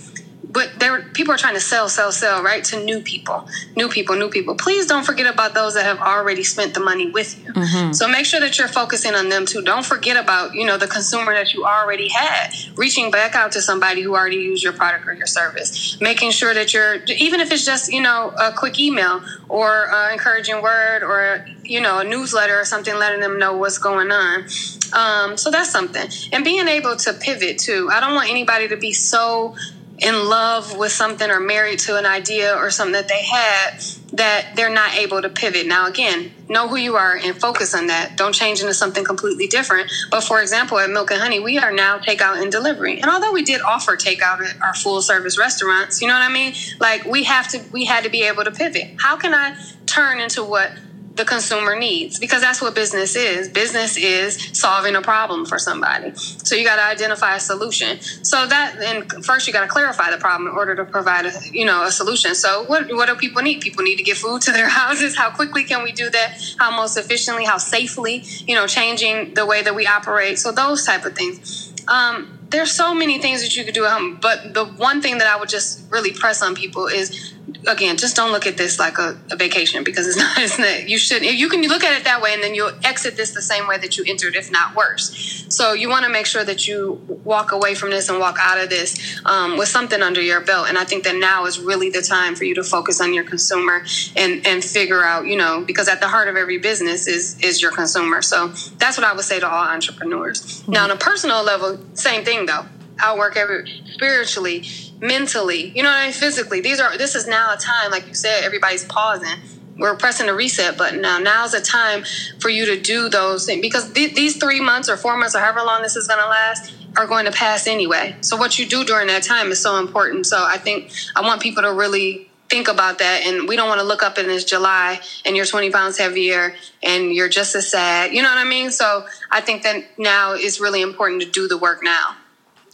but 0.55 0.71
there 0.79 1.03
people 1.03 1.35
are 1.35 1.37
trying 1.37 1.55
to 1.55 1.61
sell, 1.61 1.89
sell, 1.89 2.13
sell, 2.13 2.43
right 2.43 2.63
to 2.65 2.83
new 2.83 3.01
people, 3.01 3.47
new 3.77 3.89
people, 3.89 4.15
new 4.15 4.31
people. 4.31 4.55
Please 4.55 4.87
don't 4.87 5.05
forget 5.05 5.27
about 5.27 5.53
those 5.53 5.75
that 5.75 5.85
have 5.85 5.99
already 5.99 6.45
spent 6.45 6.75
the 6.75 6.81
money 6.81 7.11
with 7.11 7.37
you. 7.45 7.53
Mm-hmm. 7.53 7.93
So 7.93 8.07
make 8.07 8.25
sure 8.25 8.39
that 8.39 8.57
you're 8.57 8.69
focusing 8.69 9.15
on 9.15 9.29
them 9.29 9.47
too. 9.47 9.63
Don't 9.63 9.85
forget 9.85 10.17
about 10.17 10.55
you 10.55 10.65
know 10.65 10.79
the 10.79 10.87
consumer 10.87 11.35
that 11.35 11.53
you 11.53 11.65
already 11.65 12.09
had, 12.09 12.51
reaching 12.77 13.11
back 13.11 13.35
out 13.35 13.51
to 13.53 13.61
somebody 13.61 14.01
who 14.03 14.15
already 14.15 14.37
used 14.37 14.63
your 14.63 14.73
product 14.73 15.07
or 15.09 15.13
your 15.13 15.27
service, 15.27 16.01
making 16.01 16.31
sure 16.31 16.55
that 16.55 16.73
you're 16.73 17.03
even 17.09 17.41
if 17.41 17.51
it's 17.51 17.67
just 17.67 17.93
you 17.93 18.01
know 18.01 18.33
a 18.41 18.53
quick 18.53 18.79
email 18.79 19.23
or 19.49 19.89
an 19.93 20.13
encouraging 20.13 20.63
word 20.63 21.03
or 21.03 21.45
you 21.65 21.81
know 21.81 21.99
a 21.99 22.05
newsletter 22.05 22.59
or 22.59 22.65
something, 22.65 22.95
letting 22.95 23.21
them 23.21 23.41
know 23.41 23.57
what's 23.57 23.79
going 23.79 24.13
on. 24.13 24.45
Um, 24.93 25.37
so 25.37 25.51
that's 25.51 25.71
something, 25.71 26.09
and 26.33 26.45
being 26.45 26.69
able 26.69 26.95
to 26.95 27.13
pivot 27.13 27.59
too. 27.59 27.91
I 27.91 27.99
don't 27.99 28.15
want 28.15 28.31
anybody 28.31 28.69
to 28.69 28.77
be 28.77 28.93
so 28.93 29.57
in 29.99 30.29
love 30.29 30.77
with 30.77 30.91
something 30.91 31.31
or 31.31 31.41
married 31.41 31.79
to 31.79 31.97
an 31.97 32.07
idea 32.07 32.55
or 32.57 32.71
something 32.71 32.95
that 32.95 33.09
they 33.09 33.23
had 33.23 33.81
that 34.13 34.53
they're 34.55 34.73
not 34.73 34.95
able 34.95 35.21
to 35.23 35.29
pivot. 35.29 35.67
Now, 35.67 35.87
again, 35.87 36.33
know 36.49 36.69
who 36.69 36.77
you 36.77 36.97
are 36.97 37.17
and 37.17 37.35
focus 37.41 37.75
on 37.75 37.89
that. 37.89 38.17
Don't 38.17 38.33
change 38.33 38.61
into 38.61 38.75
something 38.75 39.05
completely 39.05 39.47
different. 39.47 39.91
But 40.11 40.23
for 40.23 40.41
example, 40.41 40.79
at 40.79 40.91
Milk 40.91 41.11
and 41.11 41.21
Honey, 41.21 41.41
we 41.41 41.59
are 41.59 41.73
now 41.73 41.99
takeout 41.99 42.41
and 42.41 42.51
delivery. 42.51 43.01
And 43.01 43.11
although 43.11 43.33
we 43.33 43.43
did 43.43 43.61
offer 43.61 43.97
takeout 43.97 44.41
at 44.41 44.61
our 44.61 44.75
full 44.75 45.01
service 45.03 45.39
restaurants, 45.39 46.01
you 46.01 46.09
know 46.09 46.15
what 46.15 46.23
I 46.23 46.33
mean? 46.33 46.55
Like 46.81 47.05
we 47.05 47.25
have 47.25 47.49
to, 47.49 47.61
we 47.73 47.85
had 47.85 48.05
to 48.05 48.11
be 48.11 48.23
able 48.23 48.45
to 48.45 48.51
pivot. 48.51 48.97
How 48.99 49.17
can 49.17 49.35
I 49.35 49.57
turn 49.87 50.21
into 50.21 50.45
what 50.45 50.73
the 51.15 51.25
consumer 51.25 51.79
needs 51.79 52.19
because 52.19 52.41
that's 52.41 52.61
what 52.61 52.75
business 52.75 53.15
is. 53.15 53.49
Business 53.49 53.97
is 53.97 54.51
solving 54.53 54.97
a 54.97 55.03
problem 55.03 55.47
for 55.47 55.59
somebody. 55.59 56.13
So 56.15 56.57
you 56.57 56.65
got 56.65 56.77
to 56.77 56.85
identify 56.85 57.37
a 57.37 57.41
solution. 57.41 58.01
So 58.01 58.47
that 58.47 58.77
and 58.81 59.25
first 59.25 59.47
you 59.47 59.53
got 59.53 59.63
to 59.63 59.69
clarify 59.69 60.11
the 60.11 60.19
problem 60.19 60.51
in 60.51 60.57
order 60.57 60.75
to 60.75 60.85
provide 60.85 61.27
a 61.27 61.33
you 61.53 61.65
know 61.65 61.85
a 61.85 61.93
solution. 61.93 62.35
So 62.35 62.65
what 62.65 62.93
what 62.93 63.09
do 63.09 63.15
people 63.15 63.43
need? 63.43 63.61
People 63.61 63.85
need 63.85 63.97
to 63.97 64.03
get 64.03 64.17
food 64.17 64.43
to 64.43 64.53
their 64.53 64.69
houses. 64.81 65.17
How 65.17 65.31
quickly 65.31 65.65
can 65.65 65.83
we 65.85 65.93
do 65.93 66.11
that? 66.11 66.41
How 66.59 66.75
most 66.75 66.97
efficiently? 66.97 67.45
How 67.45 67.59
safely? 67.59 68.25
You 68.47 68.57
know, 68.57 68.67
changing 68.67 69.35
the 69.35 69.47
way 69.47 69.63
that 69.63 69.75
we 69.75 69.87
operate. 69.87 70.39
So 70.39 70.53
those 70.53 70.85
type 70.85 71.05
of 71.05 71.15
things. 71.15 71.73
Um, 71.87 72.39
there's 72.49 72.71
so 72.71 72.95
many 72.95 73.19
things 73.19 73.43
that 73.43 73.57
you 73.57 73.65
could 73.65 73.75
do 73.75 73.85
at 73.85 73.93
home, 73.93 74.19
but 74.21 74.55
the 74.55 74.65
one 74.65 75.03
thing 75.03 75.19
that 75.19 75.27
I 75.27 75.37
would 75.39 75.49
just 75.49 75.91
really 75.91 76.13
press 76.13 76.41
on 76.41 76.55
people 76.55 76.87
is 76.87 77.34
again, 77.67 77.97
just 77.97 78.17
don't 78.17 78.33
look 78.33 78.47
at 78.47 78.57
this 78.57 78.79
like 78.79 78.99
a, 78.99 79.19
a, 79.31 79.37
vacation 79.37 79.85
because 79.85 80.07
it's 80.07 80.17
not, 80.25 80.39
it's 80.39 80.59
not. 80.59 80.89
You 80.89 80.99
shouldn't. 80.99 81.33
You 81.33 81.49
can 81.49 81.63
look 81.63 81.85
at 81.85 81.99
it 81.99 82.05
that 82.05 82.21
way, 82.23 82.33
and 82.35 82.43
then 82.43 82.55
you'll 82.55 82.73
exit 82.85 83.17
this 83.17 83.33
the 83.33 83.43
same 83.43 83.67
way 83.67 83.79
that 83.79 83.97
you 83.97 84.05
entered, 84.07 84.37
if 84.37 84.51
not 84.51 84.75
worse. 84.75 85.45
So 85.49 85.73
you 85.73 85.89
want 85.89 86.05
to 86.05 86.11
make 86.11 86.27
sure 86.27 86.45
that 86.45 86.67
you 86.67 87.01
walk 87.25 87.53
away 87.53 87.75
from 87.75 87.91
this 87.91 88.09
and 88.09 88.19
walk 88.19 88.37
out 88.41 88.63
of 88.63 88.71
this 88.71 89.21
um, 89.25 89.57
with 89.57 89.69
something 89.69 90.03
under 90.03 90.21
your 90.21 90.41
belt. 90.41 90.69
And 90.69 90.79
I 90.79 90.85
think 90.85 91.05
that 91.05 91.17
now 91.17 91.47
is 91.47 91.59
really 91.59 91.91
the 91.91 92.03
time 92.03 92.35
for 92.35 92.45
you 92.45 92.55
to 92.57 92.65
focus 92.65 93.01
on 93.01 93.15
your 93.15 93.25
consumer 93.25 93.85
and 94.17 94.47
and 94.47 94.65
figure 94.65 95.03
out, 95.03 95.27
you 95.27 95.37
know, 95.37 95.63
because 95.67 95.89
at 95.89 96.01
the 96.01 96.09
heart 96.09 96.29
of 96.29 96.37
every 96.37 96.59
business 96.59 97.07
is 97.07 97.39
is 97.41 97.63
your 97.63 97.73
consumer. 97.73 98.23
So 98.23 98.49
that's 98.79 98.97
what 98.97 99.07
I 99.07 99.15
would 99.15 99.25
say 99.25 99.41
to 99.41 99.49
all 99.49 99.65
entrepreneurs. 99.65 100.43
Mm-hmm. 100.43 100.73
Now, 100.73 100.85
on 100.85 100.91
a 100.91 100.97
personal 100.97 101.43
level, 101.45 101.79
same 101.95 102.25
thing 102.25 102.47
though. 102.47 102.67
I 103.03 103.17
work 103.17 103.37
every 103.37 103.83
spiritually 103.93 104.63
mentally, 105.01 105.73
you 105.75 105.83
know 105.83 105.89
what 105.89 105.99
I 105.99 106.05
mean, 106.05 106.13
physically. 106.13 106.61
These 106.61 106.81
are 106.81 106.97
this 106.97 107.15
is 107.15 107.27
now 107.27 107.53
a 107.53 107.57
time, 107.57 107.91
like 107.91 108.07
you 108.07 108.15
said, 108.15 108.45
everybody's 108.45 108.85
pausing. 108.85 109.39
We're 109.77 109.97
pressing 109.97 110.27
the 110.27 110.35
reset 110.35 110.79
button 110.79 111.01
now. 111.01 111.19
Now's 111.19 111.53
a 111.53 111.61
time 111.61 112.05
for 112.39 112.49
you 112.49 112.67
to 112.67 112.81
do 112.81 113.09
those 113.09 113.45
things 113.45 113.61
because 113.61 113.93
th- 113.93 114.15
these 114.15 114.37
three 114.37 114.61
months 114.61 114.89
or 114.89 114.97
four 114.97 115.17
months 115.17 115.35
or 115.35 115.41
however 115.41 115.63
long 115.63 115.83
this 115.83 115.97
is 115.97 116.07
going 116.07 116.21
to 116.21 116.29
last 116.29 116.73
are 116.97 117.07
going 117.07 117.25
to 117.25 117.33
pass 117.33 117.67
anyway. 117.67 118.15
So 118.21 118.37
what 118.37 118.57
you 118.59 118.67
do 118.67 118.85
during 118.85 119.09
that 119.09 119.25
time 119.25 119.51
is 119.51 119.61
so 119.61 119.79
important. 119.79 120.27
So 120.27 120.45
I 120.45 120.59
think 120.59 120.93
I 121.17 121.23
want 121.23 121.43
people 121.43 121.65
to 121.65 121.73
really 121.73 122.31
think 122.49 122.69
about 122.69 122.99
that 122.99 123.27
and 123.27 123.49
we 123.49 123.57
don't 123.57 123.69
want 123.69 123.81
to 123.81 123.87
look 123.87 124.03
up 124.03 124.19
in 124.19 124.27
this 124.29 124.45
July 124.45 125.01
and 125.25 125.37
you're 125.37 125.47
20 125.47 125.71
pounds 125.71 125.99
heavier 125.99 126.55
and 126.83 127.13
you're 127.13 127.29
just 127.29 127.57
as 127.57 127.69
sad. 127.69 128.13
You 128.13 128.23
know 128.23 128.29
what 128.29 128.39
I 128.39 128.49
mean? 128.49 128.71
So 128.71 129.07
I 129.31 129.41
think 129.41 129.63
that 129.63 129.99
now 129.99 130.35
is 130.35 130.61
really 130.61 130.83
important 130.83 131.23
to 131.23 131.29
do 131.29 131.49
the 131.49 131.59
work 131.59 131.81
now. 131.83 132.17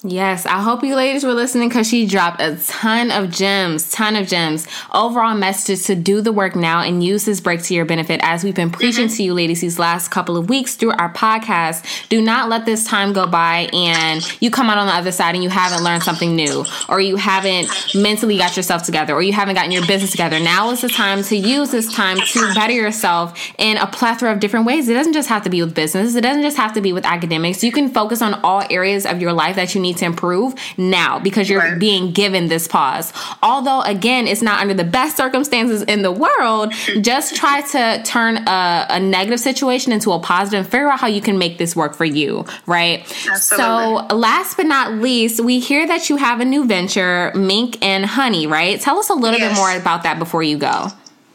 Yes, 0.03 0.47
I 0.47 0.63
hope 0.63 0.83
you 0.83 0.97
ladies 0.97 1.25
were 1.25 1.35
listening 1.35 1.69
because 1.69 1.87
she 1.87 2.07
dropped 2.07 2.41
a 2.41 2.57
ton 2.57 3.11
of 3.11 3.31
gems, 3.31 3.91
ton 3.91 4.17
of 4.17 4.27
gems. 4.27 4.67
Overall 4.95 5.37
message 5.37 5.85
to 5.89 5.95
do 5.95 6.23
the 6.23 6.33
work 6.33 6.57
now 6.57 6.81
and 6.81 7.05
use 7.05 7.27
this 7.27 7.39
break 7.39 7.63
to 7.65 7.75
your 7.75 7.85
benefit 7.85 8.19
as 8.23 8.43
we've 8.43 8.55
been 8.55 8.71
preaching 8.71 9.09
mm-hmm. 9.09 9.17
to 9.17 9.23
you 9.23 9.35
ladies 9.35 9.61
these 9.61 9.79
last 9.79 10.09
couple 10.09 10.39
of 10.39 10.49
weeks 10.49 10.75
through 10.75 10.93
our 10.93 11.13
podcast. 11.13 12.09
Do 12.09 12.23
not 12.23 12.49
let 12.49 12.65
this 12.65 12.87
time 12.87 13.13
go 13.13 13.27
by 13.27 13.69
and 13.75 14.23
you 14.41 14.51
come 14.51 14.71
out 14.71 14.79
on 14.79 14.87
the 14.87 14.95
other 14.95 15.13
side 15.13 15.35
and 15.35 15.45
you 15.45 15.51
haven't 15.51 15.85
learned 15.85 16.03
something 16.03 16.35
new 16.35 16.65
or 16.89 16.99
you 16.99 17.17
haven't 17.17 17.69
mentally 17.95 18.39
got 18.39 18.57
yourself 18.57 18.85
together 18.85 19.13
or 19.13 19.21
you 19.21 19.35
haven't 19.35 19.55
gotten 19.55 19.71
your 19.71 19.87
business 19.87 20.13
together. 20.13 20.41
Now 20.41 20.71
is 20.71 20.81
the 20.81 20.89
time 20.89 21.23
to 21.25 21.37
use 21.37 21.73
this 21.73 21.93
time 21.93 22.17
to 22.17 22.55
better 22.55 22.73
yourself 22.73 23.39
in 23.59 23.77
a 23.77 23.87
plethora 23.87 24.33
of 24.33 24.41
different 24.41 24.65
ways. 24.65 24.89
It 24.89 24.95
doesn't 24.95 25.13
just 25.13 25.29
have 25.29 25.43
to 25.43 25.51
be 25.51 25.61
with 25.61 25.75
business. 25.75 26.15
It 26.15 26.23
doesn't 26.23 26.43
just 26.43 26.57
have 26.57 26.73
to 26.73 26.81
be 26.81 26.95
with 26.95 27.05
academics. 27.05 27.63
You 27.63 27.71
can 27.71 27.91
focus 27.91 28.23
on 28.23 28.33
all 28.43 28.63
areas 28.71 29.05
of 29.05 29.21
your 29.21 29.35
life 29.35 29.57
that 29.57 29.75
you 29.75 29.83
need 29.83 29.90
need 29.91 29.99
to 29.99 30.05
improve 30.05 30.55
now 30.77 31.19
because 31.19 31.49
you're 31.49 31.61
right. 31.61 31.79
being 31.79 32.13
given 32.13 32.49
this 32.49 32.69
pause. 32.69 33.13
Although, 33.43 33.83
again, 33.83 34.27
it's 34.27 34.43
not 34.43 34.61
under 34.61 34.75
the 34.75 34.85
best 34.85 35.17
circumstances 35.17 35.83
in 35.83 36.03
the 36.03 36.13
world, 36.13 36.73
just 37.01 37.37
try 37.37 37.61
to 37.61 38.03
turn 38.05 38.39
a, 38.49 38.87
a 38.91 39.01
negative 39.01 39.41
situation 39.41 39.93
into 39.93 40.13
a 40.13 40.19
positive 40.19 40.61
and 40.61 40.69
figure 40.69 40.89
out 40.89 41.01
how 41.01 41.07
you 41.07 41.21
can 41.21 41.39
make 41.39 41.59
this 41.59 41.75
work 41.75 41.95
for 41.95 42.05
you, 42.05 42.45
right? 42.67 43.01
Absolutely. 43.29 44.09
So, 44.09 44.17
last 44.17 44.57
but 44.57 44.67
not 44.67 44.93
least, 44.95 45.41
we 45.41 45.59
hear 45.59 45.87
that 45.87 46.09
you 46.09 46.17
have 46.17 46.41
a 46.41 46.45
new 46.45 46.67
venture, 46.67 47.33
Mink 47.35 47.83
and 47.83 48.07
Honey, 48.07 48.47
right? 48.47 48.81
Tell 48.81 48.99
us 48.99 49.11
a 49.11 49.15
little 49.15 49.39
yes. 49.39 49.53
bit 49.53 49.61
more 49.61 49.77
about 49.77 50.05
that 50.05 50.19
before 50.19 50.43
you 50.43 50.59
go. 50.59 50.89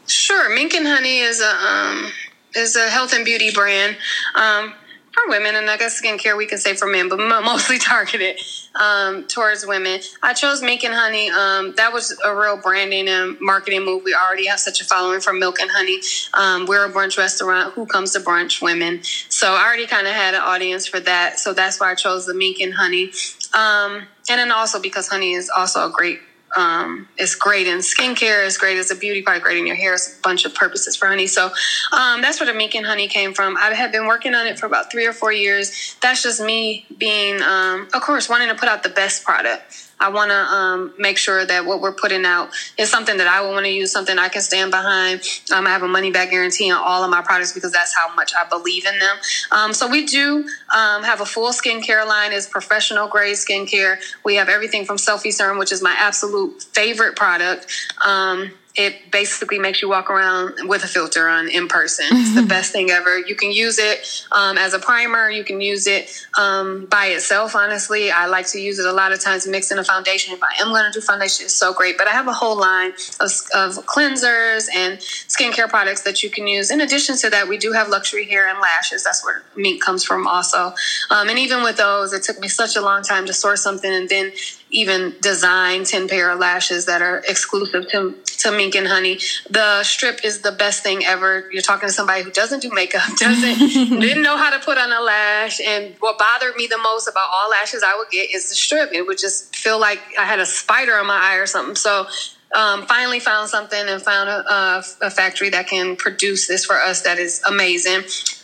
Sure. 0.06 0.54
Mink 0.54 0.74
and 0.74 0.86
Honey 0.86 1.18
is 1.18 1.40
a 1.40 1.48
um, 1.48 2.12
is 2.54 2.76
a 2.76 2.88
health 2.88 3.12
and 3.12 3.24
beauty 3.24 3.50
brand. 3.52 3.96
Um, 4.34 4.72
for 5.16 5.30
women, 5.30 5.56
and 5.56 5.70
I 5.70 5.76
guess 5.76 6.00
skincare 6.00 6.36
we 6.36 6.46
can 6.46 6.58
say 6.58 6.74
for 6.74 6.86
men, 6.86 7.08
but 7.08 7.18
mostly 7.44 7.78
targeted 7.78 8.40
um, 8.74 9.24
towards 9.26 9.66
women. 9.66 10.00
I 10.22 10.34
chose 10.34 10.62
Mink 10.62 10.84
and 10.84 10.94
Honey. 10.94 11.30
Um, 11.30 11.74
that 11.76 11.92
was 11.92 12.16
a 12.24 12.34
real 12.34 12.56
branding 12.56 13.08
and 13.08 13.36
marketing 13.40 13.84
move. 13.84 14.02
We 14.04 14.14
already 14.14 14.46
have 14.46 14.60
such 14.60 14.80
a 14.80 14.84
following 14.84 15.20
for 15.20 15.32
Milk 15.32 15.58
and 15.60 15.70
Honey. 15.70 16.00
Um, 16.34 16.66
we're 16.66 16.84
a 16.84 16.92
brunch 16.92 17.18
restaurant. 17.18 17.74
Who 17.74 17.86
comes 17.86 18.12
to 18.12 18.20
brunch? 18.20 18.62
Women. 18.62 19.02
So 19.28 19.52
I 19.52 19.64
already 19.64 19.86
kind 19.86 20.06
of 20.06 20.12
had 20.12 20.34
an 20.34 20.40
audience 20.40 20.86
for 20.86 21.00
that. 21.00 21.38
So 21.38 21.52
that's 21.52 21.80
why 21.80 21.90
I 21.90 21.94
chose 21.94 22.26
the 22.26 22.34
Mink 22.34 22.60
and 22.60 22.74
Honey. 22.74 23.12
Um, 23.54 24.06
and 24.28 24.38
then 24.38 24.52
also 24.52 24.80
because 24.80 25.08
honey 25.08 25.32
is 25.32 25.50
also 25.54 25.86
a 25.86 25.90
great 25.90 26.20
um, 26.56 27.08
it's 27.18 27.34
great 27.34 27.66
in 27.66 27.78
skincare. 27.78 28.46
It's 28.46 28.56
great 28.56 28.78
as 28.78 28.90
a 28.90 28.96
beauty 28.96 29.22
product. 29.22 29.44
Great 29.44 29.58
in 29.58 29.66
your 29.66 29.76
hair. 29.76 29.94
It's 29.94 30.18
a 30.18 30.22
bunch 30.22 30.44
of 30.44 30.54
purposes 30.54 30.96
for 30.96 31.06
honey. 31.06 31.26
So 31.26 31.52
um, 31.92 32.22
that's 32.22 32.40
where 32.40 32.50
the 32.50 32.54
Mink 32.54 32.74
Honey 32.74 33.08
came 33.08 33.34
from. 33.34 33.56
I 33.56 33.74
have 33.74 33.92
been 33.92 34.06
working 34.06 34.34
on 34.34 34.46
it 34.46 34.58
for 34.58 34.66
about 34.66 34.90
three 34.90 35.06
or 35.06 35.12
four 35.12 35.32
years. 35.32 35.96
That's 36.00 36.22
just 36.22 36.40
me 36.40 36.86
being, 36.96 37.42
um, 37.42 37.88
of 37.92 38.02
course, 38.02 38.28
wanting 38.28 38.48
to 38.48 38.54
put 38.54 38.68
out 38.68 38.82
the 38.82 38.88
best 38.88 39.24
product. 39.24 39.85
I 39.98 40.10
want 40.10 40.30
to 40.30 40.36
um, 40.36 40.94
make 40.98 41.16
sure 41.16 41.44
that 41.44 41.64
what 41.64 41.80
we're 41.80 41.92
putting 41.92 42.24
out 42.24 42.50
is 42.76 42.90
something 42.90 43.16
that 43.16 43.26
I 43.26 43.40
want 43.50 43.64
to 43.64 43.72
use, 43.72 43.90
something 43.90 44.18
I 44.18 44.28
can 44.28 44.42
stand 44.42 44.70
behind. 44.70 45.22
Um, 45.54 45.66
I 45.66 45.70
have 45.70 45.82
a 45.82 45.88
money 45.88 46.10
back 46.10 46.30
guarantee 46.30 46.70
on 46.70 46.80
all 46.82 47.02
of 47.02 47.10
my 47.10 47.22
products 47.22 47.52
because 47.52 47.72
that's 47.72 47.94
how 47.94 48.14
much 48.14 48.32
I 48.34 48.46
believe 48.48 48.84
in 48.84 48.98
them. 48.98 49.16
Um, 49.50 49.72
so 49.72 49.88
we 49.88 50.04
do 50.04 50.46
um, 50.74 51.02
have 51.02 51.20
a 51.20 51.26
full 51.26 51.50
skincare 51.50 52.06
line, 52.06 52.32
is 52.32 52.46
professional 52.46 53.08
grade 53.08 53.36
skincare. 53.36 53.98
We 54.24 54.36
have 54.36 54.48
everything 54.48 54.84
from 54.84 54.96
Selfie 54.96 55.32
Serum, 55.32 55.58
which 55.58 55.72
is 55.72 55.82
my 55.82 55.94
absolute 55.98 56.62
favorite 56.62 57.16
product 57.16 57.66
um, 58.04 58.52
it 58.76 59.10
basically 59.10 59.58
makes 59.58 59.80
you 59.80 59.88
walk 59.88 60.10
around 60.10 60.68
with 60.68 60.84
a 60.84 60.86
filter 60.86 61.28
on 61.28 61.48
in 61.48 61.66
person. 61.66 62.04
It's 62.10 62.34
the 62.34 62.42
best 62.42 62.72
thing 62.72 62.90
ever. 62.90 63.18
You 63.18 63.34
can 63.34 63.50
use 63.50 63.78
it 63.78 64.24
um, 64.32 64.58
as 64.58 64.74
a 64.74 64.78
primer. 64.78 65.30
You 65.30 65.44
can 65.44 65.60
use 65.60 65.86
it 65.86 66.10
um, 66.38 66.84
by 66.86 67.06
itself. 67.06 67.56
Honestly, 67.56 68.10
I 68.10 68.26
like 68.26 68.46
to 68.48 68.60
use 68.60 68.78
it 68.78 68.86
a 68.86 68.92
lot 68.92 69.12
of 69.12 69.20
times 69.20 69.46
mixed 69.46 69.72
in 69.72 69.78
a 69.78 69.84
foundation. 69.84 70.34
If 70.34 70.42
I 70.42 70.60
am 70.60 70.68
going 70.68 70.84
to 70.84 70.92
do 70.92 71.04
foundation, 71.04 71.46
it's 71.46 71.54
so 71.54 71.72
great. 71.72 71.96
But 71.96 72.06
I 72.06 72.10
have 72.10 72.28
a 72.28 72.34
whole 72.34 72.58
line 72.58 72.92
of, 73.20 73.30
of 73.54 73.86
cleansers 73.86 74.66
and 74.74 74.98
skincare 74.98 75.68
products 75.68 76.02
that 76.02 76.22
you 76.22 76.28
can 76.28 76.46
use. 76.46 76.70
In 76.70 76.82
addition 76.82 77.16
to 77.18 77.30
that, 77.30 77.48
we 77.48 77.56
do 77.56 77.72
have 77.72 77.88
luxury 77.88 78.26
hair 78.26 78.46
and 78.46 78.60
lashes. 78.60 79.04
That's 79.04 79.24
where 79.24 79.42
Mink 79.56 79.82
comes 79.82 80.04
from, 80.04 80.26
also. 80.26 80.74
Um, 81.10 81.30
and 81.30 81.38
even 81.38 81.62
with 81.62 81.78
those, 81.78 82.12
it 82.12 82.22
took 82.22 82.38
me 82.40 82.48
such 82.48 82.76
a 82.76 82.82
long 82.82 83.02
time 83.02 83.24
to 83.26 83.32
source 83.32 83.62
something 83.62 83.90
and 83.90 84.08
then 84.08 84.32
even 84.76 85.14
design 85.22 85.84
10 85.84 86.06
pair 86.06 86.30
of 86.30 86.38
lashes 86.38 86.84
that 86.84 87.00
are 87.00 87.22
exclusive 87.26 87.88
to, 87.88 88.14
to 88.24 88.52
Mink 88.52 88.74
and 88.74 88.86
Honey. 88.86 89.18
The 89.48 89.82
strip 89.82 90.22
is 90.22 90.42
the 90.42 90.52
best 90.52 90.82
thing 90.82 91.02
ever. 91.02 91.48
You're 91.50 91.62
talking 91.62 91.88
to 91.88 91.92
somebody 91.94 92.22
who 92.22 92.30
doesn't 92.30 92.60
do 92.60 92.70
makeup, 92.70 93.08
doesn't 93.16 93.58
didn't 94.00 94.22
know 94.22 94.36
how 94.36 94.50
to 94.50 94.62
put 94.62 94.76
on 94.76 94.92
a 94.92 95.00
lash. 95.00 95.60
And 95.60 95.94
what 96.00 96.18
bothered 96.18 96.56
me 96.56 96.66
the 96.66 96.76
most 96.76 97.08
about 97.08 97.26
all 97.32 97.48
lashes 97.48 97.82
I 97.82 97.96
would 97.96 98.10
get 98.10 98.34
is 98.34 98.50
the 98.50 98.54
strip. 98.54 98.92
It 98.92 99.06
would 99.06 99.16
just 99.16 99.56
feel 99.56 99.80
like 99.80 99.98
I 100.18 100.24
had 100.24 100.40
a 100.40 100.46
spider 100.46 100.94
on 100.96 101.06
my 101.06 101.18
eye 101.18 101.36
or 101.36 101.46
something. 101.46 101.76
So 101.76 102.06
um, 102.54 102.86
finally 102.86 103.18
found 103.18 103.48
something 103.48 103.88
and 103.88 104.00
found 104.02 104.28
a, 104.28 104.52
a, 104.52 104.84
a, 105.02 105.10
factory 105.10 105.50
that 105.50 105.66
can 105.66 105.96
produce 105.96 106.46
this 106.46 106.64
for 106.64 106.76
us 106.76 107.02
that 107.02 107.18
is 107.18 107.42
amazing. 107.46 108.02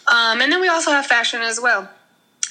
Um, 0.08 0.40
and 0.40 0.50
then 0.50 0.60
we 0.60 0.68
also 0.68 0.90
have 0.90 1.06
fashion 1.06 1.40
as 1.40 1.60
well. 1.60 1.88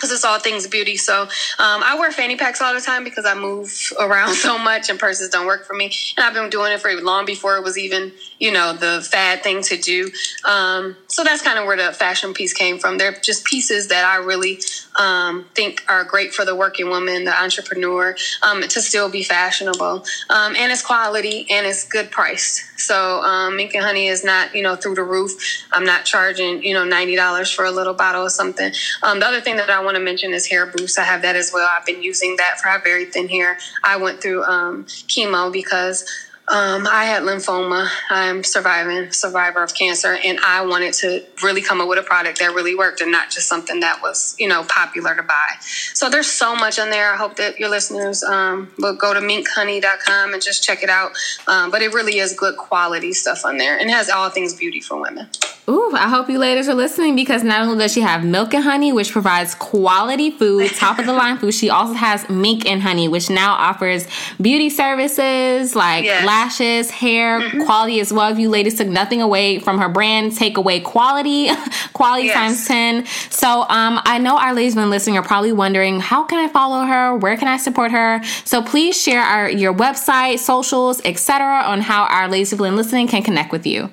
Because 0.02 0.12
it's 0.12 0.26
all 0.26 0.40
things 0.40 0.66
beauty. 0.66 0.98
So 0.98 1.22
um, 1.24 1.30
I 1.60 1.96
wear 2.00 2.12
fanny 2.12 2.36
packs 2.36 2.60
all 2.60 2.74
the 2.74 2.82
time 2.82 3.04
because 3.04 3.26
I 3.26 3.36
move 3.36 3.72
around 4.00 4.34
so 4.34 4.58
much 4.58 4.90
and 4.90 5.00
purses 5.00 5.30
don't 5.30 5.46
work 5.46 5.66
for 5.66 5.76
me. 5.76 5.94
And 6.18 6.26
I've 6.26 6.34
been 6.34 6.50
doing 6.50 6.74
it 6.74 6.82
for 6.82 6.92
long 7.02 7.26
before 7.26 7.58
it 7.58 7.64
was 7.64 7.78
even, 7.78 8.12
you 8.40 8.52
know, 8.52 8.74
the 8.74 9.08
fad 9.08 9.44
thing 9.44 9.62
to 9.64 9.78
do. 9.78 10.10
Um, 10.44 10.98
so 11.08 11.24
that's 11.24 11.44
kind 11.44 11.60
of 11.60 11.66
where 11.66 11.78
the 11.78 11.94
fashion 11.94 12.34
piece 12.34 12.54
came 12.54 12.80
from. 12.80 12.98
They're 12.98 13.14
just 13.14 13.46
pieces 13.46 13.90
that 13.90 14.04
I 14.04 14.16
really 14.18 14.60
um, 14.96 15.46
think 15.56 15.84
are 15.88 16.04
great 16.04 16.34
for 16.34 16.46
the 16.46 16.56
working 16.56 16.90
woman, 16.90 17.24
the 17.24 17.42
entrepreneur, 17.42 18.16
um, 18.42 18.62
to 18.62 18.82
still 18.82 19.10
be 19.10 19.24
fashionable. 19.24 20.06
Um, 20.30 20.56
and 20.56 20.72
it's 20.72 20.82
quality 20.82 21.48
and 21.50 21.66
it's 21.66 21.88
good 21.88 22.12
priced. 22.12 22.80
So 22.80 23.22
um, 23.22 23.58
Mink 23.58 23.74
and 23.74 23.84
Honey 23.84 24.08
is 24.08 24.24
not, 24.24 24.56
you 24.56 24.64
know, 24.64 24.76
through 24.76 24.96
the 24.96 25.04
roof. 25.04 25.32
I'm 25.72 25.86
not 25.86 26.06
charging, 26.06 26.64
you 26.64 26.74
know, 26.74 26.84
$90 26.84 27.54
for 27.54 27.66
a 27.66 27.72
little 27.72 27.94
bottle 27.94 28.24
or 28.24 28.30
something. 28.30 28.72
Um, 29.04 29.20
the 29.20 29.28
other 29.28 29.42
thing 29.42 29.58
that 29.58 29.70
I 29.70 29.84
want 29.84 29.96
to 29.96 30.02
mention 30.04 30.34
is 30.34 30.48
hair 30.48 30.66
boost. 30.66 30.98
I 30.98 31.04
have 31.04 31.22
that 31.22 31.36
as 31.36 31.52
well. 31.54 31.70
I've 31.72 31.86
been 31.86 32.02
using 32.02 32.36
that 32.38 32.60
for 32.60 32.68
my 32.68 32.80
very 32.84 33.06
thin 33.06 33.30
hair. 33.30 33.58
I 33.84 33.98
went 33.98 34.22
through 34.22 34.44
um, 34.44 34.86
chemo 34.86 35.52
because 35.52 36.06
um, 36.48 36.86
I 36.88 37.06
had 37.06 37.24
lymphoma. 37.24 37.88
I'm 38.10 38.44
surviving, 38.44 39.12
survivor 39.12 39.64
of 39.64 39.74
cancer, 39.74 40.18
and 40.24 40.40
I 40.42 40.66
wanted 40.66 40.94
to 40.96 41.24
really 41.44 41.62
come 41.62 41.80
up 41.80 41.88
with 41.88 42.00
a 42.00 42.04
product 42.04 42.40
that 42.40 42.54
really 42.54 42.76
worked 42.76 43.00
and 43.00 43.12
not 43.12 43.30
just 43.30 43.48
something 43.48 43.80
that 43.82 44.02
was, 44.02 44.36
you 44.38 44.48
know, 44.48 44.64
popular 44.64 45.16
to 45.16 45.24
buy. 45.24 45.48
So 45.94 46.10
there's 46.10 46.28
so 46.28 46.56
much 46.56 46.78
on 46.80 46.90
there. 46.90 47.14
I 47.14 47.16
hope 47.16 47.38
that 47.38 47.60
your 47.60 47.70
listeners 47.70 48.24
um, 48.24 48.72
will 48.80 48.96
go 48.96 49.14
to 49.14 49.20
minkhoney.com 49.22 50.34
and 50.34 50.42
just 50.42 50.64
check 50.64 50.84
it 50.84 50.90
out. 50.90 51.12
Um, 51.48 51.72
but 51.72 51.82
it 51.82 51.94
really 51.94 52.18
is 52.18 52.34
good 52.34 52.58
quality 52.58 53.14
stuff 53.14 53.46
on 53.46 53.58
there 53.58 53.78
and 53.78 53.90
has 53.90 54.10
all 54.10 54.30
things 54.30 54.54
beauty 54.54 54.82
for 54.82 55.00
women. 55.00 55.30
Ooh, 55.70 55.94
I 55.94 56.10
hope 56.10 56.28
you 56.28 56.40
ladies 56.40 56.68
are 56.68 56.74
listening 56.74 57.16
because 57.16 57.44
not 57.44 57.62
only 57.62 57.78
does 57.78 57.94
she 57.94 58.02
have 58.02 58.26
Milk 58.26 58.54
and 58.54 58.64
Honey, 58.64 58.92
which 58.92 59.12
provides 59.12 59.54
quality 59.56 60.32
food, 60.32 60.72
top 60.76 60.98
of 60.98 61.06
the 61.06 61.14
line 61.14 61.38
food, 61.38 61.54
she 61.54 61.70
also 61.70 61.94
has 61.94 62.28
Mink 62.30 62.66
and 62.66 62.82
Honey, 62.82 63.08
which 63.08 63.30
now 63.30 63.54
offers 63.54 64.08
beauty 64.42 64.70
services 64.70 65.76
like. 65.76 66.04
Lashes, 66.32 66.90
hair, 66.90 67.42
mm-hmm. 67.42 67.64
quality 67.66 68.00
as 68.00 68.14
well. 68.14 68.32
If 68.32 68.40
you 68.40 68.50
ladies 68.50 68.78
took 68.78 68.88
nothing 68.88 69.22
away 69.22 69.60
from 69.60 69.80
her 69.80 69.90
brand, 69.90 70.38
take 70.38 70.56
away 70.56 70.80
quality, 70.80 71.50
quality 71.94 72.28
yes. 72.28 72.36
times 72.36 72.68
10. 72.68 73.06
So 73.30 73.64
um, 73.64 74.00
I 74.06 74.18
know 74.18 74.38
our 74.38 74.54
ladies 74.54 74.76
been 74.76 74.90
listening 74.90 75.18
are 75.18 75.24
probably 75.24 75.52
wondering, 75.52 76.00
how 76.00 76.24
can 76.24 76.40
I 76.40 76.48
follow 76.48 76.86
her? 76.86 77.18
Where 77.18 77.36
can 77.36 77.50
I 77.50 77.58
support 77.58 77.92
her? 77.92 78.24
So 78.46 78.62
please 78.62 78.96
share 79.00 79.22
our 79.22 79.50
your 79.50 79.74
website, 79.74 80.40
socials, 80.40 81.02
etc. 81.04 81.64
on 81.66 81.82
how 81.82 82.06
our 82.06 82.30
ladies 82.30 82.52
who've 82.52 82.60
been 82.60 82.78
listening 82.78 83.08
can 83.10 83.24
connect 83.24 83.52
with 83.52 83.68
you. 83.68 83.90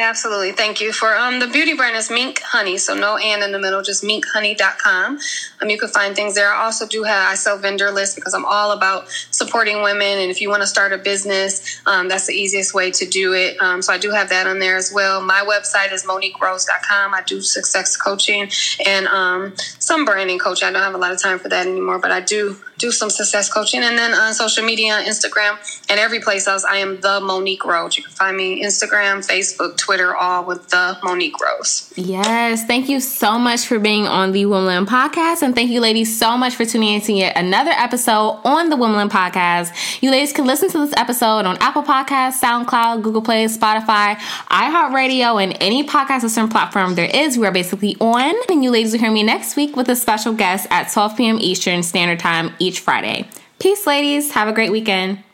Absolutely. 0.00 0.52
Thank 0.52 0.80
you. 0.80 0.92
For 0.92 1.14
um, 1.14 1.40
the 1.40 1.46
beauty 1.46 1.74
brand 1.74 1.94
is 1.94 2.10
Mink 2.10 2.40
Honey. 2.42 2.78
So 2.78 2.94
no 2.94 3.18
and 3.18 3.42
in 3.42 3.52
the 3.52 3.58
middle, 3.58 3.82
just 3.82 4.02
minkhoney.com. 4.02 5.18
Um, 5.60 5.70
you 5.70 5.78
can 5.78 5.88
find 5.88 6.16
things 6.16 6.34
there. 6.34 6.52
I 6.52 6.64
also 6.64 6.86
do 6.86 7.02
have, 7.02 7.30
I 7.30 7.34
sell 7.34 7.58
vendor 7.58 7.90
lists 7.90 8.14
because 8.14 8.32
I'm 8.32 8.46
all 8.46 8.72
about 8.72 9.08
supporting 9.30 9.82
women. 9.82 10.18
And 10.18 10.30
if 10.30 10.40
you 10.40 10.48
want 10.48 10.62
to 10.62 10.66
start 10.66 10.94
a 10.94 10.98
business, 10.98 11.82
um, 11.86 12.08
that's 12.08 12.26
the 12.26 12.32
easiest 12.32 12.72
way 12.72 12.90
to 12.92 13.06
do 13.06 13.34
it. 13.34 13.60
Um, 13.60 13.82
so 13.82 13.92
I 13.92 13.98
do 13.98 14.10
have 14.10 14.30
that 14.30 14.46
on 14.46 14.58
there 14.58 14.76
as 14.76 14.90
well. 14.92 15.20
My 15.20 15.44
website 15.46 15.92
is 15.92 16.04
moniquerose.com. 16.04 17.14
I 17.14 17.22
do 17.26 17.42
success 17.42 17.96
coaching 17.96 18.50
and 18.86 19.06
um, 19.06 19.54
some 19.78 20.06
branding 20.06 20.38
coaching. 20.38 20.66
I 20.66 20.72
don't 20.72 20.82
have 20.82 20.94
a 20.94 20.98
lot 20.98 21.12
of 21.12 21.20
time 21.20 21.38
for 21.38 21.50
that 21.50 21.66
anymore, 21.66 21.98
but 21.98 22.10
I 22.10 22.20
do 22.20 22.56
do 22.80 22.90
some 22.90 23.10
success 23.10 23.52
coaching. 23.52 23.82
And 23.82 23.96
then 23.96 24.14
on 24.14 24.34
social 24.34 24.64
media, 24.64 25.02
Instagram, 25.04 25.58
and 25.88 26.00
every 26.00 26.20
place 26.20 26.48
else, 26.48 26.64
I 26.64 26.78
am 26.78 27.00
the 27.00 27.20
Monique 27.20 27.64
Rose. 27.64 27.96
You 27.96 28.02
can 28.02 28.12
find 28.12 28.36
me 28.36 28.64
Instagram, 28.64 29.26
Facebook, 29.26 29.76
Twitter, 29.76 30.16
all 30.16 30.44
with 30.44 30.68
the 30.68 30.98
Monique 31.02 31.38
Rose. 31.40 31.92
Yes. 31.96 32.64
Thank 32.64 32.88
you 32.88 33.00
so 33.00 33.38
much 33.38 33.66
for 33.66 33.78
being 33.78 34.06
on 34.06 34.32
the 34.32 34.46
Woman 34.46 34.86
podcast. 34.86 35.42
And 35.42 35.54
thank 35.54 35.70
you, 35.70 35.80
ladies, 35.80 36.18
so 36.18 36.36
much 36.36 36.54
for 36.54 36.64
tuning 36.64 36.94
in 36.94 37.00
to 37.02 37.12
yet 37.12 37.36
another 37.36 37.70
episode 37.72 38.40
on 38.44 38.70
the 38.70 38.76
Woman 38.76 39.08
podcast. 39.08 40.02
You 40.02 40.10
ladies 40.10 40.32
can 40.32 40.46
listen 40.46 40.70
to 40.70 40.78
this 40.78 40.94
episode 40.96 41.44
on 41.44 41.56
Apple 41.58 41.82
Podcasts, 41.82 42.40
SoundCloud, 42.40 43.02
Google 43.02 43.22
Play, 43.22 43.44
Spotify, 43.44 44.16
iHeartRadio, 44.50 45.42
and 45.42 45.56
any 45.60 45.86
podcast 45.86 46.22
listening 46.22 46.48
platform 46.48 46.94
there 46.94 47.10
is. 47.12 47.36
We 47.36 47.46
are 47.46 47.52
basically 47.52 47.96
on. 48.00 48.34
And 48.48 48.64
you 48.64 48.70
ladies 48.70 48.92
will 48.92 49.00
hear 49.00 49.10
me 49.10 49.22
next 49.22 49.56
week 49.56 49.76
with 49.76 49.88
a 49.88 49.96
special 49.96 50.32
guest 50.32 50.66
at 50.70 50.90
12 50.92 51.16
p.m. 51.16 51.38
Eastern 51.40 51.82
Standard 51.82 52.18
Time 52.18 52.54
each 52.70 52.80
Friday. 52.80 53.28
Peace, 53.58 53.84
ladies. 53.84 54.30
Have 54.32 54.46
a 54.46 54.52
great 54.52 54.70
weekend. 54.70 55.24